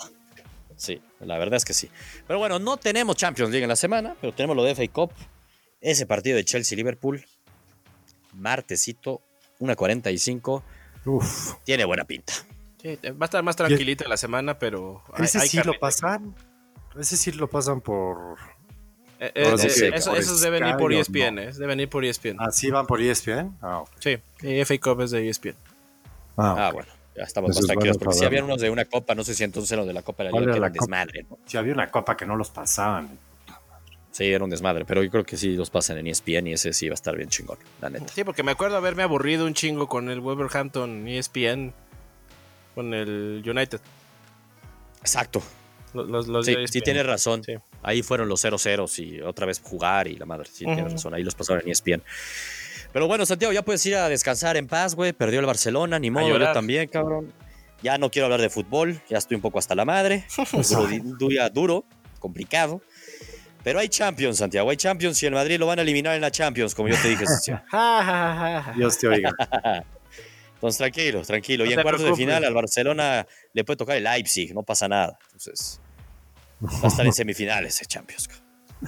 Sí, 0.74 1.02
la 1.20 1.36
verdad 1.36 1.58
es 1.58 1.66
que 1.66 1.74
sí. 1.74 1.90
Pero 2.26 2.38
bueno, 2.38 2.58
no 2.58 2.78
tenemos 2.78 3.16
Champions 3.16 3.50
League 3.50 3.64
en 3.64 3.68
la 3.68 3.76
semana, 3.76 4.16
pero 4.22 4.32
tenemos 4.32 4.56
lo 4.56 4.64
de 4.64 4.74
FA 4.74 4.88
Cup. 4.90 5.12
Ese 5.82 6.06
partido 6.06 6.36
de 6.36 6.46
Chelsea-Liverpool. 6.46 7.26
Martesito, 8.32 9.20
1.45. 9.58 10.62
Uf. 11.04 11.56
Tiene 11.64 11.84
buena 11.84 12.04
pinta. 12.04 12.32
Sí, 12.80 12.98
va 13.10 13.16
a 13.20 13.24
estar 13.26 13.42
más 13.42 13.56
tranquilita 13.56 14.08
la 14.08 14.16
semana, 14.16 14.58
pero. 14.58 15.02
hay- 15.12 15.26
Ese 15.26 15.40
hay 15.40 15.48
sí 15.50 15.60
lo 15.62 15.78
pasan. 15.78 16.34
Ese 16.98 17.16
sí 17.16 17.32
lo 17.32 17.48
pasan 17.48 17.80
por. 17.80 18.36
Eh, 19.18 19.30
eh, 19.34 19.58
sí 19.58 19.84
eh, 19.84 19.90
que 19.90 19.96
eso- 19.98 20.10
por 20.10 20.18
esos 20.18 20.40
deben 20.40 20.66
ir 20.66 20.76
por 20.76 20.92
ESPN, 20.92 21.34
no. 21.36 21.42
eh, 21.42 21.52
deben 21.52 21.80
ir 21.80 21.88
por 21.88 22.04
ESPN. 22.04 22.36
¿Así 22.40 22.70
van 22.70 22.86
por 22.86 23.00
ESPN? 23.00 23.56
Ah, 23.60 23.80
ok. 23.80 23.90
Sí, 23.98 24.18
FA 24.64 24.78
Cup 24.80 25.02
es 25.02 25.10
de 25.10 25.28
ESPN. 25.28 25.54
Ah, 26.36 26.54
Ah, 26.68 26.70
bueno, 26.72 26.88
ya 27.14 27.24
estamos 27.24 27.54
más 27.54 27.64
tranquilos. 27.66 27.98
Porque 27.98 28.14
si 28.14 28.24
habían 28.24 28.44
unos 28.44 28.60
de 28.62 28.70
una 28.70 28.86
copa, 28.86 29.14
no 29.14 29.22
sé 29.24 29.34
si 29.34 29.44
entonces 29.44 29.76
los 29.76 29.86
de 29.86 29.92
la 29.92 30.02
Copa 30.02 30.22
de 30.22 30.28
la 30.28 30.30
¿Cuál 30.30 30.42
Liga, 30.44 30.52
que 30.54 30.58
era 30.58 30.66
era 30.66 30.72
un 30.72 30.72
la 30.76 30.80
desmadre. 30.80 31.26
¿no? 31.28 31.38
Si 31.46 31.56
había 31.58 31.74
una 31.74 31.90
copa 31.90 32.16
que 32.16 32.24
no 32.24 32.34
los 32.36 32.48
pasaban. 32.50 33.18
Sí, 34.10 34.24
era 34.24 34.42
un 34.42 34.50
desmadre, 34.50 34.84
pero 34.84 35.04
yo 35.04 35.10
creo 35.10 35.24
que 35.24 35.36
sí 35.36 35.54
los 35.54 35.70
pasan 35.70 35.98
en 35.98 36.06
ESPN 36.08 36.48
y 36.48 36.52
ese 36.54 36.72
sí 36.72 36.88
va 36.88 36.94
a 36.94 36.96
estar 36.96 37.14
bien 37.16 37.28
chingón, 37.28 37.58
la 37.80 37.90
neta. 37.90 38.08
Sí, 38.12 38.24
porque 38.24 38.42
me 38.42 38.50
acuerdo 38.52 38.76
haberme 38.76 39.02
aburrido 39.04 39.46
un 39.46 39.54
chingo 39.54 39.86
con 39.86 40.10
el 40.10 40.20
Wolverhampton 40.20 41.06
ESPN, 41.06 41.72
con 42.74 42.92
el 42.94 43.42
United. 43.46 43.80
Exacto. 45.02 45.42
Los, 45.92 46.08
los, 46.08 46.28
los 46.28 46.46
Sí, 46.46 46.54
sí 46.54 46.60
ESPN. 46.78 46.80
tienes 46.84 47.06
razón. 47.06 47.42
Sí. 47.44 47.54
Ahí 47.82 48.02
fueron 48.02 48.28
los 48.28 48.44
0-0 48.44 48.98
y 48.98 49.20
otra 49.22 49.46
vez 49.46 49.60
jugar 49.60 50.06
y 50.08 50.16
la 50.16 50.26
madre. 50.26 50.46
Sí, 50.52 50.64
tienes 50.64 50.84
Ujú. 50.84 50.92
razón. 50.92 51.14
Ahí 51.14 51.22
los 51.22 51.34
pasaron 51.34 51.62
en 51.64 51.70
ESPN. 51.70 52.02
Pero 52.92 53.06
bueno, 53.06 53.24
Santiago, 53.26 53.52
ya 53.52 53.62
puedes 53.62 53.84
ir 53.86 53.94
a 53.96 54.08
descansar 54.08 54.56
en 54.56 54.66
paz, 54.66 54.94
güey. 54.94 55.12
Perdió 55.12 55.40
el 55.40 55.46
Barcelona, 55.46 55.98
ni 55.98 56.10
modo. 56.10 56.28
Yo 56.38 56.52
también, 56.52 56.88
cabrón. 56.88 57.32
Ya 57.82 57.96
no 57.98 58.10
quiero 58.10 58.26
hablar 58.26 58.40
de 58.40 58.50
fútbol. 58.50 59.00
Ya 59.08 59.18
estoy 59.18 59.36
un 59.36 59.40
poco 59.40 59.58
hasta 59.58 59.74
la 59.74 59.84
madre. 59.84 60.24
Duro, 60.52 60.88
duro, 61.18 61.50
duro, 61.50 61.84
complicado. 62.18 62.82
Pero 63.62 63.78
hay 63.78 63.88
Champions, 63.88 64.38
Santiago. 64.38 64.70
Hay 64.70 64.76
Champions 64.76 65.22
y 65.22 65.26
el 65.26 65.34
Madrid 65.34 65.58
lo 65.58 65.66
van 65.66 65.78
a 65.78 65.82
eliminar 65.82 66.14
en 66.14 66.20
la 66.20 66.30
Champions, 66.30 66.74
como 66.74 66.88
yo 66.88 66.96
te 67.00 67.08
dije. 67.08 67.24
Dios 68.76 68.98
te 68.98 69.08
oiga. 69.08 69.30
Entonces, 70.54 70.78
tranquilo, 70.78 71.22
tranquilo. 71.22 71.64
No 71.64 71.70
y 71.70 71.74
en 71.74 71.82
cuartos 71.82 72.04
de 72.04 72.14
final 72.14 72.44
al 72.44 72.52
Barcelona 72.52 73.26
le 73.54 73.64
puede 73.64 73.78
tocar 73.78 73.96
el 73.96 74.04
Leipzig, 74.04 74.54
no 74.54 74.62
pasa 74.62 74.88
nada. 74.88 75.18
Entonces, 75.26 75.79
va 76.60 76.68
a 76.84 76.86
estar 76.88 77.06
en 77.06 77.12
semifinales 77.12 77.78
de 77.80 77.86
Champions. 77.86 78.28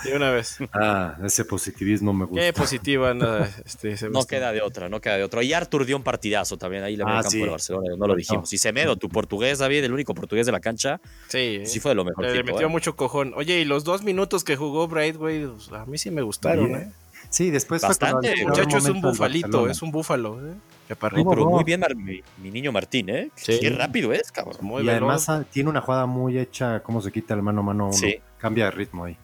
De 0.05 0.17
una 0.17 0.31
vez. 0.31 0.57
Ah, 0.73 1.19
ese 1.23 1.45
positivismo 1.45 2.15
me 2.15 2.25
gusta. 2.25 2.41
Qué 2.41 2.53
positiva 2.55 3.11
anda 3.11 3.47
este 3.67 3.95
No 4.09 4.25
queda 4.25 4.51
de 4.51 4.63
otra, 4.63 4.89
no 4.89 5.03
queda 5.03 5.19
de 5.19 5.23
otra. 5.25 5.43
Y 5.43 5.53
Artur 5.53 5.85
dio 5.85 5.99
un 5.99 6.03
partidazo 6.03 6.57
también 6.57 6.83
ahí 6.83 6.97
le 6.97 7.05
Ah, 7.07 7.09
el 7.09 7.15
campo 7.17 7.31
sí. 7.31 7.41
de 7.41 7.49
Barcelona, 7.51 7.89
no 7.99 8.07
lo 8.07 8.15
dijimos. 8.15 8.51
Y 8.55 8.57
Semedo, 8.59 8.97
tu 8.97 9.11
portugués, 9.11 9.59
David, 9.59 9.85
el 9.85 9.93
único 9.93 10.15
portugués 10.15 10.47
de 10.47 10.53
la 10.53 10.61
cancha, 10.61 10.99
Sí, 11.29 11.61
sí 11.67 11.79
fue 11.79 11.91
de 11.91 11.97
lo 11.97 12.05
mejor. 12.07 12.25
le 12.25 12.43
metió 12.43 12.71
mucho 12.71 12.97
cojón. 12.97 13.35
Oye, 13.37 13.61
y 13.61 13.65
los 13.67 13.85
dos 13.85 14.03
minutos 14.03 14.45
que 14.45 14.57
jugó 14.57 14.89
Bright, 14.89 15.17
güey, 15.17 15.47
pues, 15.47 15.71
a 15.73 15.85
mí 15.85 15.99
sí 15.99 16.11
me 16.11 16.23
gustaron, 16.23 16.69
Bien. 16.69 16.81
¿eh? 16.81 16.93
Sí, 17.29 17.51
después 17.51 17.83
fue 17.83 17.89
Bastante, 17.91 18.29
cuando- 18.29 18.29
El 18.41 18.47
muchacho 18.49 18.79
es 18.79 18.85
un 18.87 19.01
bufalito, 19.03 19.69
es 19.69 19.83
un 19.83 19.91
búfalo, 19.91 20.41
¿eh? 20.49 20.55
Pero, 20.95 21.17
Chaparrito. 21.17 21.35
No, 21.35 21.45
no. 21.45 21.51
muy 21.51 21.65
bien 21.65 21.83
mi, 21.97 22.23
mi 22.39 22.51
niño 22.51 22.73
Martín, 22.73 23.09
¿eh? 23.09 23.31
Sí. 23.35 23.59
Qué 23.61 23.71
rápido 23.71 24.13
es, 24.13 24.31
cabrón. 24.33 24.57
Muy 24.61 24.83
y 24.83 24.87
veloz. 24.87 25.29
además 25.29 25.47
tiene 25.51 25.71
una 25.71 25.81
jugada 25.81 26.07
muy 26.07 26.39
hecha, 26.39 26.81
cómo 26.81 27.01
se 27.01 27.11
quita 27.13 27.35
el 27.35 27.43
mano 27.43 27.61
a 27.61 27.65
mano 27.65 27.85
uno. 27.87 27.93
Sí. 27.93 28.21
Cambia 28.39 28.67
de 28.67 28.71
ritmo 28.73 29.05
ahí. 29.05 29.17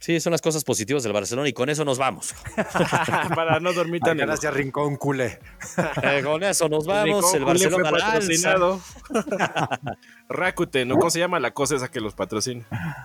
Sí, 0.00 0.18
son 0.18 0.30
las 0.30 0.40
cosas 0.40 0.64
positivas 0.64 1.02
del 1.02 1.12
Barcelona 1.12 1.46
y 1.46 1.52
con 1.52 1.68
eso 1.68 1.84
nos 1.84 1.98
vamos. 1.98 2.34
Para 3.34 3.60
no 3.60 3.74
dormir 3.74 4.00
tan 4.00 4.16
Gracias, 4.16 4.52
Rincón, 4.54 4.96
culé. 4.96 5.38
Eh, 6.02 6.22
con 6.24 6.42
eso 6.42 6.70
nos 6.70 6.86
vamos. 6.86 7.34
El 7.34 7.40
Culé 7.40 7.44
Barcelona 7.44 7.90
fue 7.90 8.00
patrocinado. 8.00 8.80
Rakuten, 10.30 10.88
¿no? 10.88 10.96
¿Cómo 10.96 11.10
se 11.10 11.18
llama 11.18 11.38
la 11.38 11.50
cosa 11.50 11.76
esa 11.76 11.90
que 11.90 12.00
los 12.00 12.14
patrocina? 12.14 12.64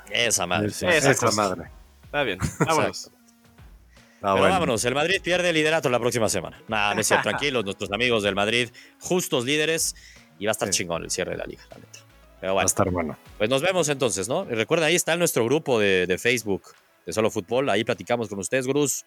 Esa 0.10 0.48
madre. 0.48 0.70
sí. 0.70 0.86
Esa 0.86 1.32
madre. 1.32 1.70
Está 2.06 2.24
bien, 2.24 2.40
vámonos. 2.60 3.12
Pero 4.34 4.38
bueno. 4.40 4.54
vámonos, 4.54 4.86
el 4.86 4.94
Madrid 4.96 5.22
pierde 5.22 5.50
el 5.50 5.56
liderato 5.56 5.90
la 5.90 6.00
próxima 6.00 6.30
semana. 6.30 6.62
Nada, 6.68 6.94
no 6.96 7.02
es 7.02 7.08
cierto, 7.08 7.24
tranquilos, 7.30 7.64
nuestros 7.66 7.92
amigos 7.92 8.24
del 8.24 8.36
Madrid, 8.36 8.70
justos 9.00 9.46
líderes, 9.46 9.96
y 10.40 10.46
va 10.46 10.52
a 10.52 10.54
estar 10.54 10.68
Sí. 10.74 10.80
chingón 10.80 11.04
el 11.04 11.12
cierre 11.12 11.32
de 11.32 11.38
la 11.38 11.46
liga, 11.46 11.64
la 11.70 11.78
neta. 11.78 12.00
Pero 12.42 12.54
Va 12.56 12.62
a 12.62 12.64
bueno, 12.64 12.66
estar 12.68 12.90
bueno. 12.92 13.18
pues 13.38 13.50
nos 13.50 13.62
vemos 13.62 13.88
entonces, 13.90 14.28
¿no? 14.28 14.46
Y 14.50 14.54
recuerden, 14.56 14.88
ahí 14.88 14.96
está 14.96 15.16
nuestro 15.16 15.46
grupo 15.46 15.80
de, 15.80 16.06
de 16.06 16.18
Facebook 16.18 16.64
de 17.06 17.14
Solo 17.14 17.30
Fútbol, 17.32 17.70
ahí 17.70 17.84
platicamos 17.84 18.28
con 18.30 18.40
ustedes, 18.40 18.68
Gruz. 18.68 19.06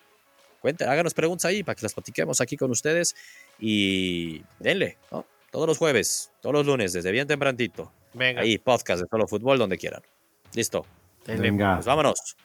Cuenten, 0.60 0.88
háganos 0.88 1.14
preguntas 1.14 1.44
ahí 1.44 1.62
para 1.62 1.76
que 1.76 1.82
las 1.82 1.94
platiquemos 1.94 2.40
aquí 2.40 2.56
con 2.56 2.70
ustedes 2.70 3.14
y 3.58 4.42
denle, 4.58 4.98
¿no? 5.12 5.24
Todos 5.50 5.66
los 5.66 5.78
jueves, 5.78 6.30
todos 6.42 6.52
los 6.54 6.66
lunes, 6.66 6.92
desde 6.92 7.10
bien 7.12 7.26
temprantito. 7.28 7.92
Venga. 8.14 8.40
Ahí, 8.42 8.58
podcast 8.58 9.02
de 9.02 9.08
Solo 9.08 9.26
Fútbol, 9.28 9.58
donde 9.58 9.78
quieran. 9.78 10.02
Listo. 10.54 10.84
Venga. 11.26 11.74
Pues 11.76 11.86
vámonos. 11.86 12.36